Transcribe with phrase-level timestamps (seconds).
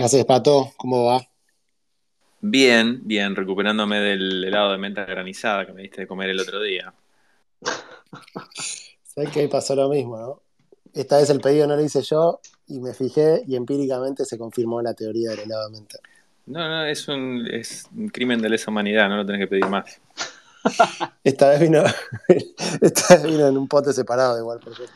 [0.00, 0.72] ¿Qué haces, Pato?
[0.78, 1.20] ¿Cómo va?
[2.40, 6.62] Bien, bien, recuperándome del helado de menta granizada que me diste de comer el otro
[6.62, 6.94] día.
[9.04, 10.40] Sabes que ahí pasó lo mismo, ¿no?
[10.94, 14.80] Esta vez el pedido no lo hice yo y me fijé y empíricamente se confirmó
[14.80, 15.98] la teoría del helado de menta.
[16.46, 19.66] No, no, es un, es un crimen de lesa humanidad, no lo tenés que pedir
[19.66, 20.00] más.
[21.24, 21.84] Esta vez vino,
[22.80, 24.94] esta vez vino en un pote separado igual, por cierto.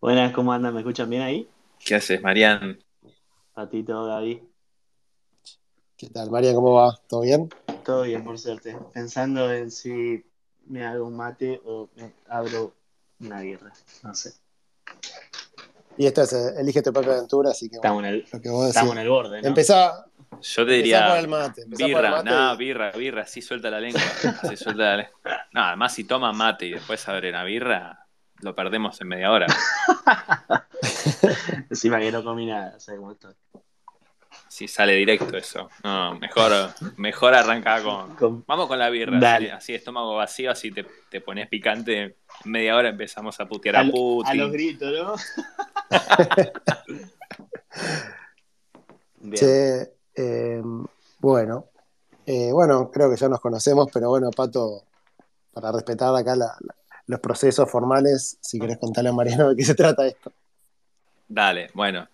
[0.00, 0.72] Buenas, ¿cómo andan?
[0.72, 1.48] ¿Me escuchan bien ahí?
[1.84, 2.78] ¿Qué haces, Marian?
[3.64, 4.42] Patito, Gaby.
[5.98, 6.54] ¿Qué tal, María?
[6.54, 6.96] ¿Cómo va?
[7.06, 7.50] ¿Todo bien?
[7.84, 8.74] Todo bien, por suerte.
[8.94, 10.24] Pensando en si
[10.68, 12.72] me hago un mate o me abro
[13.20, 13.70] una guerra.
[14.02, 14.32] No sé.
[15.98, 18.48] Y esto es eh, Elige tu propia aventura, así que Estamos en el, lo que
[18.48, 18.76] vos decís.
[18.76, 19.48] estamos en el borde, ¿no?
[19.48, 20.06] Empezá,
[20.40, 21.06] Yo te diría.
[21.06, 21.60] por el mate.
[21.64, 24.00] empezá por el Birra, mate no, y- birra, birra, sí suelta la lengua.
[24.48, 25.20] Sí suelta la lengua.
[25.52, 28.06] No, además si toma mate y después abre una birra,
[28.40, 29.46] lo perdemos en media hora.
[31.70, 33.34] Encima que no comí nada, o sea, cómo estoy.
[34.48, 35.68] Si sale directo eso.
[35.84, 36.52] No, mejor,
[36.96, 38.14] mejor arranca con.
[38.16, 39.50] Con- Vamos con la birra, Dale.
[39.52, 42.02] así, así estómago vacío, así te, te pones picante.
[42.44, 44.30] En media hora empezamos a putear a, a, Putin.
[44.30, 45.14] a los gritos, ¿no?
[49.20, 49.34] Bien.
[49.34, 50.62] Che, eh,
[51.18, 51.66] bueno,
[52.26, 54.84] Eh, bueno, creo que ya nos conocemos, pero bueno, Pato,
[55.52, 56.74] para respetar acá la- la-
[57.06, 60.30] los procesos formales, si querés contarle a Mariano de qué se trata esto.
[61.30, 62.08] Dale, bueno.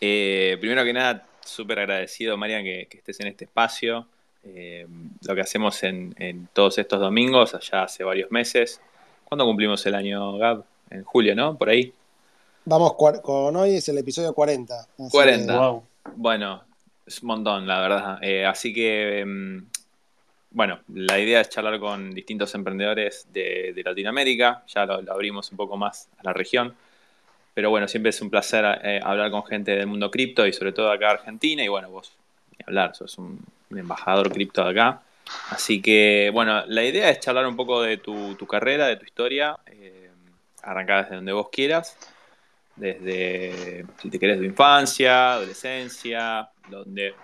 [0.00, 4.06] Eh, primero que nada, súper agradecido, Marian, que, que estés en este espacio.
[4.44, 4.86] Eh,
[5.26, 8.80] lo que hacemos en, en todos estos domingos, allá hace varios meses.
[9.24, 10.64] ¿Cuándo cumplimos el año, Gab?
[10.90, 11.58] En julio, ¿no?
[11.58, 11.92] Por ahí.
[12.64, 14.80] Vamos con hoy, es el episodio 40.
[14.80, 15.52] así 40.
[15.52, 15.82] que- Wow.
[16.14, 16.62] Bueno,
[17.04, 18.18] es un montón, la verdad.
[18.22, 19.58] Eh, así que, mm,
[20.52, 24.62] bueno, la idea es charlar con distintos emprendedores de, de Latinoamérica.
[24.68, 26.76] Ya lo, lo abrimos un poco más a la región.
[27.56, 30.72] Pero bueno, siempre es un placer eh, hablar con gente del mundo cripto y sobre
[30.72, 31.64] todo acá Argentina.
[31.64, 32.12] Y bueno, vos,
[32.66, 33.40] hablar, sos un,
[33.70, 35.00] un embajador cripto de acá.
[35.48, 39.06] Así que, bueno, la idea es charlar un poco de tu, tu carrera, de tu
[39.06, 39.56] historia.
[39.68, 40.10] Eh,
[40.62, 41.96] arrancar desde donde vos quieras
[42.76, 47.14] desde, si te querés, tu infancia, adolescencia, donde,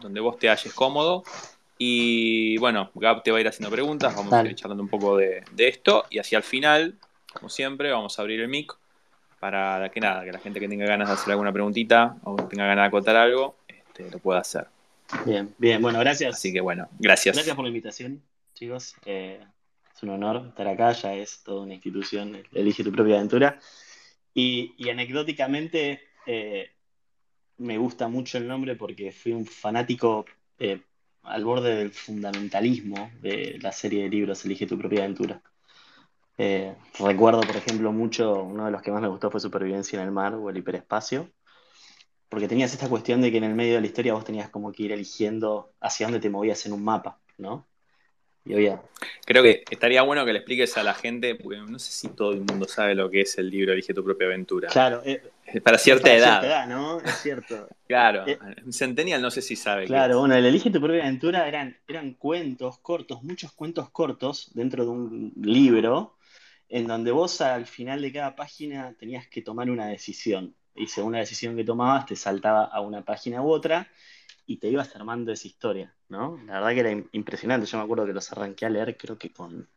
[0.00, 1.24] donde vos te halles cómodo.
[1.76, 4.48] Y bueno, Gab te va a ir haciendo preguntas, vamos Dale.
[4.48, 6.06] a ir charlando un poco de, de esto.
[6.08, 6.94] Y hacia el final,
[7.34, 8.72] como siempre, vamos a abrir el mic
[9.40, 12.44] para que nada, que la gente que tenga ganas de hacer alguna preguntita o que
[12.44, 14.66] tenga ganas de acotar algo, este, lo pueda hacer.
[15.24, 15.80] Bien, bien.
[15.80, 16.34] Bueno, gracias.
[16.34, 17.36] Así que bueno, gracias.
[17.36, 18.22] Gracias por la invitación,
[18.54, 18.94] chicos.
[19.04, 19.40] Eh,
[19.94, 23.58] es un honor estar acá, ya es toda una institución, elige tu propia aventura.
[24.34, 26.70] Y, y anecdóticamente, eh,
[27.58, 30.26] me gusta mucho el nombre porque fui un fanático
[30.58, 30.80] eh,
[31.22, 35.40] al borde del fundamentalismo de la serie de libros Elige tu propia aventura.
[36.38, 40.06] Eh, recuerdo, por ejemplo, mucho, uno de los que más me gustó fue Supervivencia en
[40.06, 41.30] el mar o el hiperespacio,
[42.28, 44.72] porque tenías esta cuestión de que en el medio de la historia vos tenías como
[44.72, 47.66] que ir eligiendo hacia dónde te movías en un mapa, ¿no?
[48.48, 48.70] Y
[49.24, 52.30] Creo que estaría bueno que le expliques a la gente, porque no sé si todo
[52.30, 54.68] el mundo sabe lo que es el libro Elige tu propia aventura.
[54.68, 55.20] claro, eh,
[55.64, 56.40] Para cierta para edad.
[56.40, 57.00] cierta edad, ¿no?
[57.00, 57.68] Es cierto.
[57.88, 58.36] Claro, Eh,
[58.70, 59.86] Centennial no sé si sabe.
[59.86, 64.84] Claro, bueno, el Elige tu propia aventura eran, eran cuentos cortos, muchos cuentos cortos dentro
[64.84, 66.15] de un libro,
[66.68, 70.54] en donde vos al final de cada página tenías que tomar una decisión.
[70.74, 73.88] Y según la decisión que tomabas, te saltaba a una página u otra
[74.46, 76.38] y te ibas armando esa historia, ¿no?
[76.46, 77.66] La verdad que era im- impresionante.
[77.66, 79.68] Yo me acuerdo que los arranqué a leer, creo que con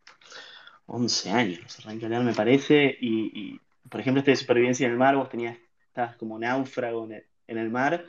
[0.88, 2.97] 11 años, los arranqué a leer, me parece.
[3.00, 5.57] Y, por ejemplo, este de supervivencia en el mar, vos tenías,
[5.88, 8.06] estabas como náufrago en el, en el mar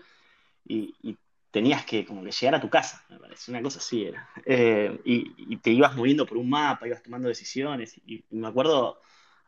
[0.65, 1.17] y
[1.51, 4.29] tenías que como que llegar a tu casa, me parece, una cosa así era.
[4.45, 9.01] Eh, y, te ibas moviendo por un mapa, ibas tomando decisiones, y, me acuerdo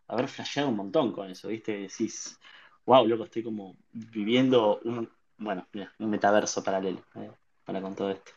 [0.09, 1.73] haber flasheado un montón con eso, ¿viste?
[1.73, 2.39] Decís,
[2.85, 5.09] wow, loco, estoy como viviendo un,
[5.39, 7.31] bueno, mira, un metaverso paralelo, eh,
[7.65, 8.33] para con todo esto.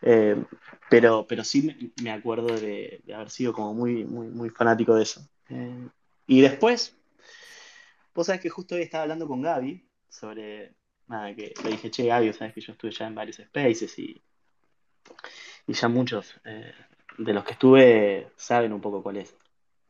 [0.00, 0.42] Eh,
[0.88, 5.20] pero, pero sí me, acuerdo de, haber sido como muy, muy, muy fanático de eso.
[6.26, 6.96] Y después,
[8.14, 10.74] vos sabés que justo hoy estaba hablando con Gaby sobre
[11.08, 14.22] nada, que le dije, che, Gaby, sabes que yo estuve ya en varios spaces y,
[15.66, 16.72] y ya muchos eh,
[17.18, 19.34] de los que estuve saben un poco cuál es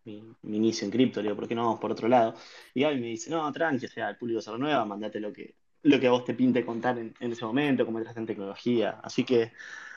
[0.04, 1.22] mi, inicio en cripto.
[1.22, 2.34] Digo, ¿por qué no vamos por otro lado?
[2.74, 5.54] Y Gaby me dice, no, tranqui, o sea, el público se renueva, mandate lo que,
[5.82, 9.00] lo que a vos te pinte contar en, ese momento, cómo entraste en tecnología.
[9.02, 9.52] Así que,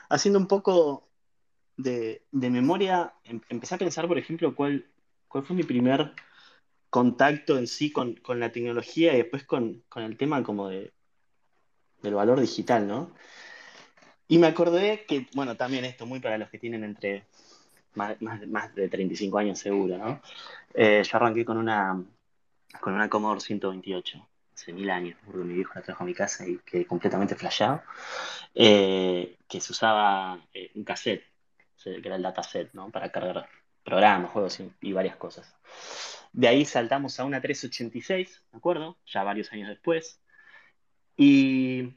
[0.08, 1.08] haciendo un poco
[1.76, 4.86] de, de memoria, em- empecé a pensar, por ejemplo, cuál,
[5.28, 6.12] cuál fue mi primer
[6.90, 10.92] contacto en sí con, con la tecnología y después con, con el tema como de,
[12.06, 13.10] del valor digital, ¿no?
[14.28, 17.26] Y me acordé que, bueno, también esto muy para los que tienen entre
[17.94, 20.20] más, más- más de 35 años seguro, ¿no?
[20.74, 22.02] Eh, yo arranqué con una,
[22.80, 24.26] con una Commodore 128.
[24.54, 27.82] hace mil años, porque mi viejo la trajo a mi casa y quedé completamente flasheado,
[28.54, 31.24] eh, que se usaba eh, un cassette,
[31.84, 32.90] que era el dataset, ¿no?
[32.90, 33.48] Para cargar
[33.84, 35.54] programas, juegos y, varias cosas.
[36.32, 38.96] De ahí saltamos a una 386, ¿de acuerdo?
[39.06, 40.20] Ya varios años después.
[41.16, 41.94] Y,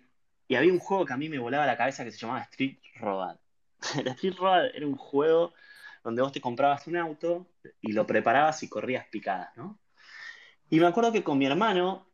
[0.47, 2.77] y había un juego que a mí me volaba la cabeza que se llamaba Street
[2.95, 3.37] Road.
[3.81, 5.53] Street Road era un juego
[6.03, 7.47] donde vos te comprabas un auto
[7.81, 9.79] y lo preparabas y corrías picadas, ¿no?
[10.69, 12.07] Y me acuerdo que con mi hermano,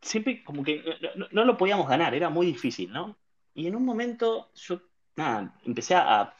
[0.00, 0.82] siempre como que
[1.30, 3.16] no, lo podíamos ganar, era muy difícil, ¿no?
[3.54, 4.80] Y en un momento yo,
[5.16, 6.34] nada, empecé a,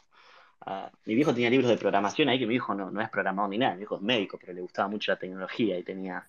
[1.04, 3.58] Mi viejo tenía libros de programación ahí, que mi hijo no, no es programador ni
[3.58, 6.28] nada, mi hijo es médico, pero le gustaba mucho la tecnología y tenía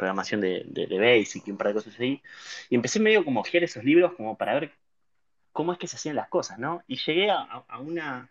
[0.00, 2.22] programación de, Basic y un par de cosas así.
[2.70, 4.72] Y empecé medio como a ojear esos libros como para ver
[5.52, 6.82] cómo es que se hacían las cosas, ¿no?
[6.86, 8.30] Y llegué a, una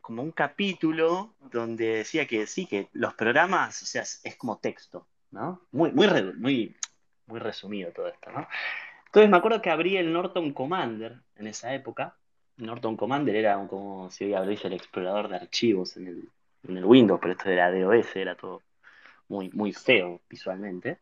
[0.00, 5.06] como un capítulo donde decía que sí, que los programas, o sea, es, como texto,
[5.30, 5.60] ¿no?
[5.70, 6.76] Muy, muy, muy,
[7.26, 8.48] muy resumido todo esto, ¿no?
[9.06, 12.16] Entonces me acuerdo que abrí el Norton Commander en esa época.
[12.56, 16.28] Norton Commander era como si hoy abrís el explorador de archivos en el,
[16.64, 18.60] en el Windows, pero esto era DOS, era todo
[19.28, 20.98] muy, muy feo visualmente.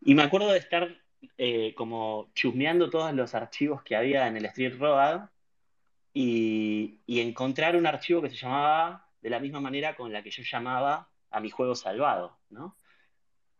[0.00, 0.96] Y me acuerdo de estar
[1.36, 5.28] eh, como chusmeando todos los archivos que había en el Street Road
[6.14, 10.42] y, encontrar un archivo que se llamaba de la misma manera con la que yo
[10.42, 12.76] llamaba a mi juego salvado, ¿no?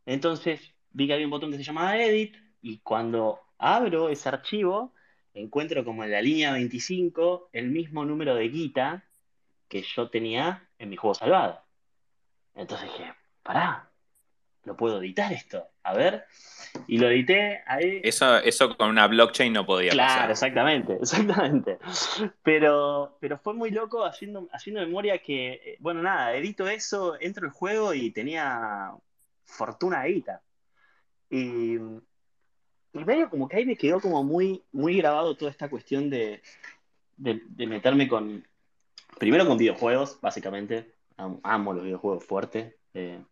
[0.07, 4.95] Entonces vi que había un botón que se llamaba Edit y cuando abro ese archivo
[5.35, 9.05] encuentro como en la línea 25 el mismo número de guita
[9.69, 11.63] que yo tenía en mi juego salvado.
[12.55, 13.91] Entonces dije, pará,
[14.65, 15.67] no puedo editar esto.
[15.83, 16.25] A ver.
[16.87, 18.01] Y lo edité ahí.
[18.05, 21.79] Eso, eso con una blockchain no podía claro, Claro, exactamente, exactamente.
[22.43, 27.47] Pero, pero fue muy loco haciendo, haciendo memoria que, eh, bueno, nada, edito eso, entro
[27.47, 28.93] al juego y tenía
[29.45, 30.43] fortuna edita.
[31.31, 36.11] Y, y medio como que ahí me quedó como muy, muy grabado toda esta cuestión
[36.11, 36.43] de,
[37.17, 38.47] de, meterme con,
[39.19, 40.95] primero con videojuegos, básicamente.
[41.17, 42.75] Amo, los videojuegos fuertes.
[42.95, 43.23] Eh,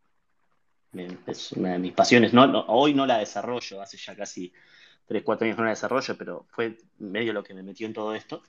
[0.93, 2.32] es una de mis pasiones.
[2.32, 4.52] No, hoy no la desarrollo, hace ya casi
[5.06, 8.14] 3, 4 años no la desarrollo, pero fue medio lo que me metió en todo
[8.14, 8.43] esto.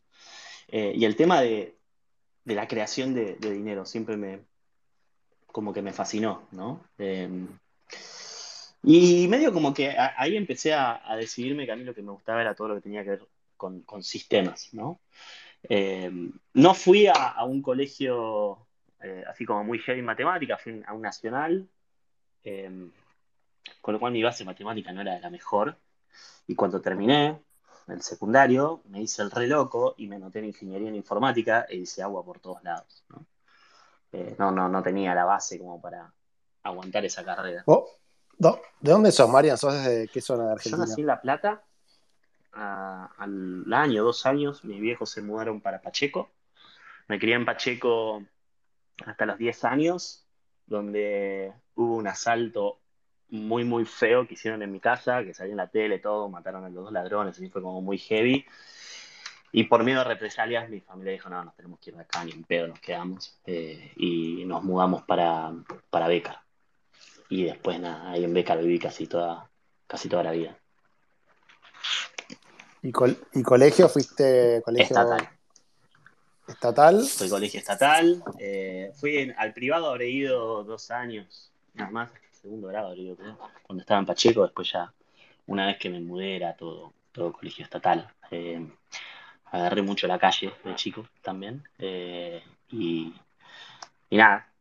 [0.67, 1.75] Eh, y el tema de,
[2.45, 4.41] la creación de, dinero siempre me,
[5.47, 6.83] como que me fascinó, ¿no?
[6.97, 7.47] Em,
[8.83, 12.41] y medio como que ahí empecé a, decidirme que a mí lo que me gustaba
[12.41, 13.27] era todo lo que tenía que ver
[13.57, 15.01] con, sistemas, ¿no?
[15.63, 18.67] Em, no fui a, un colegio
[19.01, 21.67] eh, así como muy heavy en matemáticas, fui a un nacional,
[22.43, 22.91] Em,
[23.81, 25.77] con lo cual mi base matemática no era la mejor.
[26.47, 27.41] Y cuando terminé
[27.87, 31.77] el secundario, me hice el re loco y me anoté en ingeniería en informática e
[31.77, 33.03] hice agua por todos lados.
[33.09, 33.25] ¿no?
[34.11, 36.11] Eh, no, no, tenía la base como para
[36.63, 37.63] aguantar esa carrera.
[37.65, 37.87] Oh,
[38.37, 39.57] ¿De dónde sos, Marian?
[39.57, 40.85] ¿Sos de qué zona de Argentina?
[40.85, 41.63] Yo nací en La Plata.
[42.53, 46.31] al año, dos años, mis viejos se mudaron para Pacheco.
[47.07, 48.23] Me crié en Pacheco
[49.05, 50.25] hasta los 10 años
[50.65, 52.79] donde hubo un asalto
[53.29, 56.65] muy, muy feo que hicieron en mi casa, que salió en la tele, todo, mataron
[56.65, 58.45] a los dos ladrones, y fue como muy heavy.
[59.51, 62.23] Y por miedo a represalias, mi familia dijo, no, nos tenemos que ir de acá,
[62.25, 63.39] ni en pedo nos quedamos.
[63.45, 65.53] Eh, y nos mudamos para,
[65.89, 66.41] para Becar.
[67.29, 69.49] Y después, nada, ahí en Becar viví casi toda,
[69.87, 70.57] casi toda la vida.
[72.81, 75.29] ¿Y, ¿Y colegio fuiste colegio estatal?
[76.47, 77.05] ¿Estatal?
[77.05, 78.23] Fui colegio estatal.
[78.39, 82.95] Eh, fui al privado, habré ido dos años, nada más, segundo grado
[83.63, 84.93] cuando estaba en Pacheco, después ya,
[85.47, 88.11] una vez que me mudé, era todo, todo colegio estatal.
[88.31, 88.67] Eh,
[89.45, 91.63] agarré mucho la calle de chico también.
[91.77, 93.13] Eh, y,
[94.09, 94.51] y, nada,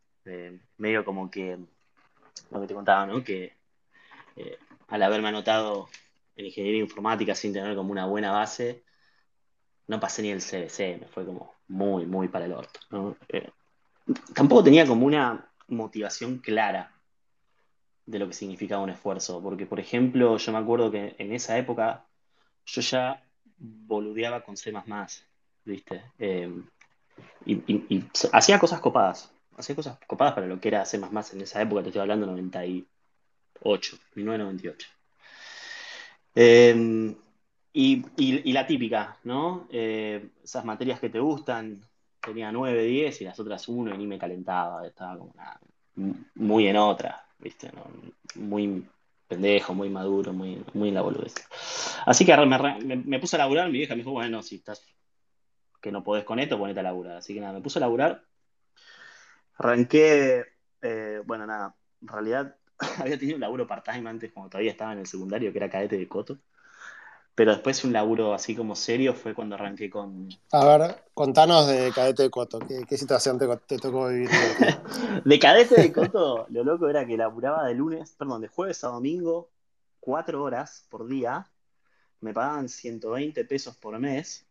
[0.78, 1.58] medio como que
[2.50, 3.22] lo que te contaba, ¿no?
[3.22, 3.56] Que
[4.88, 5.88] al haberme anotado
[6.36, 8.84] en ingeniería informática sin tener como una buena base,
[9.86, 12.80] no pasé ni el CBC, me fue como muy, muy para el orto.
[13.28, 13.50] Eh,
[14.34, 16.92] tampoco tenía como una motivación clara
[18.08, 21.58] de lo que significaba un esfuerzo, porque por ejemplo, yo me acuerdo que en esa
[21.58, 22.06] época
[22.64, 23.22] yo ya
[23.58, 24.72] boludeaba con C++,
[25.64, 26.02] ¿viste?
[26.18, 26.64] Em,
[27.44, 31.82] y, hacía cosas copadas, hacía cosas copadas para lo que era C++ en esa época,
[31.82, 34.88] te estoy hablando 98, 1998.
[36.34, 37.14] Eh,
[37.74, 39.68] y, la típica, ¿no?
[39.70, 41.82] Eh, esas materias que te gustan,
[42.20, 45.34] tenía 9, 10 y las otras 1 y ni me calentaba, estaba como
[46.36, 47.70] muy en otra, ¿viste?
[48.34, 48.86] Muy
[49.26, 51.34] pendejo, muy maduro, muy, muy la boludez.
[52.06, 54.82] Así que me, puse a laburar, mi vieja me dijo, bueno, si estás
[55.80, 57.16] que no podés con esto, ponete a laburar.
[57.18, 58.24] Así que nada, me puse a laburar.
[59.56, 60.44] Arranqué,
[60.82, 62.56] eh, bueno, nada, en realidad
[62.98, 65.96] había tenido un laburo part-time antes, como todavía estaba en el secundario, que era cadete
[65.96, 66.38] de coto.
[67.38, 70.28] Pero después un laburo así como serio fue cuando arranqué con...
[70.50, 72.58] A ver, contanos de cadete de coto.
[72.58, 73.46] ¿Qué, situación te,
[73.78, 74.28] tocó vivir?
[75.24, 78.88] de cadete de coto, lo loco era que laburaba de lunes, perdón, de jueves a
[78.88, 79.50] domingo,
[80.00, 81.48] cuatro horas por día.
[82.20, 84.44] Me pagaban 120 pesos por mes.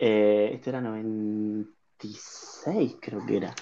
[0.00, 3.54] Eh, esto era 96, creo que era.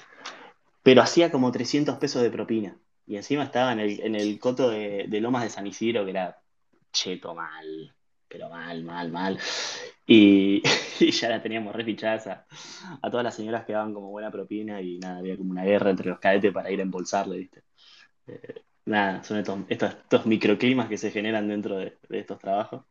[0.83, 2.79] Pero hacía como 300 pesos de propina.
[3.07, 6.13] Y encima estaba en el, en el coto de, de Lomas de San Isidro, que
[6.13, 6.41] era
[6.91, 7.95] cheto mal
[8.31, 9.39] pero mal, mal, mal.
[10.13, 10.61] Y,
[11.13, 12.45] ya la teníamos refichadas a,
[13.01, 15.91] a, todas las señoras que daban como buena propina y nada, había como una guerra
[15.91, 17.63] entre los cadetes para ir a embolsarle, ¿viste?
[18.27, 22.87] Eh, nada, son estos, estos, microclimas que se generan dentro de, estos trabajos.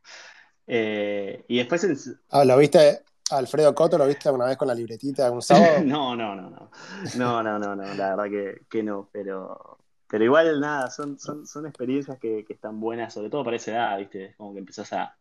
[0.65, 2.09] Eh, y después...
[2.29, 3.01] Ah, ¿lo viste?
[3.31, 5.81] Alfredo Coto, ¿lo viste alguna vez con la libretita de un sábado?
[5.83, 6.71] no, no, no, no.
[7.15, 9.77] No, no, no, no, la verdad que, que no, pero,
[10.07, 13.71] pero igual nada, son, son, son experiencias que, que, están buenas, sobre todo para esa
[13.71, 14.35] edad, ¿viste?
[14.37, 15.15] Como que empezás a,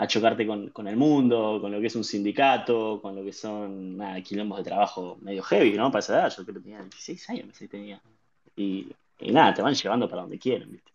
[0.00, 3.98] a chocarte con, el mundo, con lo que es un sindicato, con lo que son
[3.98, 5.90] nada, quilombos de trabajo medio heavy, ¿no?
[5.90, 8.00] Para esa edad, yo creo que tenía 16 años, me tenía.
[8.56, 8.90] Y,
[9.20, 10.90] nada, te van llevando para donde quieren, ¿viste?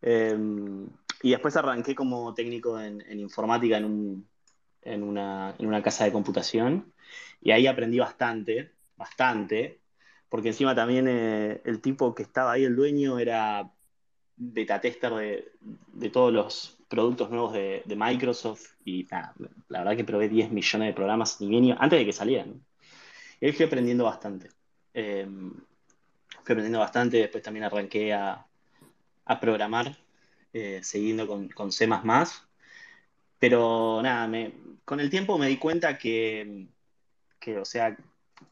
[0.00, 0.86] Em,
[1.24, 4.24] y después arranqué como técnico en, informática en,
[4.82, 6.92] en, una, casa de computación
[7.40, 9.80] y ahí aprendí bastante, bastante,
[10.28, 13.72] porque encima también eh, el tipo que estaba ahí, el dueño, era
[14.36, 15.52] beta tester de,
[15.92, 20.94] de todos los productos nuevos de, Microsoft y la verdad que probé 10 millones de
[20.94, 22.64] programas antes de que salieran.
[23.40, 24.48] Y ahí fui aprendiendo bastante.
[24.94, 28.46] Eh, fui aprendiendo bastante, después también arranqué a,
[29.40, 29.96] programar,
[30.52, 31.88] eh, siguiendo con, con, C⁇
[33.40, 34.28] pero nada,
[34.84, 36.68] con el tiempo me di cuenta que,
[37.40, 37.96] que o sea,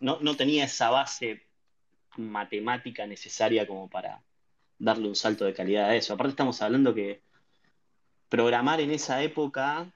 [0.00, 1.46] no, no tenía esa base
[2.16, 4.20] matemática necesaria como para
[4.78, 6.14] darle un salto de calidad a eso.
[6.14, 7.22] Aparte estamos hablando que
[8.32, 9.92] programar en esa época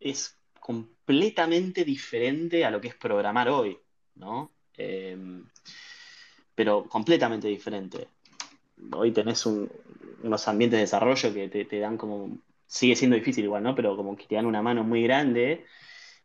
[0.00, 3.76] es completamente diferente a lo que es programar hoy,
[4.14, 4.52] ¿no?
[4.74, 5.44] Em,
[6.54, 8.08] pero completamente diferente.
[8.90, 13.74] Hoy tenés unos ambientes de desarrollo que te, dan como, sigue siendo difícil igual, ¿no?
[13.74, 15.66] Pero como que te dan una mano muy grande.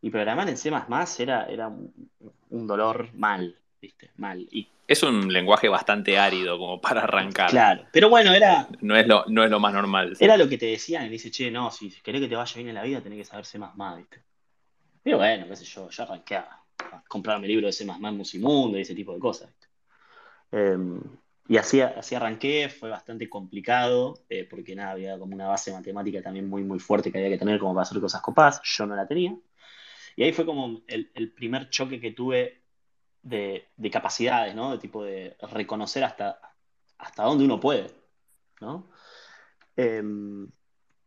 [0.02, 4.12] Y programar en C era, era un dolor mal, ¿viste?
[4.18, 4.48] Mal.
[4.52, 7.50] Y es un lenguaje bastante árido como para arrancar.
[7.50, 8.68] Claro, pero bueno, era...
[8.82, 10.16] No es lo, no es lo más normal.
[10.20, 12.70] Era lo que te decían, y dice, che, no, si querés que te vaya bien
[12.70, 13.58] en la vida, tenés que saber C++,
[13.98, 14.24] ¿viste?
[15.04, 16.60] Y bueno, qué sé yo, yo arranqué a,
[17.08, 19.68] comprarme libros de C++, Musimundo y ese tipo de cosas, ¿viste?
[20.52, 21.02] Em,
[21.48, 26.22] y así, así arranqué, fue bastante complicado, eh, porque nada, había como una base matemática
[26.22, 28.96] también muy, muy fuerte que había que tener como para hacer cosas copadas, yo no
[28.96, 29.36] la tenía.
[30.16, 32.61] Y ahí fue como el, el primer choque que tuve
[33.24, 34.72] de, capacidades, ¿no?
[34.72, 36.40] De tipo de reconocer hasta,
[36.98, 37.92] hasta dónde uno puede,
[38.60, 38.90] ¿no?
[39.76, 40.50] Em,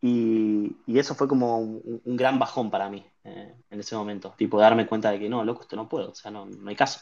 [0.01, 4.87] y, eso fue como un, gran bajón para mí eh, en ese momento, tipo darme
[4.87, 7.01] cuenta de que no, loco, esto no puedo, o sea, no, hay caso,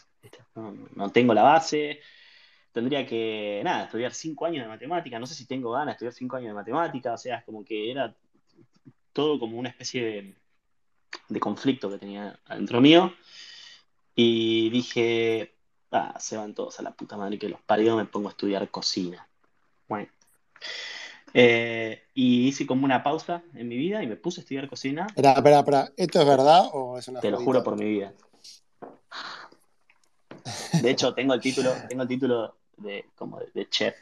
[0.55, 2.01] no, tengo la base,
[2.73, 6.15] tendría que, nada, estudiar cinco años de matemática, no sé si tengo ganas de estudiar
[6.15, 8.15] cinco años de matemática, o sea, es como que era
[9.13, 10.37] todo como una especie de,
[11.29, 13.13] de conflicto que tenía adentro mío.
[14.15, 15.55] Y dije,
[15.91, 18.71] ah, se van todos a la puta madre que los parió, me pongo a estudiar
[18.71, 19.27] cocina.
[19.89, 20.09] Bueno.
[21.35, 25.07] Eh, y hice como una pausa en mi vida y me puse a estudiar cocina.
[25.09, 25.93] Espera, espera, espera.
[25.97, 28.13] ¿Esto es verdad o es una Te lo juro por mi vida.
[30.83, 33.95] De hecho, tengo el título, tengo el título de como de, chef.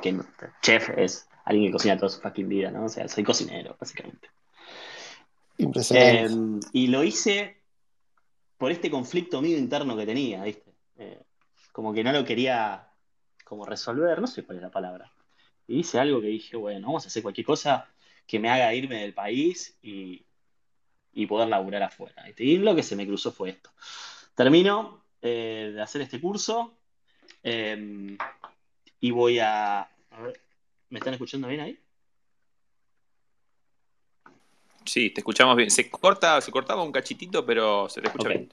[0.00, 0.16] Que
[0.62, 2.84] chef es alguien que cocina toda su fucking vida, ¿no?
[2.84, 4.28] O sea, soy cocinero, básicamente.
[5.58, 6.32] Impresionante.
[6.32, 7.57] Em, y lo hice
[8.58, 10.74] por este conflicto mío interno que tenía, ¿viste?
[10.98, 11.22] Eh,
[11.72, 12.88] como que no lo quería
[13.44, 15.12] como resolver, no sé cuál es la palabra.
[15.66, 17.88] Y hice algo que dije, bueno, vamos a hacer cualquier cosa
[18.26, 20.24] que me haga irme del país y,
[21.26, 22.24] poder laburar afuera.
[22.36, 23.70] Y lo que se me cruzó fue esto.
[24.36, 26.78] Termino eh, de hacer este curso
[27.42, 28.16] em,
[29.00, 29.80] y voy a...
[29.80, 30.40] a ver,
[30.90, 31.78] ¿me están escuchando bien ahí?
[34.88, 35.70] Sí, te escuchamos bien.
[35.70, 38.52] Se corta, se cortaba un cachitito, pero se te escucha bien.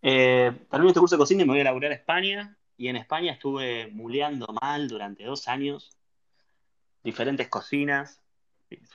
[0.00, 2.56] Eh, termino este curso de cocina y me voy a laburar a España.
[2.78, 5.98] Y en España estuve muleando mal durante dos años.
[7.02, 8.20] Diferentes cocinas.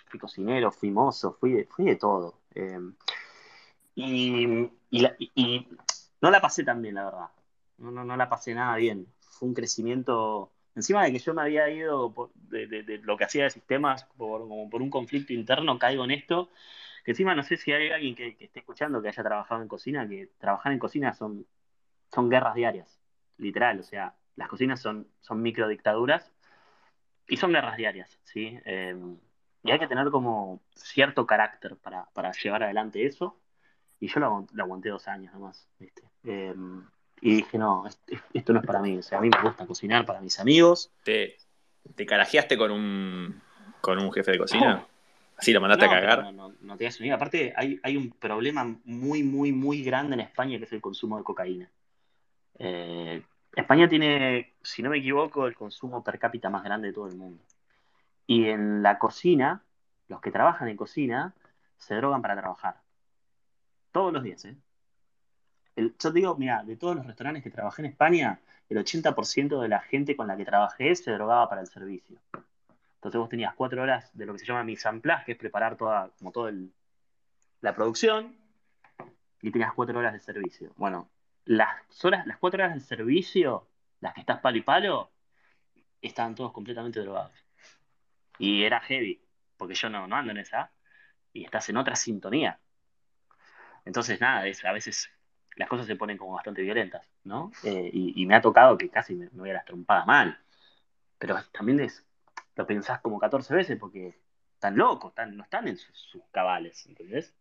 [0.05, 2.41] Fui cocinero, fui mozo, fui de, fui de todo.
[2.55, 2.79] Eh,
[3.95, 4.69] y,
[6.21, 7.29] no la pasé tan bien, la verdad.
[7.77, 9.07] No, no, no la pasé nada bien.
[9.19, 13.49] Fue un crecimiento Encima de que yo me había ido de, lo que hacía de
[13.49, 16.49] sistemas por, como por un conflicto interno, caigo en esto.
[17.03, 20.07] Que encima no sé si hay alguien que, esté escuchando que haya trabajado en cocina,
[20.07, 21.45] que trabajar en cocina son,
[22.11, 22.99] son guerras diarias,
[23.37, 23.79] literal.
[23.79, 26.31] O sea, Las cocinas son, son microdictaduras
[27.27, 28.59] y son guerras diarias, ¿sí?
[28.65, 28.95] Eh,
[29.63, 33.39] y hay que tener como cierto carácter para, para llevar adelante eso.
[33.99, 36.03] Y yo lo, aguanté dos años nomás, ¿viste?
[36.23, 36.55] Eh,
[37.21, 37.85] y dije, no,
[38.33, 38.97] esto no es para mí.
[38.97, 40.91] O sea, a mí me gusta cocinar para mis amigos.
[41.03, 41.37] ¿Te,
[41.95, 43.41] te carajeaste con un,
[43.81, 44.85] con un jefe de cocina?
[45.37, 46.23] ¿Así lo mandaste a cagar?
[46.23, 47.15] No, no, no, te das unida.
[47.15, 51.17] Aparte, hay, hay un problema muy, muy, muy grande en España que es el consumo
[51.17, 51.69] de cocaína.
[52.57, 53.23] Eh,
[53.55, 57.15] España tiene, si no me equivoco, el consumo per cápita más grande de todo el
[57.15, 57.43] mundo.
[58.27, 59.63] Y en la cocina,
[60.07, 61.33] los que trabajan en cocina
[61.77, 62.81] se drogan para trabajar.
[63.91, 64.55] Todos los días, ¿eh?
[65.81, 69.67] Yo te digo, mira, de todos los restaurantes que trabajé en España, el 80% de
[69.67, 72.19] la gente con la que trabajé se drogaba para el servicio.
[72.95, 75.37] Entonces vos tenías cuatro horas de lo que se llama mise en place, que es
[75.37, 76.51] preparar toda, como todo
[77.61, 78.35] la producción,
[79.41, 80.73] y tenías cuatro horas de servicio.
[80.75, 81.09] Bueno,
[81.45, 81.69] las
[82.03, 83.67] horas, las cuatro horas de servicio,
[84.01, 85.11] las que estás palo y palo,
[86.01, 87.33] estaban todos completamente drogados.
[88.37, 89.21] Y era heavy,
[89.57, 90.71] porque yo no, no ando en esa,
[91.33, 92.59] y estás en otra sintonía.
[93.85, 95.09] Entonces, nada, es, a veces
[95.59, 97.51] las cosas se ponen como bastante violentas, ¿no?
[97.63, 100.39] Eh, y, me ha tocado que casi me, me las trompadas mal.
[101.17, 102.05] Pero también es,
[102.55, 104.15] lo pensás como 14 veces porque
[104.53, 107.33] están locos, están, no están en sus, cabales, ¿entendés?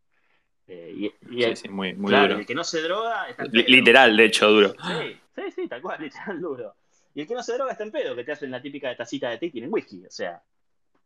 [0.67, 2.39] Eh, y, sí, sí, muy, muy duro.
[2.39, 3.65] El que no se droga está en pedo.
[3.69, 4.71] Literal, de hecho, duro.
[4.71, 6.75] Sí, sí, sí, tal cual, literal, duro.
[7.15, 9.31] Y el que no se droga está en pedo, que te hacen la típica tacita
[9.31, 10.43] de té y tienen whisky, o sea.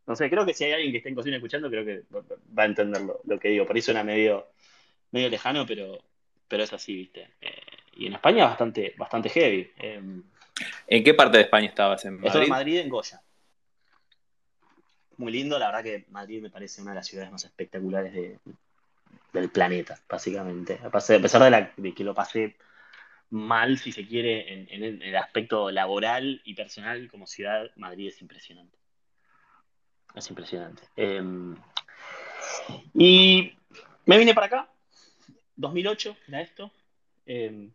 [0.07, 2.01] No sé, creo que si hay alguien que esté en cocina escuchando, creo que
[2.57, 3.67] va a entender lo, que digo.
[3.67, 4.47] Por ahí suena medio,
[5.11, 5.99] medio lejano, pero,
[6.53, 7.31] pero es así, ¿viste?
[7.41, 9.71] Eh, y en España bastante, bastante heavy.
[9.75, 10.21] Em,
[10.85, 12.05] ¿En qué parte de España estabas?
[12.05, 12.43] ¿En Madrid?
[12.43, 13.23] en Madrid, en Goya.
[15.17, 18.13] Muy lindo, la verdad que Madrid me parece una de las ciudades más espectaculares
[19.33, 20.77] del planeta, básicamente.
[20.83, 22.55] A pesar de, que lo pasé
[23.31, 28.77] mal, si se quiere, en, el, aspecto laboral y personal como ciudad, Madrid es impresionante.
[30.13, 30.83] Es impresionante.
[30.97, 31.55] Em,
[32.93, 33.53] y
[34.05, 34.72] me vine para acá
[35.55, 36.71] 2008 era esto.
[37.25, 37.71] Em,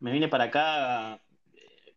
[0.00, 1.20] me vine para acá,
[1.54, 1.94] eh,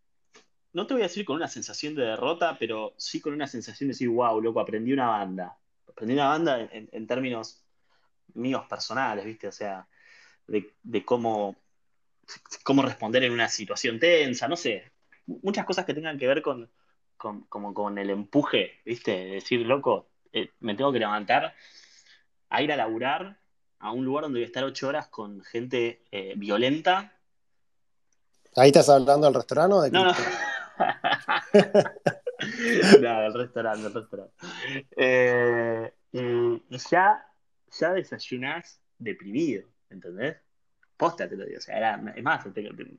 [0.74, 3.88] no te voy a decir con una sensación de derrota, pero sí con una sensación
[3.88, 5.58] de decir, wow, loco, aprendí una banda.
[5.88, 7.66] Aprendí una banda en, términos
[8.34, 9.48] míos personales, ¿viste?
[9.48, 9.88] O sea,
[10.48, 11.56] de, cómo,
[12.64, 14.92] cómo responder en una situación tensa, no sé.
[15.26, 16.70] Muchas cosas que tengan que ver con,
[17.18, 19.12] como con el empuje, ¿viste?
[19.12, 21.56] De decir, loco, eh, me tengo que levantar
[22.50, 23.40] a ir a laburar
[23.80, 27.14] a un lugar donde voy a estar ocho horas con gente eh, violenta.
[28.56, 30.12] ¿Ahí estás hablando del restaurante o de No, no.
[33.02, 34.34] no, del restaurante, del restaurante.
[34.96, 37.26] Eh, y ya,
[37.72, 40.38] ya desayunás deprimido, ¿entendés?
[40.98, 41.60] Posta te lo digo.
[41.60, 42.46] O sea, era, es más,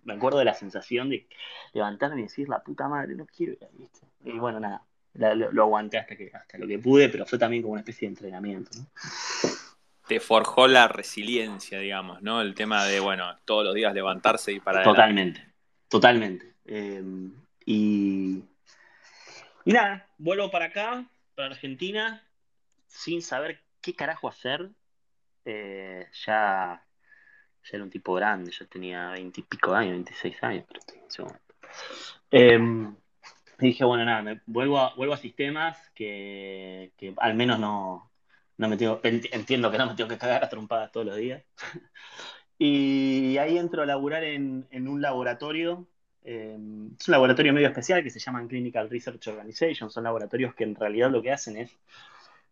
[0.04, 1.28] me acuerdo de la sensación de
[1.72, 3.90] levantarme y decir, la puta madre, no quiero ir ahí,
[4.24, 4.82] Y bueno, nada,
[5.14, 8.08] lo, lo, aguanté hasta, que, hasta lo que pude, pero fue también como una especie
[8.08, 8.86] de entrenamiento, ¿no?
[10.10, 12.40] Te forjó la resiliencia, digamos, ¿no?
[12.40, 15.46] El tema de, bueno, todos los días levantarse y para Totalmente,
[15.88, 16.52] totalmente.
[16.64, 17.00] Eh,
[17.64, 18.42] y,
[19.64, 21.04] y nada, vuelvo para acá,
[21.36, 22.26] para Argentina,
[22.88, 24.70] sin saber qué carajo hacer.
[25.44, 26.84] Eh, ya,
[27.62, 30.64] ya era un tipo grande, yo tenía veintipico años, 26 años,
[32.32, 32.58] eh,
[33.60, 38.09] y dije, bueno, nada, vuelvo, a, vuelvo a sistemas que, que al menos no,
[38.60, 41.42] no me entiendo que no me tengo que cagar a trompadas todos los días.
[42.58, 45.88] y ahí entro a laburar en, un laboratorio.
[46.22, 49.90] Em, es un laboratorio medio especial que se llama Clinical Research Organization.
[49.90, 51.74] Son laboratorios que en realidad lo que hacen es,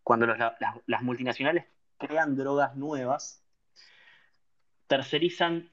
[0.03, 1.66] cuando las, multinacionales
[1.99, 3.44] crean drogas nuevas,
[4.87, 5.71] tercerizan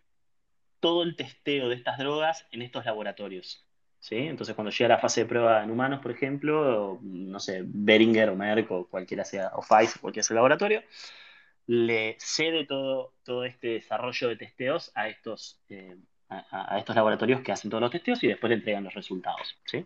[0.82, 3.65] todo el testeo de estas drogas en estos laboratorios.
[4.12, 8.36] Entonces, cuando llega la fase de prueba en humanos, por ejemplo, no sé, Beringer o
[8.36, 10.84] Merck o cualquiera sea, o Pfizer, cualquier sea el laboratorio,
[11.68, 15.98] le cede todo, todo este desarrollo de testeos a estos, eh,
[16.30, 19.86] a, estos laboratorios que hacen todos los testeos y después le entregan los resultados, ¿sí?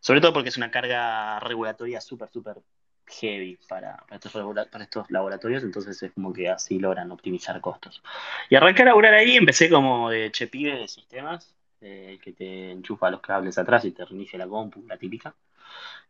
[0.00, 2.58] Sobre todo porque es una carga regulatoria súper, súper
[3.06, 4.32] heavy para, para, estos,
[4.70, 8.02] para, estos, laboratorios, entonces es como que así logran optimizar costos.
[8.50, 11.54] Y arranqué a laburar ahí, empecé como de chepibe de sistemas,
[11.86, 15.34] eh, que te enchufa los cables atrás y te reinicia la compu, la típica.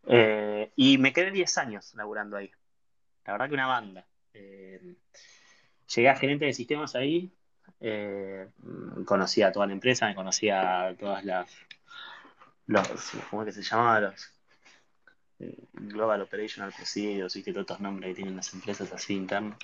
[0.07, 2.49] Eh, y me quedé 10 años laburando ahí.
[3.27, 4.07] La verdad que una banda.
[4.35, 4.95] Eh,
[5.93, 7.33] llegué a gerente de sistemas ahí.
[9.05, 11.51] conocía a toda la empresa, me conocía a todas las.
[12.67, 12.89] Los,
[13.29, 14.01] ¿Cómo es que se llamaba?
[14.01, 14.33] Los
[15.73, 19.59] Global Operational Procedures, y todos estos nombres que tienen las empresas así internos.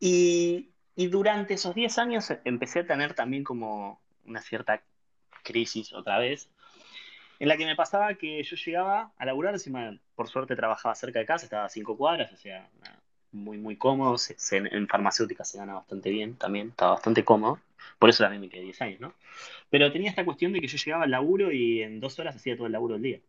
[0.00, 4.82] y y durante esos 10 años empecé a tener también como una cierta
[5.42, 6.48] crisis otra vez,
[7.38, 11.18] en la que me pasaba que yo llegaba a laburar, encima por suerte trabajaba cerca
[11.18, 12.68] de casa, estaba a cinco cuadras, o sea,
[13.32, 14.16] muy, muy cómodo,
[14.50, 17.58] en farmacéutica se gana bastante bien también, estaba bastante cómodo,
[17.98, 19.14] por eso también me quedé 10 años, ¿no?
[19.70, 22.56] Pero tenía esta cuestión de que yo llegaba al laburo y en dos horas hacía
[22.56, 23.20] todo el laburo del día.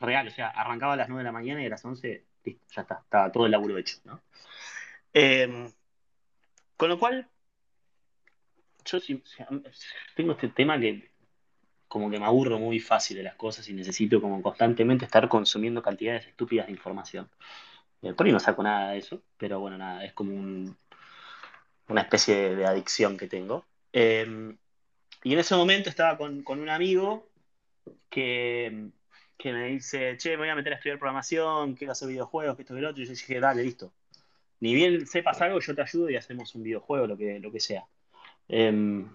[0.00, 2.66] Real, o sea, arrancaba a las 9 de la mañana y a las 11, listo,
[2.74, 4.20] ya está, estaba todo el laburo hecho, ¿no?
[5.12, 5.70] Em,
[6.82, 7.28] con lo cual,
[8.84, 8.98] yo
[10.16, 11.12] tengo este tema que
[11.86, 15.80] como que me aburro muy fácil de las cosas y necesito como constantemente estar consumiendo
[15.80, 17.30] cantidades estúpidas de información.
[18.02, 20.34] Eh, por ahí no saco nada de eso, pero bueno, nada, es como
[21.86, 23.64] una especie de, adicción que tengo.
[23.92, 24.58] Em,
[25.22, 27.30] y en ese momento estaba con, un amigo
[28.10, 28.90] que,
[29.44, 32.76] me dice, che, me voy a meter a estudiar programación, quiero hacer videojuegos, que esto
[32.76, 33.04] y lo otro.
[33.04, 33.92] Y yo dije, dale, listo.
[34.62, 37.58] Ni bien sepas algo, yo te ayudo y hacemos un videojuego, lo que, lo que
[37.58, 37.84] sea.
[38.46, 39.12] Em,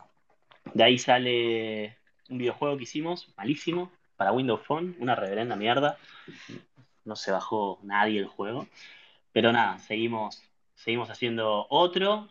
[0.74, 1.96] de ahí sale
[2.28, 5.98] un videojuego que hicimos, malísimo, para Windows Phone, una reverenda mierda.
[7.06, 8.68] No se bajó nadie el juego.
[9.32, 10.44] Pero nada, seguimos,
[10.76, 12.28] seguimos haciendo otro.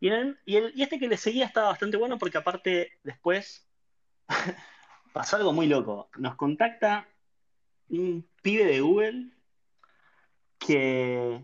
[0.00, 0.10] Y,
[0.44, 3.64] y, este que le seguía estaba bastante bueno porque aparte después
[5.12, 6.10] pasó algo muy loco.
[6.16, 7.06] Nos contacta
[7.90, 9.28] un pibe de Google
[10.58, 11.40] que,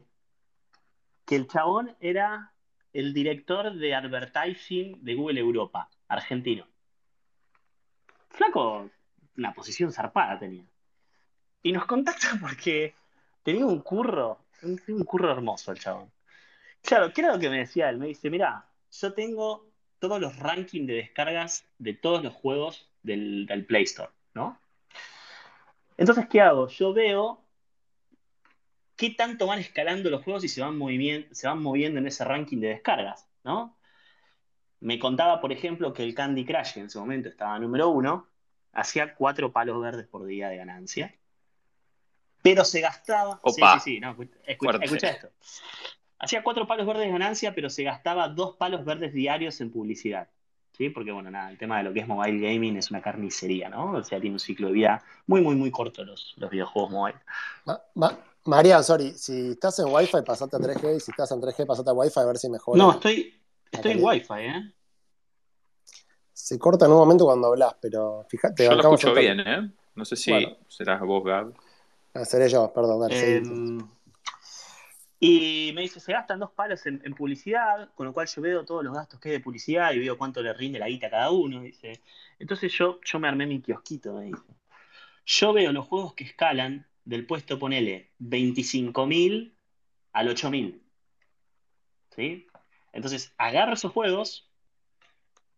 [1.33, 2.53] que el chabón era
[2.93, 6.67] el director de advertising de Google Europa, argentino.
[8.29, 8.91] Flaco,
[9.39, 10.67] una posición zarpada tenía.
[11.63, 12.95] Y nos contacta porque
[13.43, 16.13] tenía un curro, un, curro hermoso el chabón.
[16.83, 17.97] Claro, ¿qué era lo que me decía él?
[17.97, 23.65] Me dice, mira, yo tengo todos los rankings de descargas de todos los juegos del,
[23.67, 24.61] Play Store, ¿no?
[25.97, 26.69] Entonces, ¿qué hago?
[26.69, 27.42] Yo veo
[29.03, 30.79] qué tanto van escalando los juegos y se van,
[31.33, 33.77] se van moviendo en ese ranking de descargas, ¿no?
[34.79, 38.29] Me contaba, por ejemplo, que el Candy Crush, que en ese momento estaba número uno,
[38.73, 41.17] hacía cuatro palos verdes por día de ganancia.
[42.43, 43.41] Pero se gastaba.
[43.47, 45.31] Sí, sí, sí, no, escucha, esto.
[46.21, 50.29] Hacía cuatro palos verdes de ganancia, pero se gastaba dos palos verdes diarios en publicidad.
[50.79, 50.91] ¿Sí?
[50.91, 53.95] Porque, bueno, nada, el tema de lo que es mobile gaming es una carnicería, ¿no?
[53.95, 57.19] O sea, tiene un ciclo de vida muy, muy, muy corto los, los videojuegos mobile.
[58.45, 61.91] María, sorry, si estás en Wi-Fi, pasate a 3G, y si estás en 3G, pasate
[61.91, 62.79] a Wi-Fi a ver si mejora.
[62.79, 64.75] No, estoy, Estoy en Wi-Fi, ¿eh?
[66.33, 68.65] Se corta en un momento cuando hablas, pero fíjate.
[68.65, 69.73] Yo lo escucho bien, ¿eh?
[69.95, 70.33] No sé si
[70.69, 71.55] serás vos, Gab.
[72.15, 73.01] Ah, seré yo, perdón.
[73.01, 73.79] Dale, em,
[75.19, 78.83] y me dice, se gastan dos palos en, publicidad, con lo cual yo veo todos
[78.85, 81.31] los gastos que hay de publicidad y veo cuánto le rinde la guita a cada
[81.31, 81.63] uno.
[81.63, 82.03] Dice.
[82.39, 84.43] Entonces yo, yo me armé mi kiosquito, me dice.
[85.25, 89.55] Yo veo los juegos que escalan del puesto, ponele, 25.000
[90.13, 90.81] al 8.000.
[92.15, 92.47] ¿Sí?
[92.93, 94.51] Entonces agarro esos juegos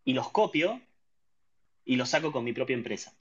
[0.05, 0.81] y los copio
[1.85, 3.17] y los saco con mi propia empresa.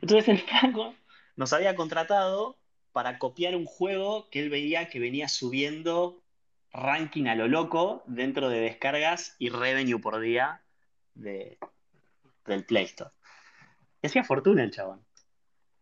[0.00, 0.94] Entonces el Franco
[1.36, 2.58] nos había contratado
[2.92, 6.22] para copiar un juego que él veía que venía subiendo
[6.72, 10.62] ranking a lo loco dentro de descargas y revenue por día
[11.14, 11.58] de,
[12.46, 13.10] del Play Store.
[14.02, 15.04] Y hacía fortuna el chabón.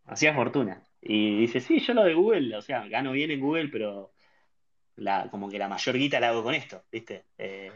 [0.06, 0.82] Hacía fortuna.
[1.06, 4.14] Y dice, sí, yo lo de Google, o sea, gano bien en Google, pero
[4.96, 7.26] la, como que la mayor guita la hago con esto, ¿viste?
[7.36, 7.70] Eh,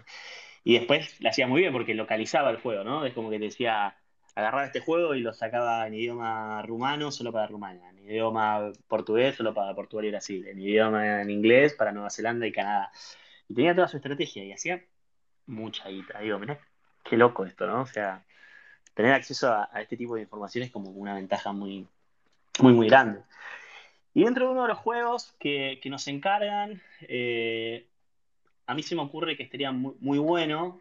[0.65, 3.05] y después la hacía muy bien porque localizaba el juego, ¿no?
[3.05, 3.99] Es como que decía,
[4.35, 9.37] agarraba este juego y lo sacaba en idioma rumano solo para Rumania, en idioma portugués
[9.37, 12.91] solo para Portugal y Brasil, en idioma en inglés para Nueva Zelanda y Canadá.
[13.47, 14.83] Y tenía toda su estrategia y hacía
[15.47, 16.21] mucha guita.
[16.21, 16.59] Digo, mirá,
[17.05, 17.83] qué loco esto, ¿no?
[17.83, 18.25] O sea,
[18.95, 21.87] tener acceso a, a este tipo de información es como una ventaja muy,
[22.61, 23.21] muy, muy grande.
[24.15, 27.87] Y dentro de uno de los juegos que, nos encargan, eh,
[28.67, 30.81] a mí se me ocurre que estaría muy, bueno.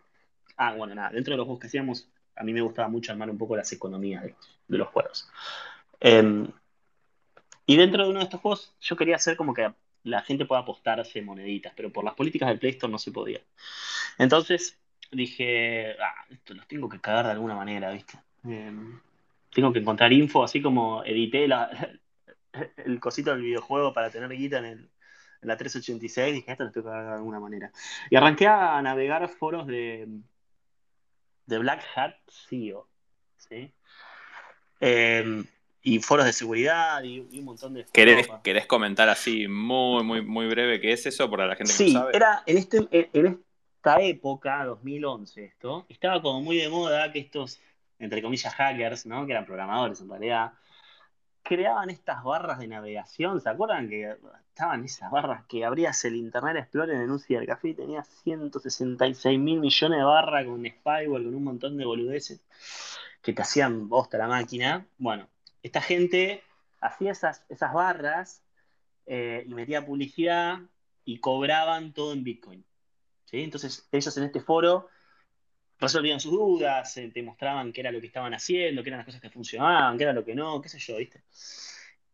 [0.55, 3.29] Ah, bueno, nada, dentro de los juegos que hacíamos, a mí me gustaba mucho armar
[3.29, 4.23] un poco las economías
[4.67, 5.29] de los, juegos.
[5.99, 6.47] Em,
[7.65, 9.71] y dentro de uno de estos juegos, yo quería hacer como que
[10.03, 13.41] la gente pueda apostarse moneditas, pero por las políticas del Play Store no se podía.
[14.17, 14.79] Entonces
[15.11, 18.17] dije, ah, esto los tengo que cagar de alguna manera, ¿viste?
[18.45, 18.99] Em,
[19.57, 21.71] tengo que encontrar info, así como edité la,
[22.77, 24.87] el cosito del videojuego para tener guita en,
[25.41, 27.71] la 386, dije, esto lo tengo que hacer de alguna manera.
[28.11, 30.07] Y arranqué a navegar foros de,
[31.47, 32.13] de Black Hat
[32.49, 32.87] CEO,
[33.37, 33.73] ¿sí?
[34.79, 35.43] Em,
[35.81, 37.85] y foros de seguridad y, un montón de...
[37.91, 41.93] ¿Querés, ¿Querés, comentar así muy, muy, muy breve qué es eso para la gente que
[41.93, 42.15] no sabe?
[42.15, 43.43] era en, este, en
[43.77, 47.59] esta época, 2011 esto, estaba como muy de moda que estos,
[47.99, 49.25] entre comillas, hackers, ¿no?
[49.25, 50.53] Que eran programadores en realidad,
[51.47, 53.39] creaban estas barras de navegación.
[53.39, 54.17] ¿Se acuerdan que
[54.49, 59.59] estaban esas barras que abrías el Internet Explorer en un cibercafé y tenías 166 mil
[59.59, 62.41] millones de barras con spyware, con un montón de boludeces
[63.21, 64.85] que te hacían bosta la máquina?
[64.97, 65.29] Bueno,
[65.63, 66.43] esta gente
[66.81, 68.43] hacía esas, esas barras
[69.05, 70.59] eh, y metía publicidad
[71.05, 72.65] y cobraban todo en Bitcoin.
[73.23, 73.41] ¿sí?
[73.41, 74.89] Entonces ellos en este foro
[75.79, 79.21] resolvían sus dudas, te mostraban qué era lo que estaban haciendo, qué eran las cosas
[79.21, 81.21] que funcionaban, qué era lo que no, qué sé yo, ¿viste?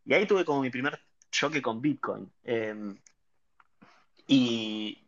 [0.04, 0.98] Y ahí tuve como mi primer
[1.30, 2.30] choque con Bitcoin.
[2.44, 2.96] Em,
[4.26, 4.98] y,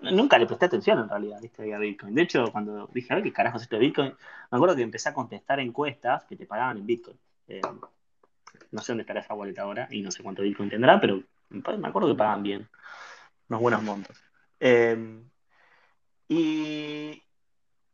[0.00, 1.74] nunca le presté atención en realidad, ¿viste?
[1.74, 2.14] A Bitcoin.
[2.14, 4.14] De hecho, cuando dije, a ver qué carajo es esto de Bitcoin,
[4.50, 7.18] me acuerdo que empecé a contestar encuestas que te pagaban en Bitcoin.
[7.48, 7.80] Em,
[8.70, 11.88] no sé dónde estará esa vuelta ahora y no sé cuánto Bitcoin tendrá, pero me
[11.88, 12.68] acuerdo que pagaban bien,
[13.48, 14.22] unos buenos montos.
[14.60, 15.28] Em,
[16.28, 17.22] y,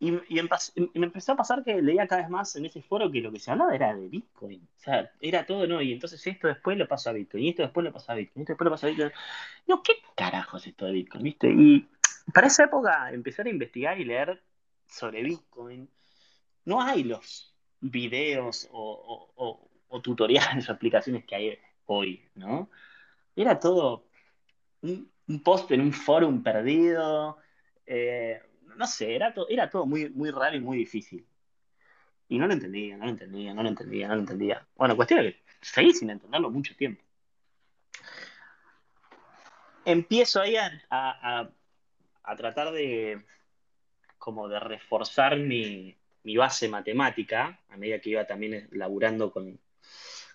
[0.00, 3.32] y, me empezó a pasar que leía cada vez más en ese foro que lo
[3.32, 4.68] que se hablaba era de Bitcoin.
[4.76, 5.80] O sea, era todo, ¿no?
[5.80, 8.40] Y entonces esto después lo paso a Bitcoin, y esto después lo paso a Bitcoin,
[8.40, 9.12] y esto después lo paso a Bitcoin.
[9.66, 11.22] No, ¿qué carajo es esto de Bitcoin?
[11.22, 11.48] ¿Viste?
[11.48, 11.88] Y
[12.32, 14.42] para esa época empezar a investigar y leer
[14.86, 15.88] sobre Bitcoin,
[16.64, 22.68] no hay los videos o, o tutoriales o aplicaciones que hay hoy, ¿no?
[23.36, 24.08] Era todo
[24.82, 27.38] un, un post en un forum perdido
[27.86, 28.42] eh,
[28.76, 31.26] no sé, era, era todo muy, muy raro y muy difícil.
[32.28, 34.66] Y no lo entendía, no lo entendía, no lo entendía, no lo entendía.
[34.76, 37.02] Bueno, cuestión es que seguí sin entenderlo mucho tiempo.
[39.84, 41.50] Empiezo ahí a,
[42.36, 43.22] tratar de
[44.18, 45.96] como de reforzar mi,
[46.36, 49.60] base matemática a medida que iba también laburando con,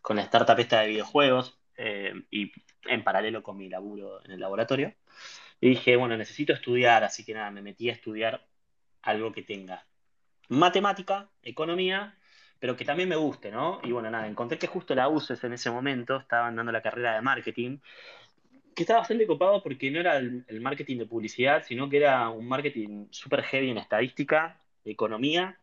[0.01, 2.51] con la startup esta de videojuegos eh, y
[2.85, 4.93] en paralelo con mi laburo en el laboratorio.
[5.61, 8.45] Y dije, bueno, necesito estudiar, así que nada, me metí a estudiar
[9.01, 9.85] algo que tenga
[10.49, 12.15] matemática, economía,
[12.59, 13.79] pero que también me guste, ¿no?
[13.83, 17.15] Y bueno, nada, encontré que justo la UCES en ese momento estaban dando la carrera
[17.15, 17.77] de marketing,
[18.75, 22.47] que estaba bastante copado porque no era el, marketing de publicidad, sino que era un
[22.47, 25.57] marketing súper heavy en estadística, economía.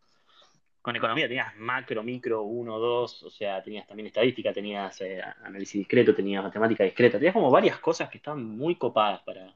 [0.81, 5.81] Con economía tenías macro, micro, uno, dos, o sea, tenías también estadística, tenías eh, análisis
[5.81, 9.53] discreto, tenías matemática discreta, tenías como varias cosas que estaban muy copadas para,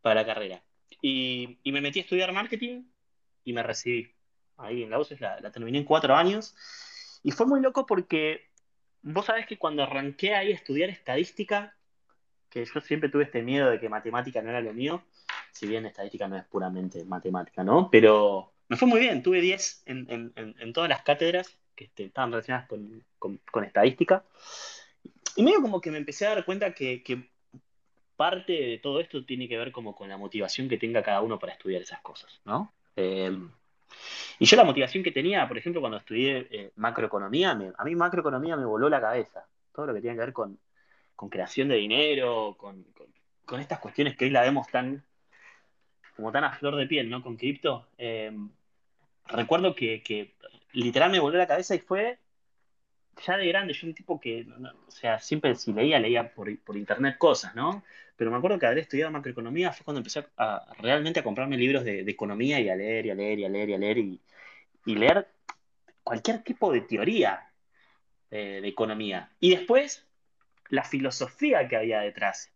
[0.00, 0.62] para la carrera.
[1.02, 2.84] Y, me metí a estudiar marketing
[3.44, 4.12] y me recibí.
[4.56, 6.56] Ahí en la UCES la, terminé en cuatro años.
[7.22, 8.48] Y fue muy loco porque
[9.02, 11.76] vos sabés que cuando arranqué ahí a estudiar estadística,
[12.50, 15.04] que yo siempre tuve este miedo de que matemática no era lo mío,
[15.52, 17.90] si bien estadística no es puramente matemática, ¿no?
[17.90, 22.68] Pero me fue muy bien, tuve 10 en, todas las cátedras que este, estaban relacionadas
[22.68, 24.24] con, estadística.
[25.36, 27.30] Y medio como que me empecé a dar cuenta que, que
[28.18, 31.38] parte de todo esto tiene que ver como con la motivación que tenga cada uno
[31.38, 32.74] para estudiar esas cosas, ¿no?
[32.96, 33.30] Eh,
[34.40, 38.56] y yo la motivación que tenía, por ejemplo, cuando estudié eh, macroeconomía, a mí macroeconomía
[38.56, 39.46] me voló la cabeza.
[39.72, 40.58] Todo lo que tiene que ver con,
[41.30, 42.84] creación de dinero, con,
[43.60, 45.04] estas cuestiones que hoy la vemos tan
[46.16, 47.22] como tan a flor de piel, ¿no?
[47.22, 47.86] Con cripto.
[47.98, 48.36] Eh,
[49.28, 50.34] recuerdo que, que
[50.72, 52.18] literal me voló la cabeza y fue
[53.26, 54.46] ya de grande, yo un tipo que,
[54.86, 57.82] o sea, siempre si leía, leía por, internet cosas, ¿no?
[58.18, 61.84] Pero me acuerdo que haber estudiado macroeconomía fue cuando empecé a, realmente a comprarme libros
[61.84, 64.20] de, economía y a leer y a leer y a leer y a leer y,
[64.86, 65.28] leer
[66.02, 67.48] cualquier tipo de teoría
[68.28, 69.30] de economía.
[69.38, 70.04] Y después,
[70.68, 72.50] la filosofía que había detrás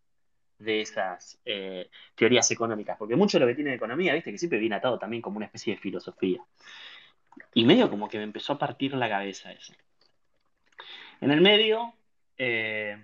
[0.59, 4.39] de esas eh, teorías económicas, porque mucho de lo que tiene de economía, viste, que
[4.39, 6.43] siempre viene atado también como una especie de filosofía.
[7.55, 9.73] Y medio como que me empezó a partir la cabeza eso.
[11.21, 11.95] En el medio,
[12.37, 12.99] eh,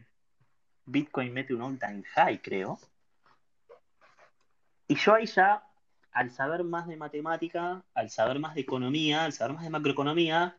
[0.91, 2.79] Bitcoin mete un all-time high, creo.
[4.87, 5.63] Y yo ahí ya,
[6.13, 10.57] al saber más de matemática, al saber más de economía, al saber más de macroeconomía,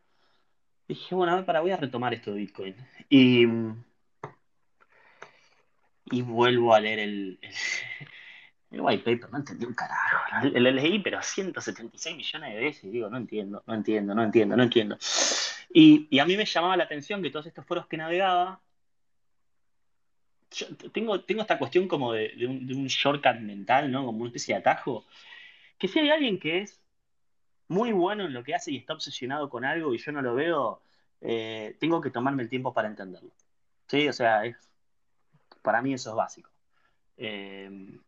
[0.86, 2.76] dije, bueno, a ver, para, voy a retomar esto de Bitcoin.
[3.08, 3.44] Y,
[6.12, 7.38] y vuelvo a leer el,
[8.70, 10.16] el, white paper, no entendí un carajo.
[10.52, 14.56] Lo leí, pero 176 millones de veces, y digo, no entiendo, no entiendo, no entiendo,
[14.56, 14.96] no entiendo.
[15.72, 18.60] Y, a mí me llamaba la atención que todos estos foros que navegaba,
[20.50, 24.04] yo tengo, tengo esta cuestión como de, un, shortcut mental, ¿no?
[24.04, 25.06] Como una especie de atajo,
[25.78, 26.80] que si hay alguien que es
[27.68, 30.34] muy bueno en lo que hace y está obsesionado con algo y yo no lo
[30.34, 30.82] veo,
[31.20, 33.30] eh, tengo que tomarme el tiempo para entenderlo.
[33.86, 34.08] ¿Sí?
[34.08, 34.56] O sea, es,
[35.62, 36.50] para mí eso es básico.
[37.16, 37.98] Eh,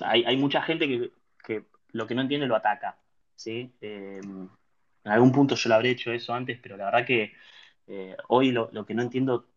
[0.00, 1.12] hay, mucha gente
[1.44, 2.96] que, lo que no entiende lo ataca.
[3.36, 3.72] ¿sí?
[3.82, 7.34] Eh, en algún punto yo lo habré hecho eso antes, pero la verdad que
[8.28, 9.49] hoy lo, que no entiendo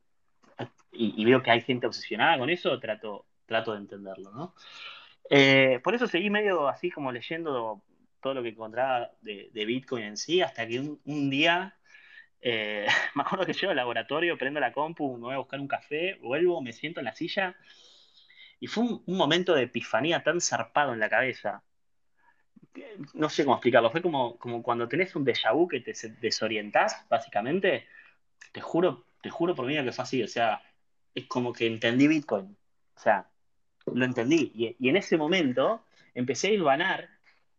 [0.91, 4.55] y, veo que hay gente obsesionada con eso, trato, trato de entenderlo, ¿no?
[5.29, 7.81] Eh, por eso seguí medio así como leyendo
[8.21, 11.75] todo lo que encontraba de, Bitcoin en sí, hasta que un, día
[12.41, 15.67] Eh, me acuerdo que llego al laboratorio, prendo la compu, me voy a buscar un
[15.67, 17.55] café, vuelvo, me siento en la silla
[18.63, 21.63] y fue un, momento de epifanía tan zarpado en la cabeza.
[23.13, 27.05] No sé cómo explicarlo, fue como, como cuando tenés un déjà vu que te desorientás,
[27.09, 27.85] básicamente.
[28.53, 30.61] Te juro, te juro por mí que fue así, o sea,
[31.15, 32.57] es como que entendí Bitcoin.
[32.95, 33.29] O sea,
[33.85, 34.51] lo entendí.
[34.53, 37.09] Y, en ese momento empecé a hilvanar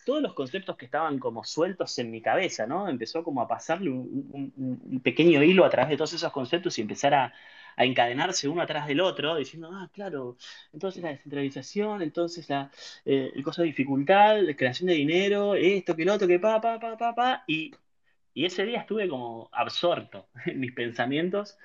[0.04, 2.86] todos los conceptos que estaban como sueltos en mi cabeza, ¿no?
[2.88, 7.14] Empezó como a pasarle un, pequeño hilo a través de todos esos conceptos y empezar
[7.14, 7.32] a,
[7.76, 10.36] a encadenarse uno atrás del otro, diciendo, ah, claro,
[10.74, 12.70] entonces la descentralización, entonces la,
[13.06, 16.60] eh, el costo de dificultad, la creación de dinero, esto, que lo otro, que pa,
[16.60, 17.72] pa, pa, pa, pa, y,
[18.34, 21.56] y ese día estuve como absorto en mis pensamientos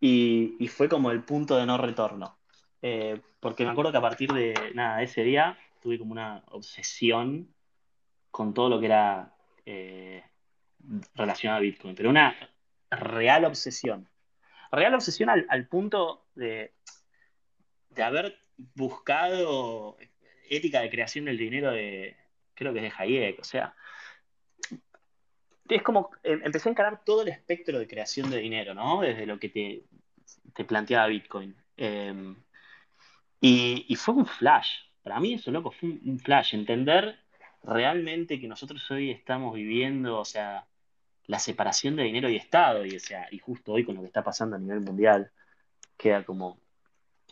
[0.00, 2.36] y, fue como el punto de no retorno.
[2.82, 7.48] Eh, porque me acuerdo que a partir de nada, ese día tuve como una obsesión
[8.30, 10.22] con todo lo que era eh,
[11.14, 12.36] relacionado a Bitcoin, pero una
[12.90, 14.08] real obsesión.
[14.70, 16.74] Real obsesión al, al punto de,
[17.90, 18.38] de haber
[18.74, 19.96] buscado
[20.50, 22.16] ética de creación del dinero de,
[22.54, 23.74] creo que es de Hayek, o sea,
[25.68, 29.00] es como, eh, empecé a encarar todo el espectro de creación de dinero, ¿no?
[29.00, 29.84] Desde lo que te,
[30.54, 31.54] te planteaba Bitcoin.
[31.76, 32.34] Eh,
[33.40, 34.70] y, y fue un flash.
[35.02, 36.54] Para mí eso, loco, fue un, un flash.
[36.54, 37.18] Entender
[37.62, 40.66] realmente que nosotros hoy estamos viviendo, o sea,
[41.26, 44.08] la separación de dinero y Estado, y, o sea, y justo hoy con lo que
[44.08, 45.30] está pasando a nivel mundial,
[45.96, 46.58] queda como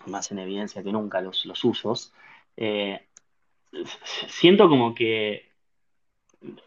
[0.07, 2.13] más en evidencia que nunca los, los usos.
[2.57, 3.07] Eh,
[4.29, 5.52] siento como que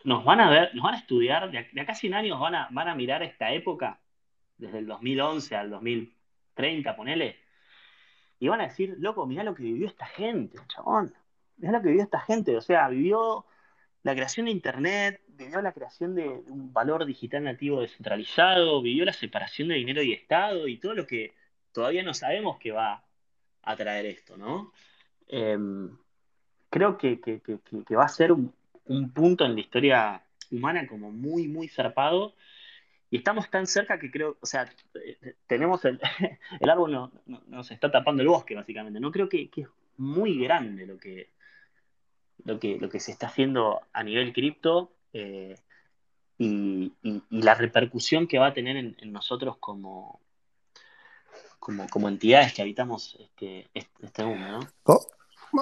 [0.04, 2.56] nos van a ver, nos van a estudiar, de, de acá a 100 años van
[2.56, 4.00] a, van a mirar esta época,
[4.58, 7.38] desde el 2011 al 2030, ponele,
[8.40, 11.14] y van a decir, loco, mirá lo que vivió esta gente, chabón.
[11.58, 12.56] Mirá lo que vivió esta gente.
[12.58, 13.46] O sea, vivió
[14.04, 19.14] la creación de Internet, vivió la creación de un valor digital nativo descentralizado, vivió la
[19.14, 21.34] separación de dinero y Estado y todo lo que
[21.72, 23.04] todavía no sabemos que va
[23.64, 24.72] a traer esto, ¿no?
[25.28, 25.58] Eh,
[26.70, 28.54] creo que- que- que- que va a ser un,
[28.86, 32.36] un punto en la historia humana como muy, muy zarpado.
[33.12, 34.70] Y estamos tan cerca que creo, o sea,
[35.48, 36.00] tenemos el,
[36.60, 39.00] el árbol no- no- nos está tapando el bosque, básicamente.
[39.00, 39.68] No creo que, que es
[39.98, 41.30] muy grande lo que,
[42.44, 45.56] lo que, lo que se está haciendo a nivel cripto eh,
[46.38, 50.20] y, y- la repercusión que va a tener en, nosotros como,
[51.60, 54.60] como, como entidades que habitamos este, este, este mundo, ¿no?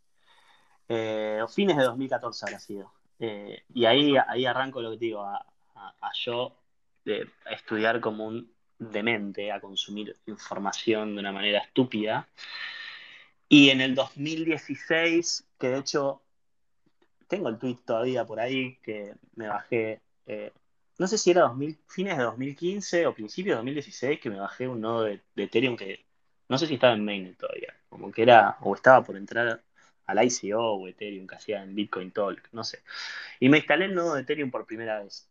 [0.89, 2.91] Eh, o fines de 2014 habrá sido.
[3.19, 6.55] Eh, y ahí, ahí arranco lo que te digo, a, a- yo
[7.05, 12.27] de, a estudiar como un demente, a consumir información de una manera estúpida.
[13.49, 16.21] Y en el 2016, que de hecho
[17.27, 20.51] tengo el tweet todavía por ahí, que me bajé, eh,
[20.99, 24.67] no sé si era 2000, fines de 2015 o principios de 2016, que me bajé
[24.67, 26.05] un nodo de, de Ethereum que
[26.49, 29.63] no sé si estaba en mainnet todavía, como que era, o estaba por entrar
[30.13, 32.83] al ICO o Ethereum que hacía en Bitcoin Talk, no sé.
[33.39, 35.29] Y me instalé el nodo de Ethereum por primera vez.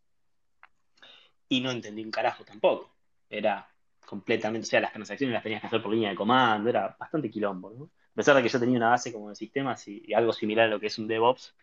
[1.48, 2.94] Y no entendí un carajo tampoco.
[3.28, 3.68] Era
[4.06, 7.30] completamente, o sea, las transacciones las tenías que hacer por línea de comando, era bastante
[7.30, 7.84] quilombo, ¿no?
[7.84, 10.70] A pesar de que yo tenía una base como de sistemas y, algo similar a
[10.70, 11.54] lo que es un DevOps,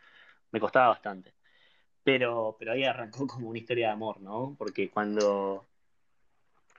[0.51, 1.33] me costaba bastante.
[2.03, 4.55] Pero, pero ahí arrancó como una historia de amor, ¿no?
[4.57, 5.67] Porque cuando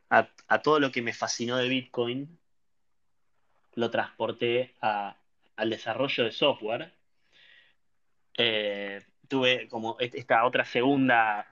[0.09, 2.39] a todo lo que me fascinó de Bitcoin,
[3.75, 5.17] lo transporté a-
[5.61, 6.93] al desarrollo de software,
[8.39, 11.47] eh, tuve como est- esta otra segunda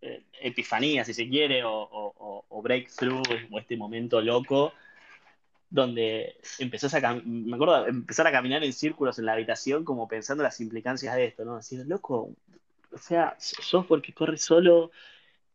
[0.00, 4.72] eh, epifanía, si se quiere, o, breakthrough, o este momento loco,
[5.68, 10.42] donde empezás a, me acuerdo, empezar a caminar en círculos en la habitación como pensando
[10.42, 11.56] las implicancias de esto, ¿no?
[11.56, 12.30] Decir, loco,
[12.92, 14.92] o sea, software que corre solo,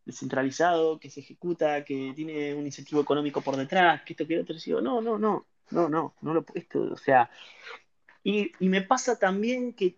[0.06, 4.42] descentralizado, que se ejecuta, que tiene un incentivo económico por detrás, que esto, que lo
[4.42, 7.30] otro, no, no, no, no, no, no lo esto, o sea,
[8.24, 9.96] y, me pasa también que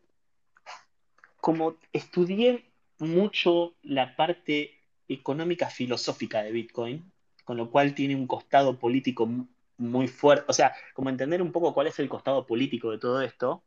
[1.40, 2.66] como estudié
[3.00, 7.12] mucho la parte económica filosófica de Bitcoin,
[7.44, 9.48] con lo cual tiene un costado político mu-
[9.78, 13.22] muy fuerte, o sea, como entender un poco cuál es el costado político de todo
[13.22, 13.64] esto,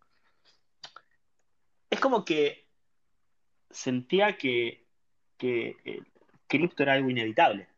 [1.91, 2.67] es como que
[3.71, 4.87] sentía que,
[5.37, 6.03] que eh,
[6.47, 7.69] cripto era algo inevitable.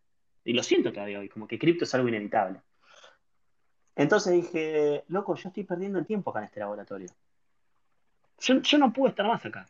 [0.45, 2.61] Y lo siento todavía hoy, como que cripto es algo inevitable.
[3.97, 7.09] Entonces dije, loco, yo estoy perdiendo el tiempo acá en este laboratorio.
[8.39, 9.67] Yo, no puedo estar más acá.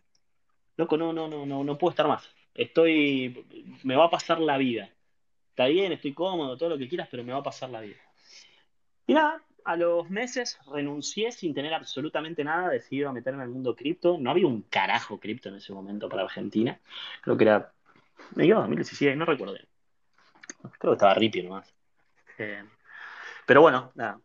[0.77, 2.29] Loco, no, no, no, no, no puedo estar más.
[2.53, 3.47] Estoy,
[3.85, 4.91] me va a pasar la vida.
[5.51, 7.97] Está bien, estoy cómodo, todo lo que quieras, pero me va a pasar la vida.
[9.07, 13.55] Y nada, a los meses renuncié sin tener absolutamente nada, decidí a meterme en el
[13.55, 14.19] mundo cripto.
[14.19, 16.79] No había un carajo cripto en ese momento para Argentina.
[17.23, 17.73] Creo que era,
[18.35, 19.55] me digo 2017, no recuerdo.
[20.79, 21.73] Creo que estaba Ripio nomás.
[22.39, 22.65] Eh,
[23.47, 24.21] pero bueno, nada.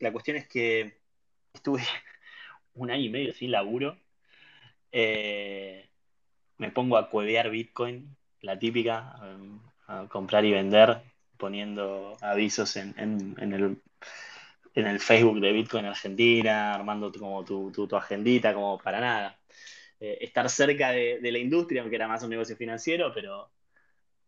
[0.00, 0.98] La cuestión es que
[1.52, 1.82] estuve
[2.74, 3.98] un año y medio sin laburo.
[4.90, 5.88] Eh,
[6.58, 9.14] me pongo a cuevear Bitcoin, la típica,
[9.86, 11.02] a comprar y vender,
[11.36, 12.94] poniendo avisos en,
[13.38, 13.80] el,
[14.74, 19.38] en el Facebook de Bitcoin Argentina, armando como tu, tu, agendita, como para nada.
[20.00, 23.50] Eh, estar cerca de, la industria, aunque era más un negocio financiero, pero,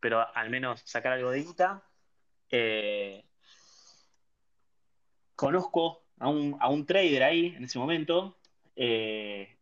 [0.00, 1.82] pero al menos sacar algo de guita.
[2.50, 3.27] Eh,
[5.38, 8.36] conozco a un, a un, trader ahí en ese momento,
[8.74, 9.56] eh,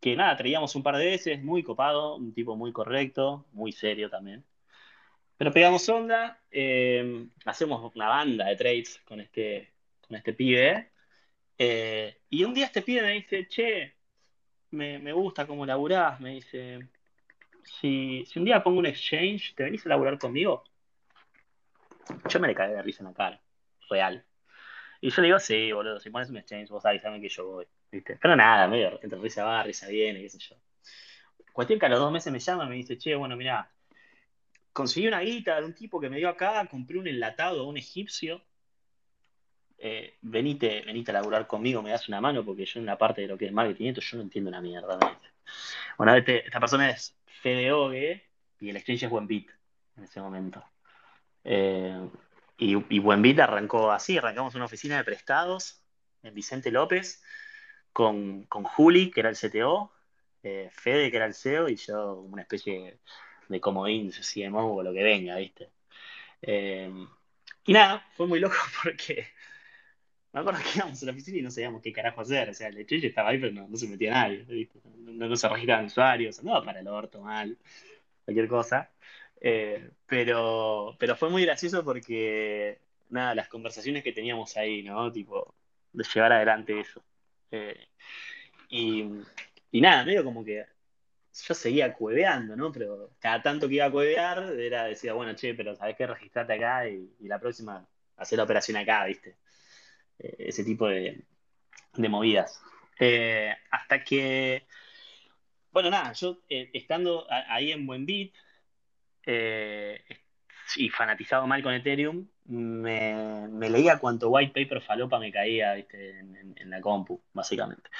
[0.00, 4.10] que nada, traíamos un par de veces, muy copado, un tipo muy correcto, muy serio
[4.10, 4.44] también.
[5.36, 10.90] Pero pegamos onda, eh, hacemos una banda de trades con este, con este pibe.
[11.58, 13.94] Eh, y un día este pibe me dice, che,
[14.72, 16.88] me, gusta cómo laburás, me dice,
[17.62, 20.64] si, si, un día pongo un exchange, ¿te venís a laburar conmigo?
[22.28, 23.40] Yo me le cagué de risa en la cara,
[23.88, 24.24] real.
[25.04, 27.66] Y yo le digo, sí, boludo, si pones un exchange, vos avisame que yo voy.
[27.90, 30.56] Pero nada, medio, entre risa va, risa viene, qué sé yo.
[31.52, 33.70] Cuestión que a los dos meses me llama y me dice, che, bueno, mira,
[34.72, 38.40] conseguí una guita de un tipo que me dio acá, compré un enlatado un egipcio.
[39.76, 43.28] Eh, venite, a laburar conmigo, me das una mano, porque yo en la parte de
[43.28, 44.98] lo que es marketing, yo no entiendo una mierda.
[45.98, 48.24] Bueno, este, esta persona es Fede Ogue
[48.58, 49.50] y el exchange es Buenbit
[49.98, 50.64] en ese momento.
[51.44, 52.08] Eh,
[52.56, 55.82] y, y Buenbit arrancó así, arrancamos una oficina de prestados
[56.22, 57.22] en Vicente López
[57.92, 59.92] con, con Juli, que era el CTO,
[60.42, 62.98] eh, Fede, que era el CEO, y yo una especie de
[63.48, 65.70] de comodín, CMO o lo que venga, ¿viste?
[66.42, 66.90] Eh,
[67.66, 69.26] y nada, fue muy loco porque
[70.32, 72.50] me acuerdo que íbamos a la oficina y no sabíamos qué carajo hacer.
[72.50, 74.80] O sea, el estrella estaba ahí, pero no, se metía nadie, ¿viste?
[74.96, 77.56] No, se registraban usuarios, no para el orto, mal,
[78.24, 78.90] cualquier cosa.
[79.46, 82.78] Eh, pero, pero fue muy gracioso porque,
[83.10, 85.12] nada, las conversaciones que teníamos ahí, ¿no?
[85.12, 85.54] Tipo,
[85.92, 87.04] de llevar adelante eso.
[87.50, 87.88] Eh,
[88.70, 89.04] y,
[89.70, 90.64] y nada, medio como que
[91.46, 92.72] yo seguía cueveando, ¿no?
[92.72, 96.54] Pero cada tanto que iba a cuevear, era decía, bueno, che, pero sabes qué, registrate
[96.54, 97.86] acá y, la próxima
[98.16, 99.36] hacer la operación acá, ¿viste?
[100.18, 101.22] Eh, ese tipo de,
[101.98, 102.62] movidas.
[102.98, 104.66] Eh, hasta que,
[105.70, 108.32] bueno, nada, yo estando ahí en Buen Beat
[109.26, 116.18] y fanatizado mal con Ethereum, me, leía cuánto white paper falopa me caía ¿viste?
[116.18, 117.90] En, en la compu, básicamente.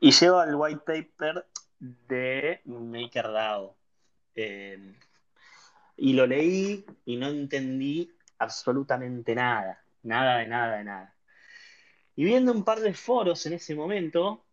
[0.00, 1.46] Y llego al white paper
[1.78, 3.76] de MakerDAO.
[4.34, 4.94] Eh,
[5.96, 11.16] y lo leí y no entendí absolutamente nada, nada de nada de nada.
[12.14, 14.44] Y viendo un par de foros en ese momento,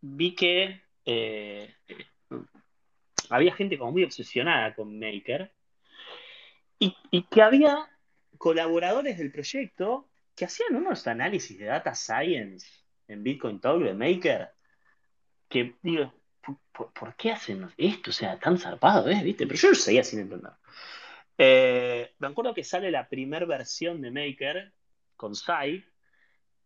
[0.00, 1.74] vi que eh,
[3.30, 5.52] había gente como muy obsesionada con Maker
[6.78, 7.88] y, que había
[8.38, 12.66] colaboradores del proyecto que hacían unos análisis de data science
[13.06, 14.50] en Bitcoin Talk de Maker
[15.48, 16.12] que digo,
[16.72, 18.10] ¿por, qué hacen esto?
[18.10, 19.20] O sea, tan zarpado, ¿eh?
[19.22, 19.46] ¿Viste?
[19.46, 20.52] Pero yo seguía sin entender.
[21.36, 24.72] Eh, me acuerdo que sale la primera versión de Maker
[25.16, 25.84] con Sai,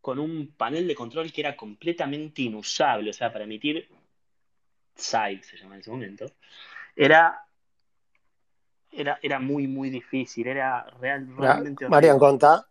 [0.01, 3.89] con un panel de control que era completamente inusable, o sea, para emitir
[4.95, 6.27] Sai, se llama en ese momento,
[6.95, 7.45] era,
[8.91, 11.89] era, era muy, muy difícil, era realmente...
[11.89, 12.67] Marian, contá,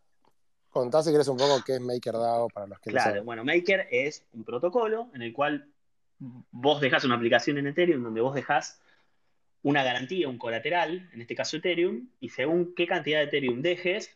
[0.69, 4.25] contá si quieres un poco qué es MakerDAO para los que Claro, bueno, Maker es
[4.33, 5.67] un protocolo en el cual
[6.19, 8.81] vos dejás una aplicación en Ethereum donde vos dejás
[9.63, 14.15] una garantía, un colateral, en este caso Ethereum, y según qué cantidad de Ethereum dejes,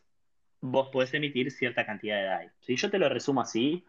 [0.59, 2.49] vos podés emitir cierta cantidad de DAI.
[2.61, 3.85] Si Yo te lo resumo así,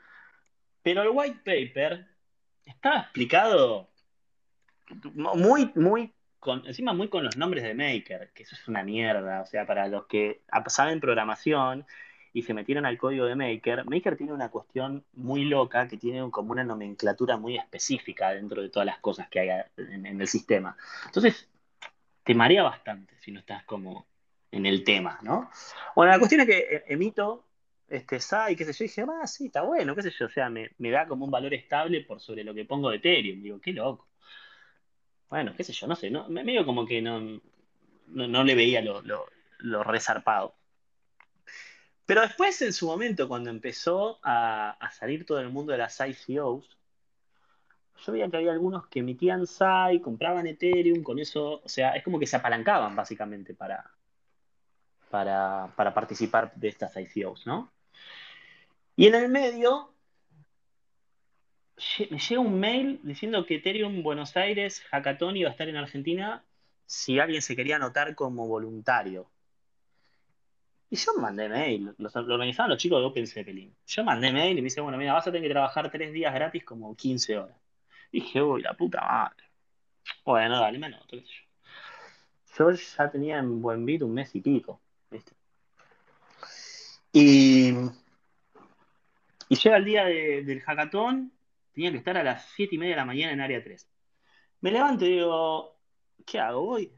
[0.82, 2.06] pero el white paper
[2.64, 3.90] está explicado
[5.14, 9.42] muy, muy, con, encima muy con los nombres de Maker, que eso es una mierda,
[9.42, 11.86] o sea, para los que saben programación
[12.32, 16.30] y se metieron al código de Maker, Maker tiene una cuestión muy loca que tiene
[16.30, 20.76] como una nomenclatura muy específica dentro de todas las cosas que hay en, el sistema.
[21.06, 21.48] Entonces,
[22.22, 24.06] te marea bastante si no estás como
[24.50, 25.50] en el tema, ¿no?
[25.96, 27.44] Bueno, la cuestión es que eh, emito
[27.88, 30.28] este SAI, qué sé yo, y dije, ah, sí, está bueno, qué sé yo, o
[30.28, 33.42] sea, me, da como un valor estable por sobre lo que pongo de Ethereum.
[33.42, 34.06] Digo, qué loco.
[35.28, 37.40] Bueno, qué sé yo, no sé, no, medio como que no,
[38.06, 40.58] no, le veía lo, lo resarpado.
[42.08, 46.78] Pero después, en su momento, cuando empezó a, salir todo el mundo de las ICOs,
[47.98, 52.02] yo veía que había algunos que emitían SAI, compraban Ethereum, con eso, o sea, es
[52.02, 53.92] como que se apalancaban básicamente para,
[55.10, 57.70] para, para participar de estas ICOs, ¿no?
[58.96, 59.92] Y en el medio
[62.10, 66.44] me llega un mail diciendo que Ethereum Buenos Aires Hackathon iba a estar en Argentina
[66.86, 69.30] si alguien se quería anotar como voluntario.
[70.90, 73.74] Y yo mandé mail, lo, organizaban los chicos de Open Zeppelin.
[73.86, 76.32] Yo mandé mail y me dice, bueno, mira, vas a tener que trabajar tres días
[76.32, 77.56] gratis como 15 horas.
[78.10, 79.44] Dije, uy, la puta madre.
[80.24, 82.72] Bueno, dale, me anoto, yo.
[82.72, 84.80] Ya tenía en buen beat un mes y pico.
[87.12, 87.72] Y,
[89.48, 91.32] y llega el día del hackathon,
[91.78, 93.88] tenía que estar a las 7 y media de la mañana en área 3.
[94.62, 95.76] Me levanto y digo,
[96.26, 96.62] ¿qué hago?
[96.62, 96.92] Voy.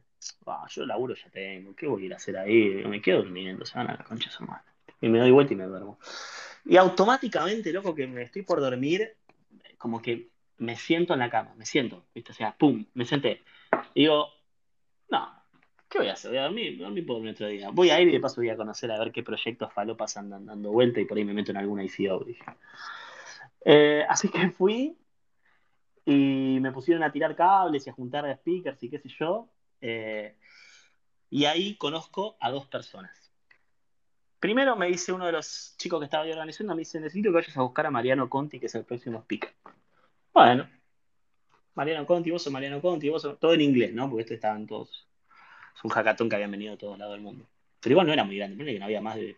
[0.46, 2.82] Ah, yo laburo ya tengo, ¿qué voy a ir a hacer ahí?
[2.86, 4.64] Me quedo durmiendo, se van a la concha su madre.
[5.02, 5.98] Y me doy vuelta y me duermo.
[6.64, 9.16] Y automáticamente, loco, que me estoy por dormir,
[9.76, 12.32] como que me siento en la cama, me siento, ¿viste?
[12.32, 13.42] O sea, pum, me senté.
[13.92, 14.28] Y digo,
[15.10, 15.30] no,
[15.90, 16.30] ¿qué voy a hacer?
[16.30, 17.68] Voy a dormir, dormir por otro día.
[17.68, 20.46] Voy a ir y de paso voy a conocer a ver qué proyectos falopas andan
[20.46, 22.44] dando vuelta y por ahí me meto en alguna ICO, dije.
[23.64, 24.96] Eh, así que fui
[26.04, 29.48] y me pusieron a tirar cables y a juntar speakers y qué sé yo.
[29.80, 30.36] Eh,
[31.30, 33.16] y ahí conozco a dos personas.
[34.40, 37.34] Primero me dice uno de los chicos que estaba ahí organizando, me dice, necesito que
[37.34, 39.52] vayas a buscar a Mariano Conti, que es el próximo speaker.
[40.32, 40.68] Bueno,
[41.74, 43.38] Mariano Conti, vos sos Mariano Conti, vos sos...
[43.38, 44.08] Todo en inglés, ¿no?
[44.08, 45.06] Porque estos estaban todos...
[45.76, 47.46] Es un hackathon que habían venido de todos lados del mundo.
[47.80, 49.36] Pero igual no era muy grande, no había más de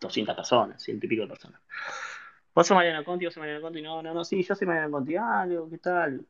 [0.00, 1.60] 200 personas, ciento y pico de personas.
[2.54, 3.82] Vos sos Mariano Conti, vos sos Mariano Conti.
[3.82, 5.16] No, no, no, sí, yo soy Mariano Conti.
[5.16, 6.24] Ah, digo, ¿qué tal?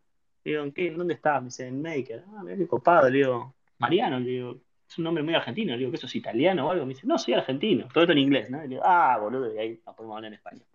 [0.44, 0.90] digo, ¿en qué?
[0.90, 1.40] ¿Dónde estás?
[1.42, 2.24] Me dice, en Maker.
[2.36, 3.08] Ah, mira qué copado.
[3.08, 5.72] Le digo, Mariano, le digo, es un nombre muy argentino.
[5.72, 6.86] Le digo, ¿qué sos italiano o algo?
[6.86, 7.88] Me dice, no, soy argentino.
[7.92, 8.60] Todo esto en inglés, ¿no?
[8.62, 10.66] Le digo, ah, boludo, y ahí nos podemos hablar en español.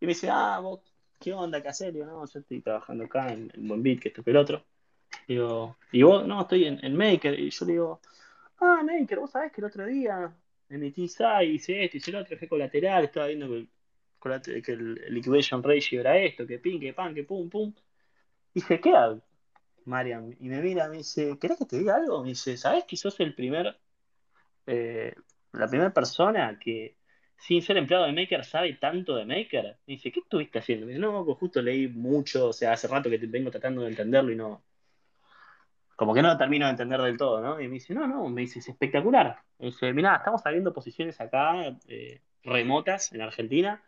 [0.00, 0.80] Y me dice, ah, vos,
[1.18, 1.62] ¿qué onda?
[1.62, 1.88] ¿Qué haces?
[1.88, 4.64] Le digo, no, yo estoy trabajando acá en, en Bombit, que esto que el otro.
[5.26, 6.26] Digo, ¿y vos?
[6.26, 7.38] No, estoy en, Maker.
[7.38, 8.00] Y yo le digo,
[8.60, 10.32] ah, Maker, vos sabés que el otro día
[10.68, 13.68] emití SAI, hice esto, hice el otro, fue colateral, estaba viendo que
[14.62, 17.72] que el liquidation ratio era esto, que ping, que pan, que pum, pum.
[18.54, 19.22] dije, ¿qué hago?
[19.86, 22.22] Marian, y me mira, me dice, ¿querés que te diga algo?
[22.22, 23.78] Me dice, ¿sabes que sos el primer,
[24.66, 25.14] eh,
[25.52, 26.96] la primera persona que
[27.38, 29.78] sin ser empleado de Maker sabe tanto de Maker?
[29.86, 30.86] Me dice, ¿qué estuviste haciendo?
[30.86, 33.82] Me dice, no, pues justo leí mucho, o sea, hace rato que te vengo tratando
[33.82, 34.64] de entenderlo y no,
[35.96, 37.60] como que no lo termino de entender del todo, ¿no?
[37.60, 39.40] Y me dice, no, no, me dice, es espectacular.
[39.58, 43.82] Me dice, mira, estamos abriendo posiciones acá eh, remotas en Argentina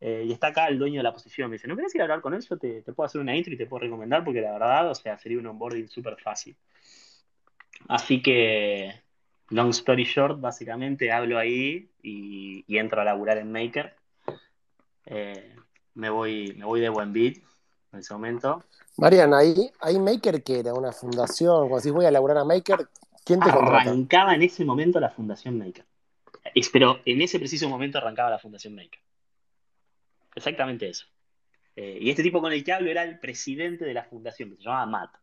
[0.00, 1.50] eh, y está acá el dueño de la posición.
[1.50, 2.40] Me dice, ¿no querés ir a hablar con él?
[2.40, 5.18] Yo te, puedo hacer una intro y te puedo recomendar porque la verdad, o sea,
[5.18, 6.56] sería un onboarding súper fácil.
[7.88, 9.02] Así que,
[9.50, 13.94] long story short, básicamente hablo ahí y, entro a laburar en Maker.
[15.04, 15.54] Eh,
[15.94, 17.36] me, voy, me voy de buen beat
[17.92, 18.64] en ese momento.
[18.96, 22.88] Mariana, ahí, ahí Maker que era una fundación, cuando si voy a laburar a Maker,
[23.24, 25.84] ¿quién te Arrancaba en ese momento la fundación Maker.
[26.72, 29.00] Pero en ese preciso momento arrancaba la fundación Maker.
[30.34, 31.06] Exactamente eso.
[31.76, 34.56] Eh, y este tipo con el que hablo era el presidente de la fundación, que
[34.56, 35.14] se llamaba Matt,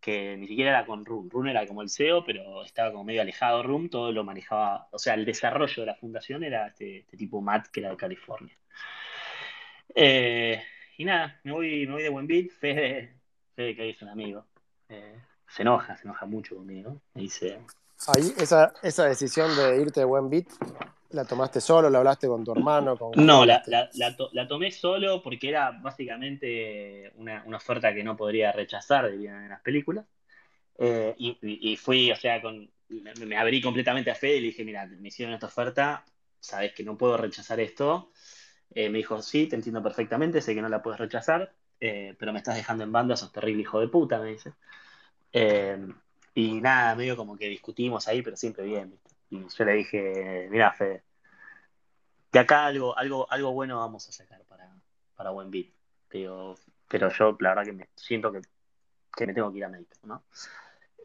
[0.00, 1.28] que ni siquiera era con Room.
[1.30, 4.88] Room era como el CEO, pero estaba como medio alejado de Room, todo lo manejaba,
[4.90, 7.96] o sea, el desarrollo de la fundación era este, este tipo Matt, que era de
[7.96, 8.56] California.
[9.94, 10.62] Eh,
[10.96, 13.16] y nada, me voy, me voy de buen beat, Fede,
[13.54, 14.46] Fede que es un amigo.
[14.88, 15.18] Eh,
[15.48, 17.00] se enoja, se enoja mucho conmigo.
[17.14, 17.60] Me dice...
[18.08, 20.48] Ahí, esa, esa decisión de irte de buen beat,
[21.14, 21.88] ¿La tomaste solo?
[21.88, 22.98] ¿La hablaste con tu hermano?
[23.14, 29.44] no, la, la, tomé solo porque era básicamente una, oferta que no podría rechazar, dirían
[29.44, 30.04] en las películas.
[30.76, 34.86] Eh, y, fui, o sea, con, me, abrí completamente a Fede y le dije, mira,
[34.86, 36.04] me hicieron esta oferta,
[36.40, 38.10] sabes que no puedo rechazar esto.
[38.74, 42.32] Eh, me dijo, sí, te entiendo perfectamente, sé que no la puedes rechazar, eh, pero
[42.32, 44.52] me estás dejando en banda, sos terrible hijo de puta, me dice.
[46.34, 48.98] y nada, medio como que discutimos ahí, pero siempre bien,
[49.48, 51.02] yo le dije, mira, Fede,
[52.32, 54.68] de acá algo, algo, algo bueno vamos a sacar para,
[55.14, 55.68] para buen beat.
[56.08, 56.56] Pero,
[56.88, 58.40] pero yo la verdad que me siento que,
[59.26, 60.24] me tengo que ir a Maker, ¿no?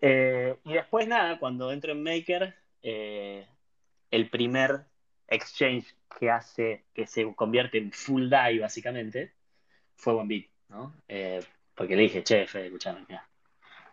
[0.02, 3.48] Eh, y después nada, cuando entro en Maker, eh,
[4.12, 4.86] el primer
[5.28, 9.34] exchange que hace, que se convierte en full die básicamente,
[9.96, 10.96] fue buen beat, ¿no?
[11.08, 11.44] Eh,
[11.76, 13.28] porque le dije, che, Fede, escuchame, mira,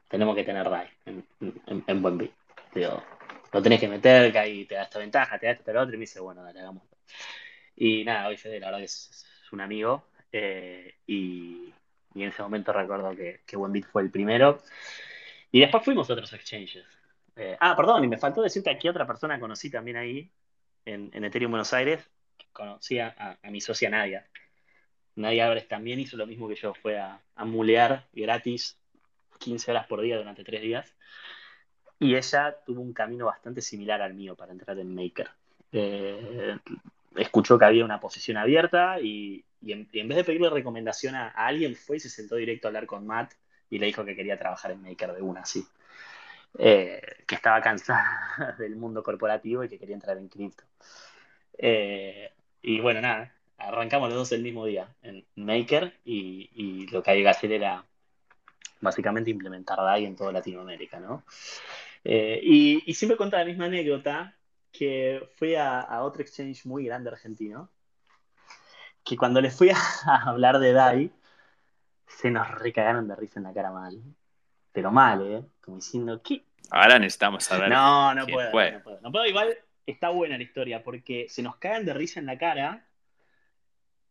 [0.09, 2.33] tenemos que tener DAI en, en, en buen beat.
[2.75, 3.03] Digo,
[3.57, 5.83] lo tenés que meter, que ahí te da esta ventaja, te da esto, te da
[5.83, 6.95] otro, y me dice, bueno, dale, hagámoslo.
[7.75, 11.73] Y nada, hoy Fede, la verdad que es, un amigo, eh, y,
[12.15, 13.57] en ese momento recuerdo que, que
[13.91, 14.63] fue el primero.
[15.51, 16.85] Y después fuimos a otros exchanges.
[17.35, 20.31] Eh, ah, perdón, y me faltó decirte aquí otra persona conocí también ahí,
[20.85, 22.11] en, Ethereum Buenos Aires,
[22.53, 24.27] conocía a, mi socia Nadia.
[25.15, 28.79] Nadia Álvarez también hizo lo mismo que yo, fue a, a mulear gratis
[29.39, 30.95] 15 horas por día durante tres días.
[31.99, 35.29] Y ella tuvo un camino bastante similar al mío para entrar en Maker.
[35.73, 36.57] Eh,
[37.17, 41.97] escuchó que había una posición abierta y, en, vez de pedirle recomendación a, alguien, fue
[41.97, 43.33] y se sentó directo a hablar con Matt
[43.71, 45.67] y le dijo que quería trabajar en Maker de una, así.
[46.59, 50.65] Eh, que estaba cansada del mundo corporativo y que quería entrar en cripto.
[51.59, 52.33] Eh,
[52.63, 57.23] y bueno, nada, arrancamos los dos el mismo día en Maker y, lo que hay
[57.23, 57.85] que hacer era
[58.81, 61.25] básicamente implementar DAI en toda Latinoamérica, ¿no?
[62.09, 64.33] Eh, y, siempre cuenta la misma anécdota
[64.71, 67.69] que fui a, otro exchange muy grande argentino,
[69.03, 69.71] que cuando le fui
[70.07, 71.13] a, hablar de DAI,
[72.07, 74.01] se nos recagaron de risa en la cara mal.
[74.71, 75.43] Pero mal, ¿eh?
[75.61, 76.45] Como diciendo, ¿qué?
[76.71, 77.71] Ahora necesitamos saber.
[77.71, 79.01] No, no puedo, no puedo.
[79.01, 79.27] No puedo.
[79.27, 82.87] Igual está buena la historia, porque se nos cagan de risa en la cara,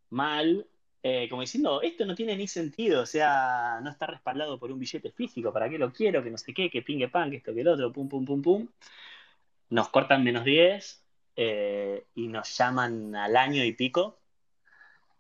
[0.10, 0.68] mal,
[1.08, 4.80] eh, como diciendo, esto no tiene ni sentido, o sea, no está respaldado por un
[4.80, 6.24] billete físico, ¿para qué lo quiero?
[6.24, 8.42] Que no sé qué, que pingue pan, que esto, que el otro, pum, pum, pum,
[8.42, 8.68] pum.
[9.70, 11.04] Nos cortan menos 10
[11.36, 14.18] eh, y nos llaman al año y pico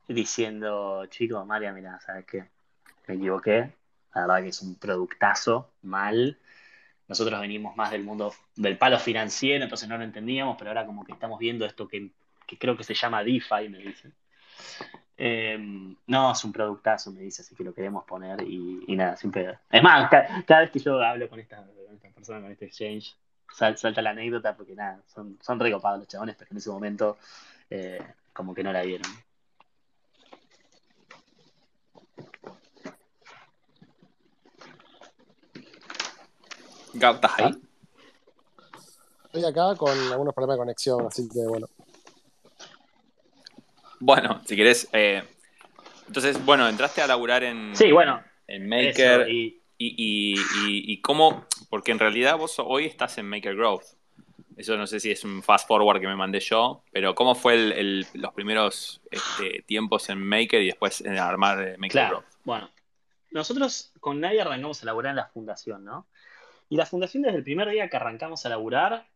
[0.07, 2.45] diciendo, chicos, María, mira, ¿sabes qué?
[3.07, 3.71] Me equivoqué,
[4.15, 6.39] la verdad que es un productazo, mal.
[7.07, 11.05] Nosotros venimos más del mundo del palo financiero, entonces no lo entendíamos, pero ahora como
[11.05, 12.09] que estamos viendo esto que,
[12.47, 14.15] que creo que se llama DeFi, me dicen.
[15.17, 19.59] Em, no, es un productazo, me dice, así que lo queremos poner y, nada, siempre.
[19.69, 21.65] Es más, cada, vez que yo hablo con esta,
[22.13, 23.15] persona, con este exchange,
[23.53, 27.17] salta la anécdota porque nada, son, son recopados los chabones, pero en ese momento
[27.69, 27.99] eh,
[28.33, 29.09] como que no la vieron.
[36.93, 37.51] ¿estás ahí?
[39.25, 41.67] Estoy acá con algunos problemas de conexión, así que bueno.
[43.99, 44.87] Bueno, si querés.
[44.93, 45.23] Eh,
[46.07, 47.75] entonces, bueno, entraste a laburar en.
[47.75, 48.21] Sí, bueno.
[48.47, 49.29] En Maker.
[49.29, 49.61] y...
[49.77, 51.45] Y, cómo.
[51.69, 53.83] Porque en realidad vos hoy estás en Maker Growth.
[54.57, 57.57] Eso no sé si es un fast forward que me mandé yo, pero ¿cómo fue
[58.13, 62.25] los primeros este, tiempos en Maker y después en armar Maker Growth?
[62.45, 62.69] Bueno,
[63.31, 66.07] nosotros con nadie arrancamos a laburar en la fundación, ¿no?
[66.69, 69.07] Y la fundación desde el primer día que arrancamos a laburar,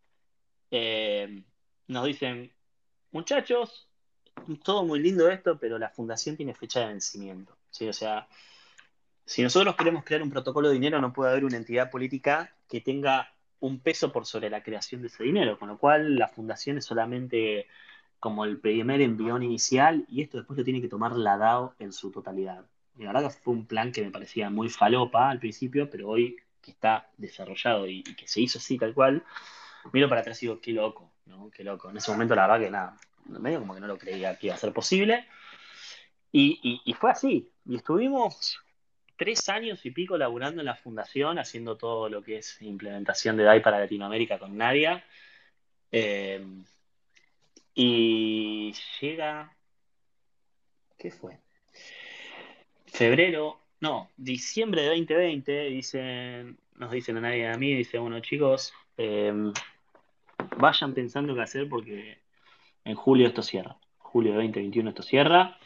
[0.71, 1.41] eh,
[1.87, 2.51] nos dicen,
[3.11, 3.88] muchachos,
[4.63, 7.55] todo muy lindo esto, pero la fundación tiene fecha de vencimiento.
[7.87, 8.27] O sea,
[9.25, 12.81] si nosotros queremos crear un protocolo de dinero, no puede haber una entidad política que
[12.81, 16.77] tenga un peso por sobre la creación de ese dinero, con lo cual la fundación
[16.77, 17.67] es solamente
[18.19, 21.93] como el primer envión inicial y esto después lo tiene que tomar la DAO en
[21.93, 22.65] su totalidad.
[22.97, 26.09] Y la verdad que fue un plan que me parecía muy falopa al principio, pero
[26.09, 29.23] hoy que está desarrollado y, que se hizo así tal cual,
[29.93, 31.49] miro para atrás y digo, qué loco, ¿no?
[31.49, 31.89] Qué loco.
[31.89, 32.97] En ese momento la verdad que nada,
[33.29, 35.27] medio como que no lo creía que iba a ser posible.
[36.31, 37.51] Y, fue así.
[37.65, 38.59] Y estuvimos
[39.17, 43.43] tres años y pico laburando en la fundación, haciendo todo lo que es implementación de
[43.43, 45.03] DAI para Latinoamérica con Nadia.
[45.91, 46.45] Eh,
[47.73, 49.55] y llega.
[50.97, 51.39] ¿Qué fue?
[52.85, 58.19] Febrero, no, diciembre de 2020, dicen, nos dicen a Nadia y a mí, dice, bueno
[58.19, 59.31] chicos, eh,
[60.57, 62.17] vayan pensando qué hacer porque
[62.85, 63.77] en julio esto cierra.
[63.97, 65.57] Julio de 2021 esto cierra.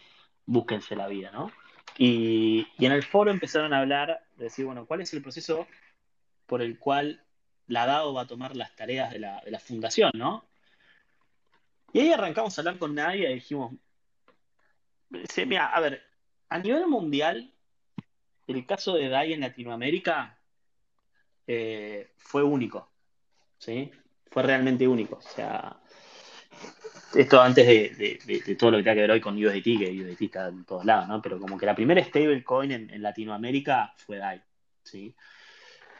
[0.45, 1.51] Búsquense la vida, ¿no?
[1.97, 5.67] Y, en el foro empezaron a hablar, de decir, bueno, ¿cuál es el proceso
[6.45, 7.23] por el cual
[7.67, 10.45] la DAO va a tomar las tareas de la, fundación, ¿no?
[11.93, 13.73] Y ahí arrancamos a hablar con nadie y dijimos,
[15.45, 16.03] mira, a ver,
[16.49, 17.53] a nivel mundial,
[18.47, 20.39] el caso de DAI en Latinoamérica
[21.47, 22.89] eh, fue único,
[23.59, 23.91] ¿sí?
[24.31, 25.17] Fue realmente único.
[25.17, 25.79] O sea,
[27.15, 30.47] esto antes de, todo lo que tenga que ver hoy con USDT, que USDT está
[30.47, 31.21] en todos lados, ¿no?
[31.21, 34.41] Pero como que la primera stablecoin en, en Latinoamérica fue DAI,
[34.83, 35.15] ¿sí?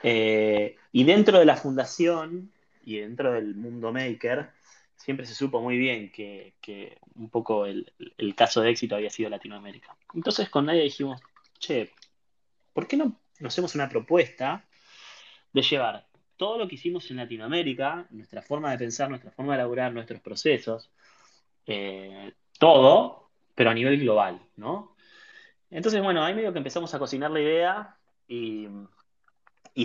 [0.04, 2.52] Eh, y dentro de la fundación
[2.84, 4.52] y dentro del mundo maker,
[4.98, 7.92] siempre se supo muy bien que, un poco el,
[8.36, 9.96] caso de éxito había sido Latinoamérica.
[10.14, 11.22] Entonces con nadie dijimos,
[11.58, 11.92] che,
[12.74, 14.66] ¿por qué no nos hacemos una propuesta
[15.54, 16.06] de llevar
[16.36, 20.20] todo lo que hicimos en Latinoamérica, nuestra forma de pensar, nuestra forma de elaborar, nuestros
[20.20, 20.90] procesos,
[21.68, 24.96] eh, todo, pero a nivel global, ¿no?
[25.70, 27.98] Entonces, bueno, ahí medio que empezamos a cocinar la idea
[28.28, 28.68] y,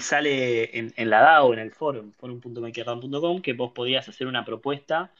[0.00, 5.12] sale en, la DAO, en el forum, forum.makerrun.com, que vos podías hacer una propuesta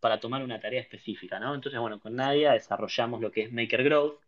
[0.00, 1.54] para tomar una tarea específica, ¿no?
[1.54, 4.20] Entonces, bueno, con Nadia desarrollamos lo que es Maker Growth,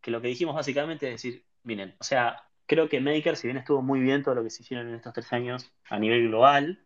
[0.00, 3.56] que lo que dijimos básicamente es decir, miren, o sea, creo que Maker, si bien
[3.58, 6.84] estuvo muy bien todo lo que se hicieron en estos tres años a nivel global,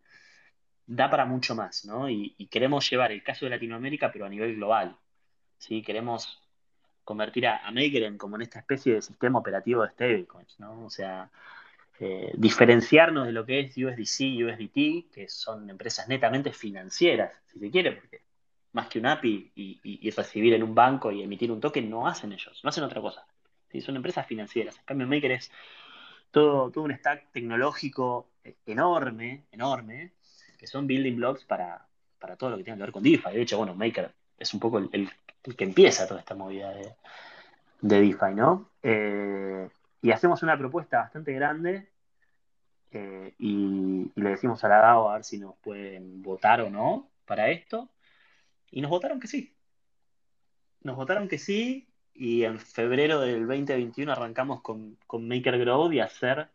[0.87, 2.09] da para mucho más, ¿no?
[2.09, 4.97] Y, queremos llevar el caso de Latinoamérica, pero a nivel global.
[5.57, 5.83] ¿sí?
[5.83, 6.41] Queremos
[7.03, 10.85] convertir a, Maker en como en esta especie de sistema operativo de stablecoins, ¿no?
[10.85, 11.29] O sea,
[11.99, 17.59] eh, diferenciarnos de lo que es USDC y USDT, que son empresas netamente financieras, si
[17.59, 18.21] se quiere, porque
[18.73, 22.31] más que un API y, recibir en un banco y emitir un token, no hacen
[22.31, 23.25] ellos, no hacen otra cosa.
[23.81, 24.77] Son empresas financieras.
[24.79, 25.51] En cambio, Maker es
[26.31, 28.29] todo, todo un stack tecnológico
[28.65, 30.13] enorme, enorme,
[30.69, 31.87] son building blocks para,
[32.37, 33.31] todo lo que tiene que ver con DeFi.
[33.31, 35.09] De hecho, bueno, Maker es un poco el,
[35.55, 36.95] que empieza toda esta movida de,
[37.81, 38.69] DeFi, ¿no?
[38.83, 39.69] Eh,
[40.01, 41.89] y hacemos una propuesta bastante grande
[42.91, 47.09] eh, y, le decimos a la DAO a ver si nos pueden votar o no
[47.25, 47.89] para esto.
[48.71, 49.55] Y nos votaron que sí.
[50.81, 55.99] Nos votaron que sí y en febrero del 2021 arrancamos con, con Maker Growth y
[55.99, 56.49] hacer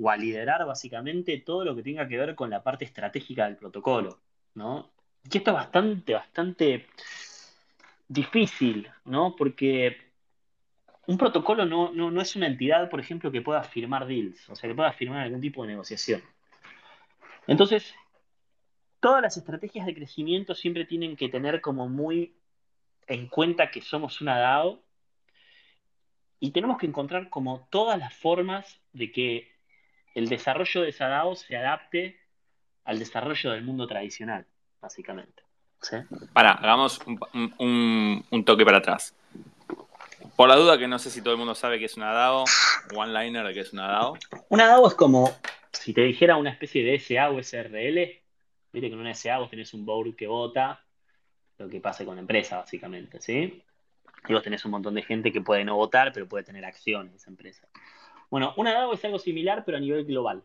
[0.00, 3.56] o a liderar básicamente todo lo que tenga que ver con la parte estratégica del
[3.56, 4.20] protocolo,
[4.54, 4.90] ¿no?
[5.30, 6.86] Y esto es bastante, bastante
[8.06, 9.34] difícil, ¿no?
[9.36, 9.96] Porque
[11.06, 14.68] un protocolo no, no, es una entidad, por ejemplo, que pueda firmar deals, o sea,
[14.68, 16.22] que pueda firmar algún tipo de negociación.
[17.46, 17.94] Entonces,
[19.00, 22.36] todas las estrategias de crecimiento siempre tienen que tener como muy
[23.06, 24.82] en cuenta que somos una DAO
[26.40, 29.57] y tenemos que encontrar como todas las formas de que
[30.14, 32.18] el desarrollo de esa DAO se adapte
[32.84, 34.46] al desarrollo del mundo tradicional,
[34.80, 35.42] básicamente.
[36.32, 37.00] Para, hagamos
[37.58, 39.14] un, toque para atrás.
[40.36, 42.44] Por la duda que no sé si todo el mundo sabe que es una DAO,
[42.94, 44.14] one-liner de que es una DAO.
[44.48, 45.30] Una DAO es como
[45.72, 48.22] si te dijera una especie de SA o SRL.
[48.72, 50.84] Viste que en una SA vos tenés un board que vota
[51.58, 53.62] lo que pase con la empresa, básicamente, ¿sí?
[54.28, 57.10] Y vos tenés un montón de gente que puede no votar, pero puede tener acciones
[57.10, 57.68] en esa empresa.
[58.30, 60.44] Bueno, una DAO es algo similar, pero a nivel global.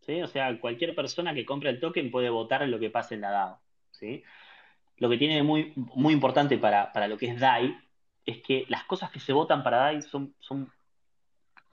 [0.00, 0.20] ¿sí?
[0.22, 3.22] O sea, cualquier persona que compre el token puede votar en lo que pase en
[3.22, 3.60] la DAO.
[3.90, 4.22] ¿sí?
[4.98, 7.76] Lo que tiene muy, muy importante para, lo que es DAI
[8.26, 10.70] es que las cosas que se votan para DAI son, son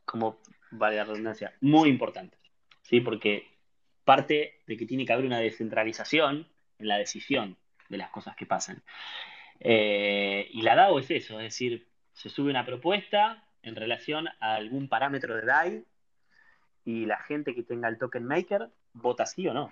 [0.06, 0.40] como,
[0.72, 2.40] vale la redundancia, muy importantes.
[2.84, 3.02] ¿sí?
[3.02, 3.48] Porque
[4.04, 6.48] parte de que tiene que haber una descentralización
[6.80, 7.58] en la decisión
[7.90, 8.82] de las cosas que pasan.
[9.60, 14.56] Eh, y la DAO es eso, es decir, se sube una propuesta, en relación a
[14.56, 15.86] algún parámetro de DAI
[16.86, 19.72] y la gente que tenga el token maker vota sí o no.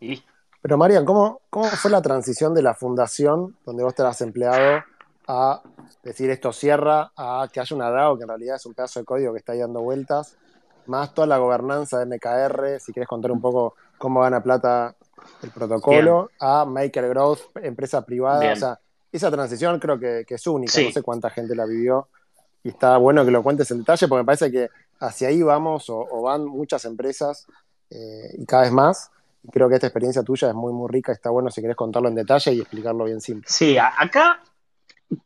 [0.00, 0.32] Y listo.
[0.60, 4.82] Pero Marian, ¿cómo, ¿cómo fue la transición de la fundación donde vos te empleado
[5.28, 5.62] a
[6.02, 9.04] decir esto cierra, a que haya una DAO que en realidad es un pedazo de
[9.04, 10.36] código que está ahí dando vueltas,
[10.86, 14.96] más toda la gobernanza de MKR, si quieres contar un poco cómo gana plata
[15.42, 18.80] el protocolo, a Maker Growth, empresa privada, o sea,
[19.12, 22.08] esa transición creo que, es única, no sé cuánta gente la vivió
[22.62, 24.68] y está bueno que lo cuentes en detalle porque me parece que
[25.00, 27.46] hacia ahí vamos o, van muchas empresas
[27.90, 29.10] eh, y cada vez más.
[29.52, 31.12] Creo que esta experiencia tuya es muy, muy rica.
[31.12, 33.48] Está bueno si querés contarlo en detalle y explicarlo bien simple.
[33.48, 34.42] Sí, acá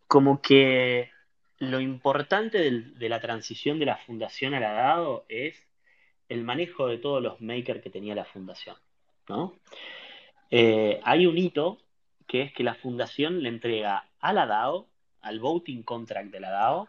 [0.07, 1.11] como que
[1.59, 5.57] lo importante de la transición de la fundación a la DAO es
[6.29, 8.77] el manejo de todos los makers que tenía la fundación.
[9.29, 9.55] ¿no?
[10.51, 11.79] Eh, hay un hito
[12.27, 14.89] que es que la fundación le entrega a la DAO,
[15.21, 16.89] al voting contract de la DAO,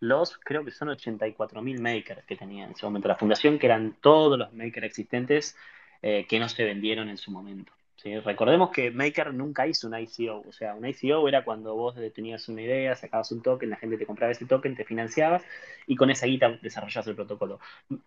[0.00, 3.96] los, creo que son 84.000 makers que tenía en ese momento la fundación, que eran
[4.00, 5.56] todos los makers existentes
[6.02, 7.72] eh, que no se vendieron en su momento.
[8.04, 12.46] Recordemos que Maker nunca hizo un ICO, o sea, un ICO era cuando vos tenías
[12.50, 15.42] una idea, sacabas un token, la gente te compraba ese token, te financiabas
[15.86, 17.60] y con esa guita desarrollabas el protocolo.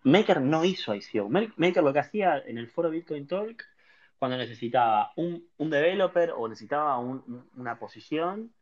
[0.03, 1.29] Maker no hizo ICO.
[1.29, 3.65] Maker lo que hacía en el foro Bitcoin Talk,
[4.19, 8.53] cuando necesitaba un, developer o necesitaba una posición,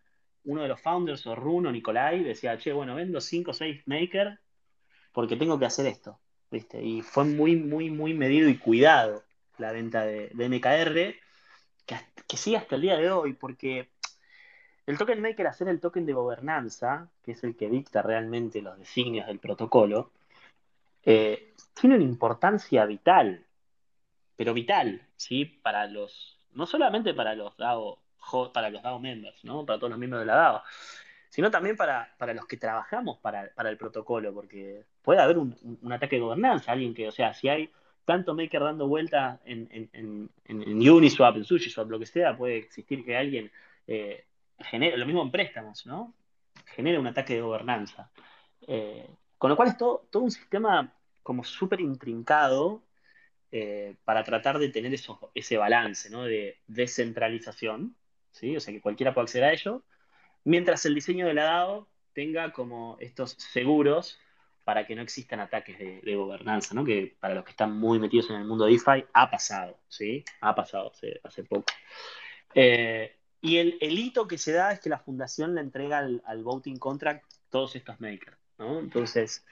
[0.45, 4.39] uno de los founders, o Runo, Nicolai, decía, che, bueno, vendo 5 o 6 maker
[5.11, 6.19] porque tengo que hacer esto.
[6.51, 6.83] ¿viste?
[6.83, 9.23] Y fue muy, muy, muy medido y cuidado
[9.57, 11.15] la venta de, MKR,
[11.85, 13.89] que, sigue hasta el día de hoy, porque
[14.85, 18.77] el token maker, hacer el token de gobernanza, que es el que dicta realmente los
[18.77, 20.11] designios del protocolo,
[21.03, 23.45] eh, tiene una importancia vital,
[24.35, 25.45] pero vital, ¿sí?
[25.45, 27.99] Para los, no solamente para los DAO
[28.53, 29.65] para los DAO members, ¿no?
[29.65, 30.63] Para todos los miembros de la DAO,
[31.29, 35.55] sino también para, los que trabajamos para, el protocolo, porque puede haber un,
[35.91, 37.69] ataque de gobernanza, alguien que, o sea, si hay
[38.05, 43.03] tanto maker dando vuelta en, en, en, Uniswap, en SushiSwap, lo que sea, puede existir
[43.03, 43.51] que alguien
[43.87, 44.25] eh,
[44.59, 46.13] genere, lo mismo en préstamos, ¿no?
[46.67, 48.11] Genera un ataque de gobernanza.
[48.67, 49.07] Eh,
[49.37, 52.83] con lo cual es todo, todo un sistema como súper intrincado
[53.51, 56.23] eh, para tratar de tener eso, ese balance ¿no?
[56.23, 57.95] de descentralización
[58.55, 59.83] o sea que cualquiera puede acceder a ello,
[60.43, 64.17] mientras el diseño de la DAO tenga como estos seguros
[64.63, 66.83] para que no existan ataques de, gobernanza, ¿no?
[66.83, 70.25] Que para los que están muy metidos en el mundo DeFi ha pasado, ¿sí?
[70.41, 70.91] Ha pasado
[71.23, 71.65] hace, poco.
[72.55, 76.77] Eh, y el, hito que se da es que la fundación le entrega al, voting
[76.77, 78.79] contract todos estos makers, ¿no?
[78.79, 79.45] Entonces,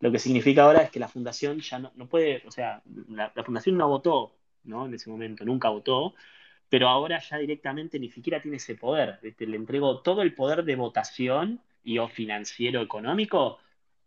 [0.00, 3.76] lo que significa ahora es que la fundación ya no, puede, o sea, la, fundación
[3.76, 4.86] no votó, ¿no?
[4.86, 6.14] En ese momento, nunca votó,
[6.74, 9.20] pero ahora ya directamente ni siquiera tiene ese poder.
[9.22, 13.60] Le entregó todo el poder de votación y o financiero económico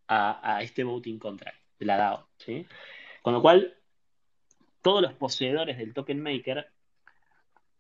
[0.10, 2.28] a, este voting contract de la DAO.
[3.22, 3.74] Con lo cual,
[4.82, 6.70] todos los poseedores del token maker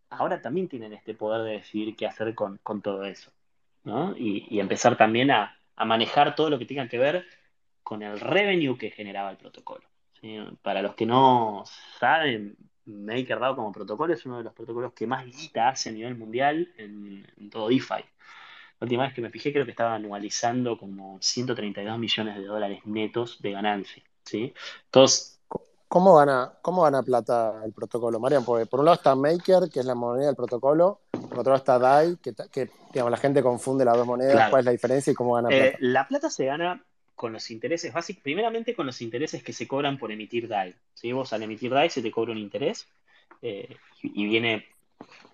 [0.10, 3.30] ahora también tienen este poder de decidir qué hacer con, todo eso.
[4.16, 7.26] Y, empezar también a, manejar todo lo que tenga que ver
[7.84, 9.86] con el revenue que generaba el protocolo.
[10.62, 11.66] Para los que no
[12.00, 12.56] saben,
[12.88, 16.74] MakerDAO como protocolo es uno de los protocolos que más guita hace a nivel mundial
[16.78, 18.04] en, en todo DeFi.
[18.80, 22.82] La última vez que me fijé creo que estaba anualizando como 132 millones de dólares
[22.86, 24.04] netos de ganancia.
[24.24, 24.54] ¿sí?
[24.86, 25.38] Entonces,
[25.88, 28.44] ¿Cómo gana, ¿Cómo gana plata el protocolo, Marian?
[28.44, 31.56] Porque por un lado está Maker, que es la moneda del protocolo, por otro lado
[31.56, 34.50] está DAI, que, que digamos, la gente confunde las dos monedas.
[34.50, 35.78] ¿Cuál es la diferencia y cómo gana eh, plata?
[35.80, 36.84] la plata se gana
[37.18, 40.76] con los intereses básicos, primeramente con los intereses que se cobran por emitir DAI.
[41.12, 42.88] Vos al emitir DAI se te cobra un interés
[43.42, 44.68] eh, y viene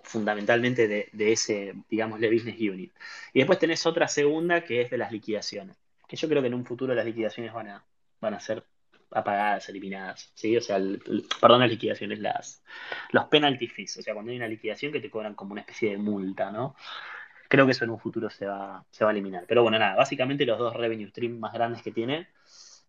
[0.01, 2.93] fundamentalmente de, ese, digamos, de business unit.
[3.33, 5.75] Y después tenés otra segunda que es de las liquidaciones,
[6.07, 7.85] que yo creo que en un futuro las liquidaciones van a,
[8.21, 8.63] van a ser
[9.11, 10.55] apagadas, eliminadas, ¿sí?
[10.55, 10.77] O sea,
[11.41, 12.63] perdón, las liquidaciones, las,
[13.11, 15.91] los penalty fees, o sea, cuando hay una liquidación que te cobran como una especie
[15.91, 16.77] de multa, ¿no?
[17.53, 19.43] Creo que eso en un futuro se va, se va a eliminar.
[19.47, 22.27] Pero bueno, nada, básicamente los dos revenue streams más grandes que tiene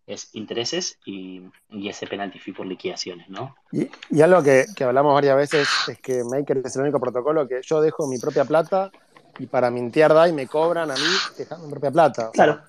[0.07, 1.43] es intereses y,
[1.87, 3.55] ese penalty fee por liquidaciones, ¿no?
[3.71, 3.87] Y,
[4.23, 8.07] algo que, hablamos varias veces es que Maker es el único protocolo que yo dejo
[8.07, 8.89] mi propia plata
[9.37, 12.31] y para mintear DAI me cobran a mí dejando mi propia plata.
[12.33, 12.63] claro.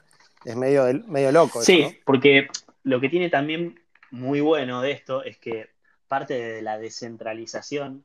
[0.44, 1.62] es medio, medio loco.
[1.62, 2.48] Sí, porque
[2.82, 3.80] lo que tiene también
[4.10, 5.70] muy bueno de esto es que
[6.08, 8.04] parte de la descentralización,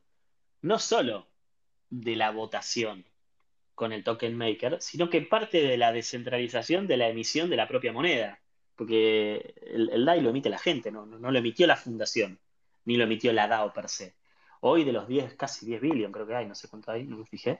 [0.62, 1.26] no solo
[1.90, 3.04] de la votación
[3.82, 7.66] con el token maker, sino que parte de la descentralización de la emisión de la
[7.66, 8.38] propia moneda
[8.76, 12.38] porque el, DAI lo emite la gente, no, lo emitió la fundación,
[12.84, 14.14] ni lo emitió la DAO per se.
[14.60, 17.18] Hoy de los 10, casi 10 billones creo que hay, no sé cuánto hay, no
[17.18, 17.58] me fijé,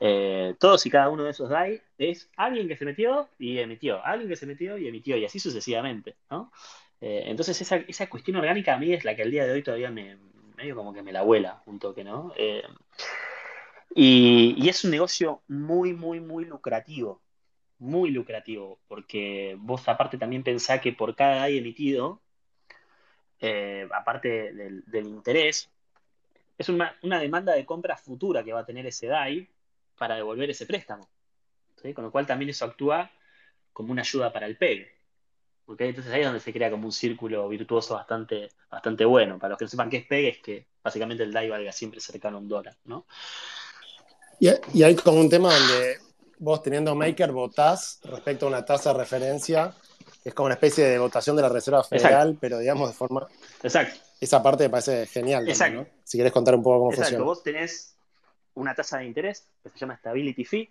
[0.00, 4.04] eh, todos y cada uno de esos DAI es alguien que se metió y emitió,
[4.04, 6.52] alguien que se metió y emitió, y así sucesivamente, ¿no?
[7.00, 9.90] Eh, entonces esa, cuestión orgánica a mí es la que al día de hoy todavía
[9.90, 10.18] me,
[10.56, 12.32] medio como que me la vuela un toque, ¿no?
[12.36, 12.62] Eh,
[13.94, 17.20] y, es un negocio muy, muy, muy lucrativo
[17.80, 22.20] muy lucrativo, porque vos aparte también pensá que por cada DAI emitido,
[23.40, 25.70] eh, aparte del, interés,
[26.58, 29.48] es una, demanda de compra futura que va a tener ese DAI
[29.96, 31.08] para devolver ese préstamo.
[31.94, 33.10] Con lo cual también eso actúa
[33.72, 34.86] como una ayuda para el PEG.
[35.78, 39.38] Entonces ahí es donde se crea como un círculo virtuoso bastante, bastante bueno.
[39.38, 42.00] Para los que no sepan qué es PEG, es que básicamente el DAI valga siempre
[42.00, 42.76] cercano a un dólar.
[42.84, 43.06] ¿no?
[44.40, 45.98] Y, y hay como un tema donde
[46.38, 49.74] vos teniendo Maker votás respecto a una tasa de referencia,
[50.24, 53.28] es como una especie de votación de la Reserva Federal, pero digamos de forma...
[53.62, 54.00] Exacto.
[54.20, 55.48] Esa parte me parece genial.
[55.48, 55.86] Exacto.
[56.04, 57.10] Si quieres contar un poco cómo Exacto.
[57.10, 57.24] funciona.
[57.24, 57.96] Vos tenés
[58.54, 60.70] una tasa de interés que se llama Stability Fee,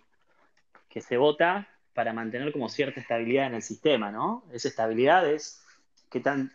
[0.88, 4.44] que se vota para mantener como cierta estabilidad en el sistema, ¿no?
[4.52, 5.60] Esa estabilidad es
[6.10, 6.52] qué tan,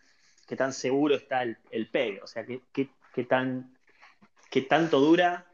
[0.47, 3.78] qué tan seguro está el, el PEG, o sea, qué, qué, tan,
[4.49, 5.45] qué tanto dura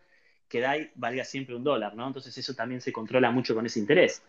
[0.51, 2.05] que DAI valga siempre un dólar, ¿no?
[2.05, 4.21] Entonces eso también se controla mucho con ese interés.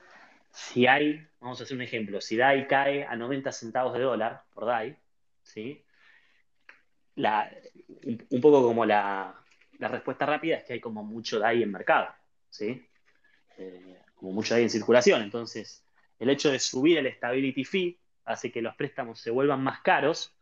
[0.53, 4.45] Si hay, vamos a hacer un ejemplo, si DAI cae a 90 centavos de dólar
[4.55, 4.97] por DAI,
[5.43, 5.85] ¿sí?
[7.17, 9.35] un, poco como la,
[9.81, 12.09] respuesta rápida es que hay como mucho DAI en mercado,
[12.49, 12.87] ¿sí?
[13.59, 15.23] Eh, como mucho DAI en circulación.
[15.23, 15.85] Entonces,
[16.21, 20.33] el hecho de subir el stability fee hace que los préstamos se vuelvan más caros,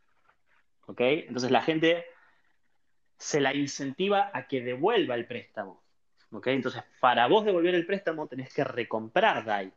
[0.87, 1.01] ¿ok?
[1.01, 2.05] Entonces la gente
[3.21, 5.83] se la incentiva a que devuelva el préstamo.
[6.33, 6.47] ¿ok?
[6.49, 9.71] Entonces, para vos devolver el préstamo tenés que recomprar DAI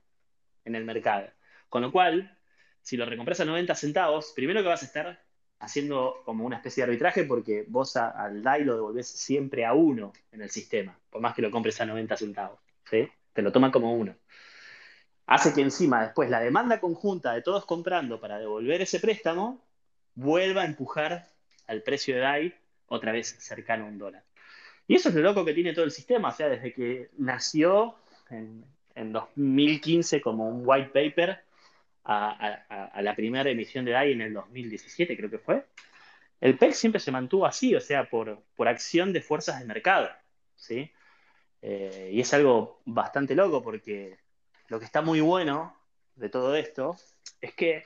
[0.64, 1.28] en el mercado.
[1.68, 2.38] Con lo cual,
[2.82, 5.22] si lo recompras a 90 centavos, primero que vas a estar
[5.60, 10.14] haciendo como una especie de arbitraje porque vos al DAI lo devolvés siempre a uno
[10.32, 12.60] en el sistema, por más que lo compres a 90 centavos.
[12.90, 13.10] ¿sí?
[13.34, 14.16] Te lo toman como uno.
[15.26, 19.62] Hace que encima después la demanda conjunta de todos comprando para devolver ese préstamo
[20.16, 21.28] vuelva a empujar
[21.68, 24.24] al precio de DAI otra vez cercano a un dólar.
[24.88, 27.96] Y eso es lo loco que tiene todo el sistema, o sea, desde que nació
[28.30, 28.66] en,
[28.96, 31.44] 2015 como un white paper
[32.04, 35.66] a, la primera emisión de DAI en el 2017, creo que fue,
[36.42, 40.10] el PEC siempre se mantuvo así, o sea, por, por acción de fuerzas de mercado,
[40.56, 40.92] ¿sí?
[41.62, 44.18] Eh, y es algo bastante loco porque
[44.68, 45.76] lo que está muy bueno
[46.16, 46.98] de todo esto
[47.40, 47.86] es que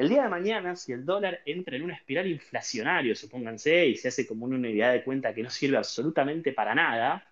[0.00, 4.08] El día de mañana, si el dólar entra en una espiral inflacionario, supónganse, y se
[4.08, 7.30] hace como una unidad de cuenta que no sirve absolutamente para nada,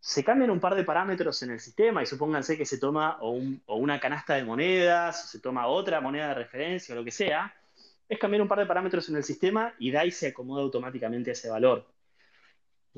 [0.00, 3.38] se cambian un par de parámetros en el sistema y supónganse que se toma o,
[3.76, 7.54] una canasta de monedas, o se toma otra moneda de referencia o lo que sea,
[8.08, 11.34] es cambiar un par de parámetros en el sistema y DAI se acomoda automáticamente a
[11.34, 11.86] ese valor.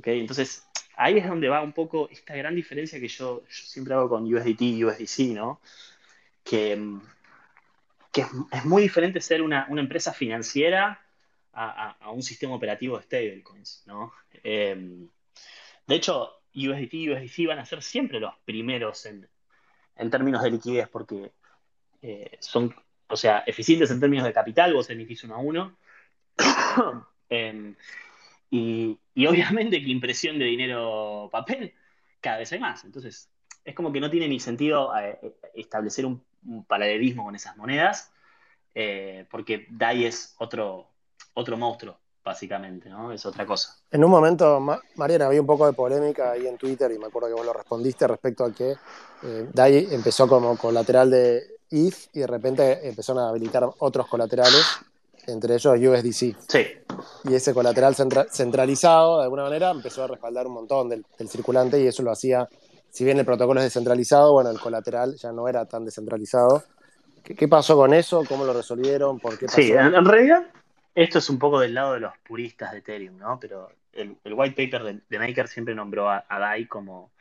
[0.05, 4.33] Entonces, ahí es donde va un poco esta gran diferencia que yo, siempre hago con
[4.33, 5.61] USDT y USDC, ¿no?
[6.45, 7.01] Que,
[8.21, 11.01] es, muy diferente ser una, empresa financiera
[11.53, 14.13] a, un sistema operativo de stablecoins, ¿no?
[14.45, 15.07] Eh,
[15.87, 19.29] de hecho, USDT y USDC van a ser siempre los primeros en,
[20.11, 21.33] términos de liquidez, porque
[22.03, 22.75] eh, son,
[23.09, 25.77] o sea, eficientes en términos de capital, vos emitís uno a uno.
[27.35, 27.75] Em,
[28.51, 31.73] y, obviamente que impresión de dinero papel
[32.21, 32.85] cada vez hay más.
[32.85, 33.31] Entonces,
[33.65, 35.19] es como que no tiene ni sentido eh,
[35.55, 36.23] establecer un,
[36.67, 38.11] paralelismo con esas monedas,
[38.75, 40.89] eh, porque DAI es otro,
[41.35, 43.13] otro monstruo básicamente, ¿no?
[43.13, 43.77] Es otra cosa.
[43.91, 44.61] En un momento,
[44.95, 47.53] Mariana, había un poco de polémica ahí en Twitter y me acuerdo que vos lo
[47.53, 48.77] respondiste respecto a que
[49.23, 54.65] eh, DAI empezó como colateral de ETH y de repente empezaron a habilitar otros colaterales,
[55.27, 56.37] entre ellos USDC.
[56.49, 56.67] Sí.
[57.25, 57.95] Y ese colateral
[58.31, 62.49] centralizado, de alguna manera, empezó a respaldar un montón del, circulante y eso lo hacía,
[62.93, 66.63] si bien el protocolo es descentralizado, bueno, el colateral ya no era tan descentralizado.
[67.25, 68.23] ¿Qué, pasó con eso?
[68.29, 69.19] ¿Cómo lo resolvieron?
[69.19, 70.45] ¿Por qué Sí, en realidad
[70.95, 73.41] esto es un poco del lado de los puristas de Ethereum, ¿no?
[73.41, 77.13] Pero el, white paper de, Maker siempre nombró a, DAI como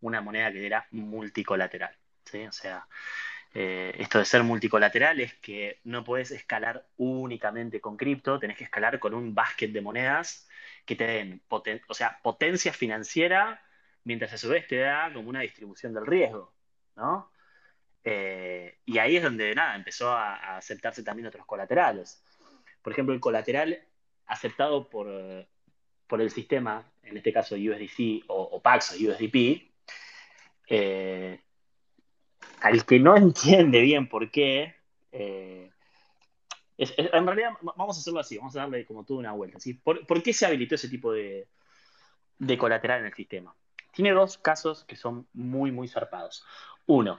[0.00, 2.44] una moneda que era multicolateral, ¿sí?
[2.48, 2.88] O sea,
[3.54, 8.64] eh, esto de ser multicolateral es que no puedes escalar únicamente con cripto, tenés que
[8.64, 10.48] escalar con un basket de monedas
[10.84, 13.62] que te den o sea, potencia financiera,
[14.04, 16.52] mientras a su vez te da como una distribución del riesgo,
[16.96, 17.30] ¿no?
[18.02, 22.22] Eh, y ahí es donde, nada, empezó a aceptarse también otros colaterales
[22.82, 23.78] por ejemplo, el colateral
[24.26, 29.70] aceptado por, el sistema, en este caso USDC o, Pax o USDP,
[30.68, 31.40] eh,
[32.60, 34.74] al que no entiende bien por qué,
[35.12, 35.70] eh,
[36.78, 39.58] en realidad vamos a hacerlo así, vamos a darle como toda una vuelta.
[39.82, 41.46] ¿Por, qué se habilitó ese tipo de,
[42.58, 43.54] colateral en el sistema?
[43.92, 46.44] Tiene dos casos que son muy, muy zarpados.
[46.86, 47.18] Uno,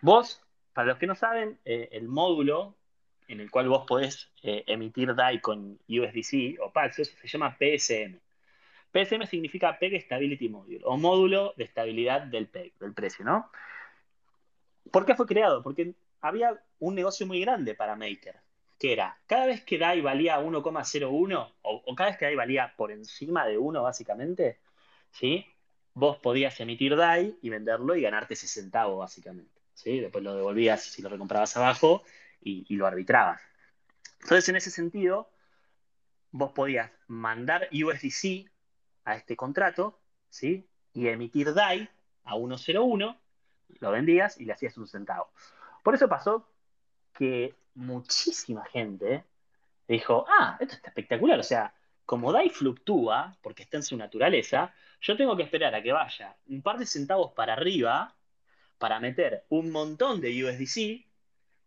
[0.00, 0.42] vos,
[0.72, 2.74] para los que no saben, eh, el módulo
[3.28, 8.18] en el cual vos podés eh, emitir DAI con USDC o Paxos se llama PSM.
[8.90, 13.50] PSM significa Peg Stability Module o módulo de estabilidad del PEG, del precio, ¿no?
[14.90, 15.62] ¿Por qué fue creado?
[15.62, 18.40] Porque había un negocio muy grande para Maker,
[18.78, 22.90] que era cada vez que DAI valía 1,01 o, cada vez que DAI valía por
[22.90, 24.58] encima de 1 básicamente,
[25.10, 25.46] ¿sí?
[25.98, 29.98] Vos podías emitir DAI y venderlo y ganarte ese centavo básicamente, ¿sí?
[29.98, 32.04] Después lo devolvías si lo recomprabas abajo
[32.40, 33.40] y, lo arbitrabas.
[34.22, 35.28] Entonces, en ese sentido,
[36.30, 38.48] vos podías mandar USDC
[39.06, 39.98] a este contrato,
[40.30, 40.68] ¿sí?
[40.92, 41.90] Y emitir DAI
[42.22, 43.20] a 101,
[43.80, 45.32] lo vendías y le hacías un centavo.
[45.82, 46.48] Por eso pasó
[47.12, 49.24] que muchísima gente
[49.88, 51.74] dijo, ah, esto está espectacular, o sea,
[52.08, 56.34] como DAI fluctúa, porque está en su naturaleza, yo tengo que esperar a que vaya
[56.46, 58.16] un par de centavos para arriba
[58.78, 61.06] para meter un montón de USDC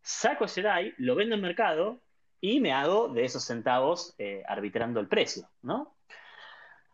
[0.02, 2.02] saco ese DAI, lo vendo en mercado
[2.40, 5.96] y me hago de esos centavos eh, arbitrando el precio, ¿no?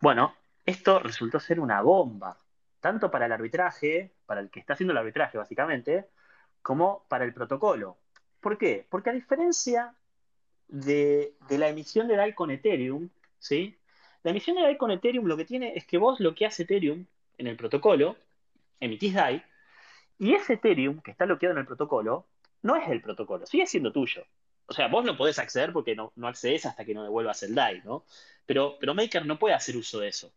[0.02, 0.36] Bueno,
[0.66, 2.38] esto resultó ser una bomba,
[2.82, 6.10] tanto para el arbitraje, para el que está haciendo el arbitraje básicamente,
[6.62, 7.98] como para el protocolo.
[8.42, 8.86] ¿Por qué?
[8.90, 9.96] Porque a diferencia
[10.68, 13.10] de, la emisión de DAI con Ethereum,
[13.48, 13.78] ¿sí?
[14.24, 16.64] La emisión de DAI con Ethereum lo que tiene es que vos lo que hace
[16.64, 17.06] Ethereum
[17.38, 18.18] en el protocolo,
[18.80, 19.44] emitís DAI,
[20.20, 22.28] y ese Ethereum que está bloqueado en el protocolo
[22.62, 24.26] no es el protocolo, sigue siendo tuyo.
[24.66, 27.56] O sea, vos no podés acceder porque no, no accedes hasta que no devuelvas el
[27.56, 28.06] DAI, ¿no?
[28.46, 30.34] Pero, pero Maker no puede hacer uso de eso.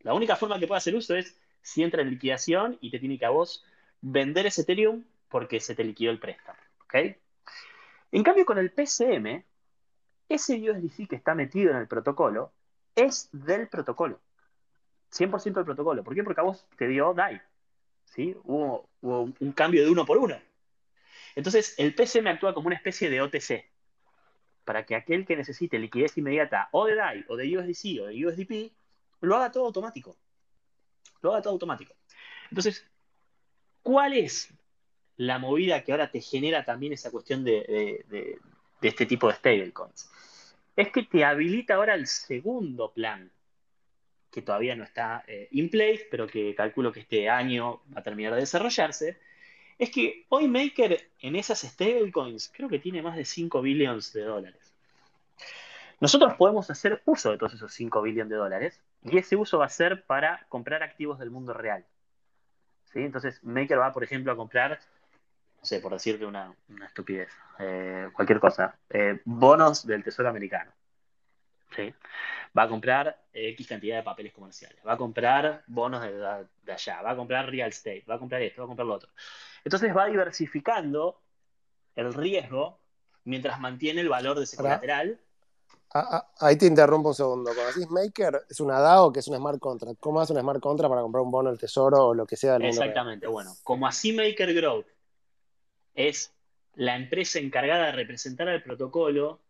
[0.00, 3.18] La única forma que puede hacer uso es si entra en liquidación y te tiene
[3.18, 3.64] que a vos
[4.00, 6.58] vender ese Ethereum porque se te liquidó el préstamo.
[6.84, 7.16] ¿Ok?
[8.12, 9.44] En cambio, con el PCM,
[10.30, 12.52] ese USDC que está metido en el protocolo
[12.94, 14.20] es del protocolo.
[15.12, 16.02] 100% del protocolo.
[16.02, 16.24] ¿Por qué?
[16.24, 17.42] Porque a vos te dio DAI.
[18.04, 18.34] ¿sí?
[18.44, 20.36] hubo un cambio de uno por uno.
[21.34, 23.64] Entonces, el PCM actúa como una especie de OTC,
[24.64, 28.26] para que aquel que necesite liquidez inmediata o de DAI, o de USDC, o de
[28.26, 28.72] USDP,
[29.20, 30.16] lo haga todo automático.
[31.22, 31.94] Lo haga todo automático.
[32.50, 32.86] Entonces,
[33.82, 34.52] ¿cuál es
[35.16, 38.38] la movida que ahora te genera también esa cuestión de,
[38.88, 40.10] este tipo de stablecoins?
[40.76, 43.30] Es que te habilita ahora el segundo plan,
[44.30, 48.02] que todavía no está eh, in place, pero que calculo que este año va a
[48.02, 49.18] terminar de desarrollarse,
[49.78, 54.22] es que hoy Maker en esas stablecoins creo que tiene más de 5 billones de
[54.22, 54.74] dólares.
[56.00, 59.66] Nosotros podemos hacer uso de todos esos 5 billones de dólares y ese uso va
[59.66, 61.84] a ser para comprar activos del mundo real.
[62.92, 63.00] ¿Sí?
[63.00, 64.80] Entonces, Maker va, por ejemplo, a comprar,
[65.60, 66.54] no sé, por decirte una,
[66.86, 70.72] estupidez, eh, cualquier cosa, eh, bonos del Tesoro Americano.
[71.76, 71.94] ¿Sí?
[72.56, 77.12] Va a comprar X cantidad de papeles comerciales, va a comprar bonos de, allá, va
[77.12, 79.10] a comprar real estate, va a comprar esto, va a comprar lo otro.
[79.64, 81.20] Entonces va diversificando
[81.94, 82.80] el riesgo
[83.24, 85.20] mientras mantiene el valor de ese colateral
[85.92, 87.50] Ah, ah, ahí te interrumpo un segundo.
[87.52, 89.98] Cuando decís Maker, ¿es una DAO que es un smart contract?
[89.98, 92.52] ¿Cómo hace un smart contract para comprar un bono del tesoro o lo que sea
[92.52, 93.52] del mundo Exactamente, bueno.
[93.64, 94.86] Como así Maker Growth
[95.94, 96.34] es
[96.74, 99.40] la empresa encargada de representar al protocolo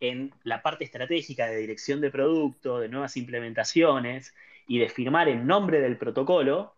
[0.00, 4.34] en la parte estratégica de dirección de producto, de nuevas implementaciones
[4.66, 6.74] y de firmar en nombre del protocolo,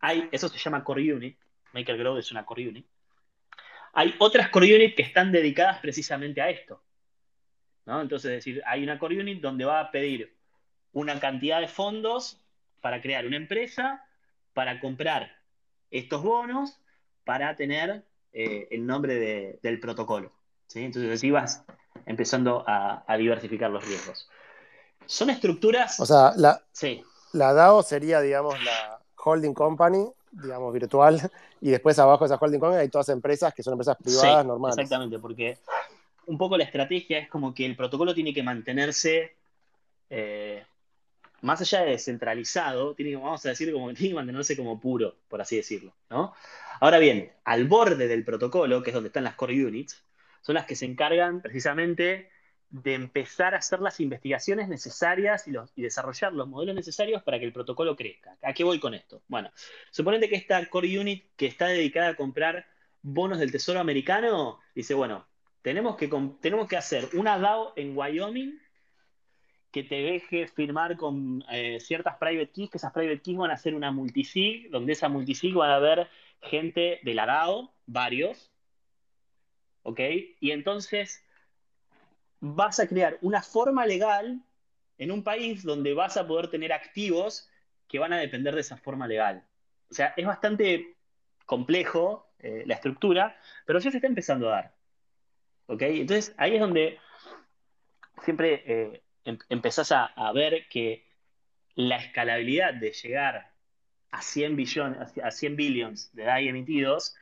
[0.00, 1.38] hay, eso se llama Core Unit.
[1.72, 2.86] Maker Growth es una Core Unit.
[3.94, 6.84] Hay otras Core Unit que están dedicadas precisamente a esto
[7.86, 10.34] entonces, es decir, hay una core unit donde va a pedir
[10.92, 12.40] una cantidad de fondos
[12.80, 14.06] para crear una empresa,
[14.52, 15.36] para comprar
[15.90, 16.80] estos bonos,
[17.24, 20.32] para tener eh, el nombre del protocolo.
[20.74, 21.64] Entonces, así vas
[22.04, 24.28] empezando a, diversificar los riesgos.
[25.06, 26.00] Son estructuras.
[26.00, 26.60] O sea, la,
[27.32, 31.20] la DAO sería, digamos, la holding company, digamos, virtual,
[31.60, 34.78] y después abajo de esa holding company hay todas empresas que son empresas privadas normales.
[34.78, 35.58] Exactamente, porque
[36.26, 39.36] un poco la estrategia es como que el protocolo tiene que mantenerse,
[40.10, 40.64] eh,
[41.44, 45.16] más allá de descentralizado, tiene vamos a decir, como que tiene que mantenerse como puro,
[45.28, 45.94] por así decirlo.
[46.10, 46.34] ¿no?
[46.80, 50.02] Ahora bien, al borde del protocolo, que es donde están las core units,
[50.40, 52.30] son las que se encargan precisamente
[52.70, 57.52] de empezar a hacer las investigaciones necesarias y, desarrollar los modelos necesarios para que el
[57.52, 58.36] protocolo crezca.
[58.42, 59.22] ¿A qué voy con esto?
[59.28, 59.52] Bueno,
[59.90, 62.66] suponete que esta core unit que está dedicada a comprar
[63.02, 65.26] bonos del Tesoro americano dice, bueno,
[65.62, 68.58] tenemos que, tenemos que hacer una DAO en Wyoming
[69.74, 73.56] que te deje firmar con eh, ciertas private keys, que esas private keys van a
[73.56, 76.08] ser una multisig, donde esa multisig van a haber
[76.42, 78.52] gente de la DAO, varios,
[79.82, 79.98] ¿ok?
[80.38, 81.24] Y entonces
[82.38, 84.40] vas a crear una forma legal
[84.96, 87.50] en un país donde vas a poder tener activos
[87.88, 89.44] que van a depender de esa forma legal.
[89.90, 90.94] O sea, es bastante
[91.46, 94.74] complejo eh, la estructura, pero ya se está empezando a dar.
[95.66, 97.00] Entonces ahí es donde
[98.22, 101.06] siempre eh, em, empezás a, ver que
[101.74, 103.52] la escalabilidad de llegar
[104.10, 107.14] a 100 billones, a 100 billions de DAI emitidos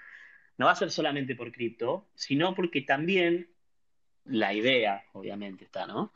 [0.59, 3.49] no va a ser solamente por cripto, sino porque también
[4.25, 6.13] la idea, obviamente está, ¿no?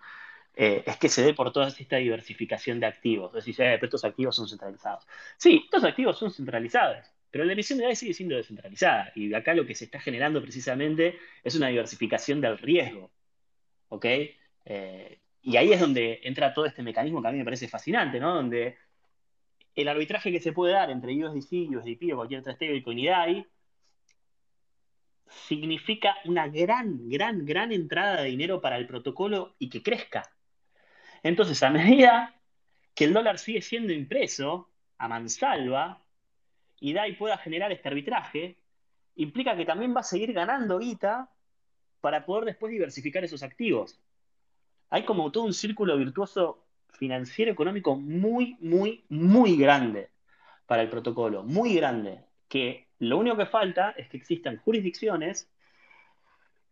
[0.54, 3.30] Eh, es que se dé por toda esta diversificación de activos.
[3.34, 5.06] Es decir, eh, estos activos son centralizados.
[5.36, 9.54] Sí, estos activos son centralizados, pero la emisión de DAI sigue siendo descentralizada y acá
[9.54, 13.10] lo que se está generando precisamente es una diversificación del riesgo.
[13.88, 14.06] ¿Ok?
[14.64, 18.18] Eh, y ahí es donde entra todo este mecanismo que a mí me parece fascinante,
[18.18, 18.34] ¿no?
[18.34, 18.76] Donde
[19.76, 23.46] el arbitraje que se puede dar entre USDC, USDP o cualquier otra y DAI
[25.28, 30.28] significa una gran, gran, gran entrada de dinero para el protocolo y que crezca.
[31.22, 32.34] Entonces, a medida
[32.96, 34.68] que el dólar sigue siendo impreso
[34.98, 36.02] a mansalva,
[36.80, 38.58] y DAI pueda generar este arbitraje,
[39.14, 41.30] implica que también va a seguir ganando guita
[42.00, 44.00] para poder después diversificar esos activos.
[44.90, 50.10] Hay como todo un círculo virtuoso financiero económico muy, muy, muy grande
[50.66, 55.50] para el protocolo, muy grande, que lo único que falta es que existan jurisdicciones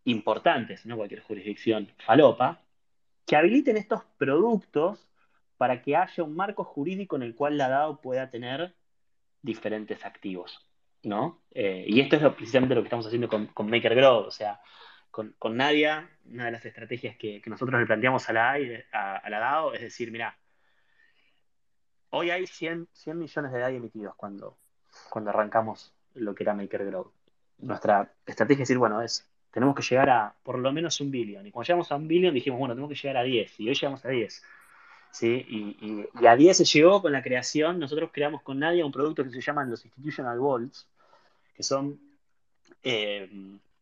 [0.05, 2.63] importantes, no cualquier jurisdicción falopa,
[3.27, 5.09] que habiliten estos productos
[5.57, 8.75] para que haya un marco jurídico en el cual la DAO pueda tener
[9.41, 10.67] diferentes activos,
[11.03, 11.43] ¿no?
[11.53, 14.61] Eh, y esto es precisamente lo que estamos haciendo con, con Maker Grow, o sea,
[15.39, 18.59] con, Nadia, una de las estrategias que, nosotros le planteamos a la,
[18.93, 20.37] a, DAO es decir, mira,
[22.11, 24.59] hoy hay 100, 100 millones de DAI emitidos cuando,
[25.11, 27.13] cuando arrancamos lo que era Maker Grow.
[27.59, 31.47] Nuestra estrategia es decir, bueno, es, tenemos que llegar a por lo menos un billón.
[31.47, 33.61] Y cuando llegamos a un billón dijimos, bueno, tenemos que llegar a 10.
[33.61, 34.43] Y hoy llegamos a 10.
[35.13, 35.47] ¿sí?
[35.49, 39.31] Y, a 10 se llegó con la creación, nosotros creamos con Nadia un producto que
[39.31, 40.89] se llaman los Institutional Vaults,
[41.55, 42.01] que son
[42.83, 43.31] eh,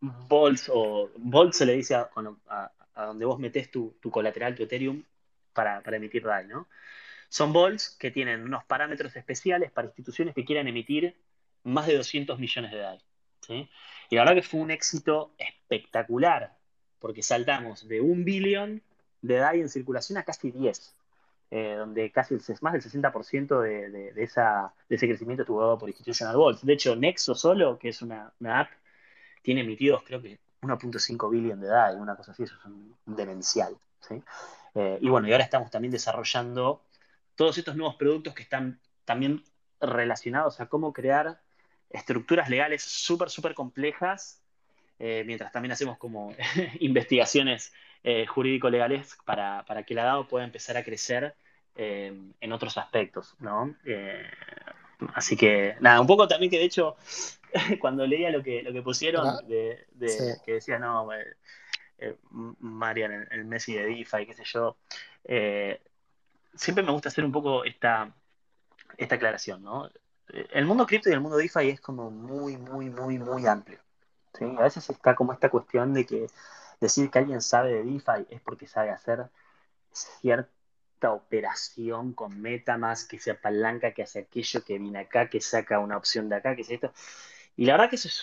[0.02, 2.10] vaults, o vaults se le dice a,
[2.94, 5.02] donde vos metés tu, colateral, tu Ethereum,
[5.52, 6.68] para, emitir DAI, ¿no?
[7.28, 11.16] Son vaults que tienen unos parámetros especiales para instituciones que quieran emitir
[11.62, 12.98] más de 200 millones de DAI.
[13.40, 13.70] ¿sí?
[14.10, 16.58] Y la verdad que fue un éxito espectacular,
[16.98, 18.82] porque saltamos de un billón
[19.22, 20.94] de DAI en circulación a casi 10
[21.54, 25.76] eh, donde casi el, más del 60% de, de, esa, de ese crecimiento estuvo dado
[25.76, 26.64] por Institutional Vaults.
[26.64, 28.70] De hecho, Nexo solo, que es una, app,
[29.42, 33.76] tiene emitidos creo que 1.5 billion de DAI, una cosa así, eso es un, demencial.
[34.74, 36.82] Eh, y bueno, y ahora estamos también desarrollando
[37.34, 39.42] todos estos nuevos productos que están también
[39.80, 41.40] relacionados a cómo crear
[41.90, 44.40] estructuras legales súper, súper complejas,
[44.98, 46.34] eh, mientras también hacemos como
[46.80, 47.72] investigaciones
[48.04, 51.34] eh, jurídico-legales para, que la DAO pueda empezar a crecer
[51.74, 53.74] en otros aspectos, ¿no?
[55.14, 56.96] Así que, nada, un poco también que de hecho,
[57.80, 59.86] cuando leía lo que, lo que pusieron, de,
[60.44, 61.08] que decía, no,
[62.30, 64.76] Marian, el, Messi de DeFi, qué sé yo,
[66.54, 68.12] siempre me gusta hacer un poco esta,
[68.96, 69.90] esta aclaración, ¿no?
[70.28, 73.78] El mundo cripto y el mundo DeFi es como muy, muy, muy, muy amplio.
[74.34, 74.44] ¿sí?
[74.58, 76.26] A veces está como esta cuestión de que
[76.80, 79.28] decir que alguien sabe de DeFi es porque sabe hacer
[81.02, 85.80] cierta operación con MetaMask, que se apalanca, que hace aquello, que viene acá, que saca
[85.80, 86.92] una opción de acá, que es esto.
[87.56, 88.22] Y la verdad que eso es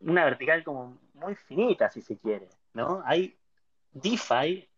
[0.00, 3.02] una vertical como muy finita, si se quiere, ¿no?
[3.04, 3.36] Hay
[3.92, 4.68] DeFi,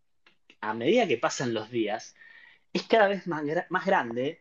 [0.60, 2.14] a medida que pasan los días,
[2.72, 4.40] es cada vez más, más grande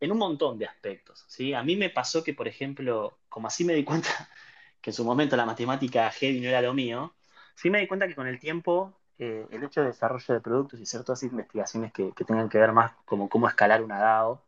[0.00, 1.24] en un montón de aspectos.
[1.28, 1.54] ¿sí?
[1.54, 4.10] A mí me pasó que, por ejemplo, como así me di cuenta
[4.82, 7.14] que en su momento la matemática heavy no era lo mío,
[7.54, 10.80] sí me di cuenta que con el tiempo eh, el hecho de desarrollo de productos
[10.80, 14.42] y ciertas investigaciones que, tengan que ver más como cómo escalar una DAO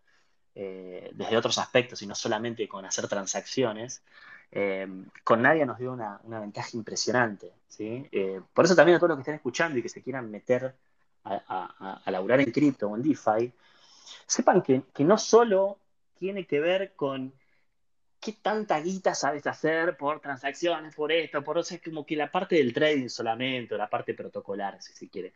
[0.55, 4.03] eh, desde otros aspectos y no solamente con hacer transacciones,
[4.51, 4.87] eh,
[5.25, 7.53] con nadie nos dio una, ventaja impresionante.
[7.69, 8.09] ¿sí?
[8.53, 10.75] por eso también a todos los que estén escuchando y que se quieran meter
[11.25, 13.53] a, a, laburar en cripto o en DeFi,
[14.27, 15.79] sepan que, no solo
[16.19, 17.33] tiene que ver con
[18.21, 22.31] qué tanta guita sabes hacer por transacciones, por esto, por eso, es como que la
[22.31, 25.33] parte del trading solamente, o la parte protocolar, si se quiere.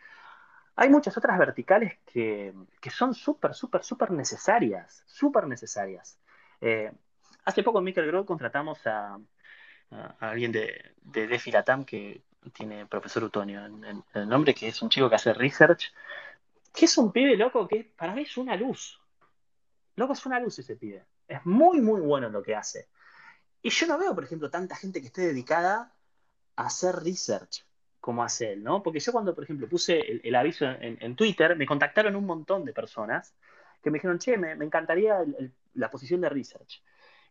[0.77, 2.53] Hay muchas otras verticales que,
[2.91, 6.19] son súper, súper, súper necesarias, súper necesarias.
[6.61, 6.91] Eh,
[7.45, 9.19] hace poco en Maker contratamos a,
[10.21, 11.53] alguien de, de DeFi
[11.87, 12.23] que
[12.53, 15.93] tiene profesor Utonio en el nombre, que es un chico que hace research
[16.73, 19.01] que es un pibe loco que para mí es una luz.
[19.97, 21.05] Loco, es una luz ese pibe.
[21.33, 22.89] Es muy, muy bueno en lo que hace.
[23.63, 25.95] Y yo no veo, por ejemplo, tanta gente que esté dedicada
[26.57, 27.65] a hacer research
[28.01, 28.83] como hace él, ¿no?
[28.83, 32.73] Porque yo cuando, por ejemplo, puse el, aviso en, Twitter, me contactaron un montón de
[32.73, 33.35] personas
[33.81, 35.25] que me dijeron, che, me, encantaría
[35.75, 36.83] la posición de research.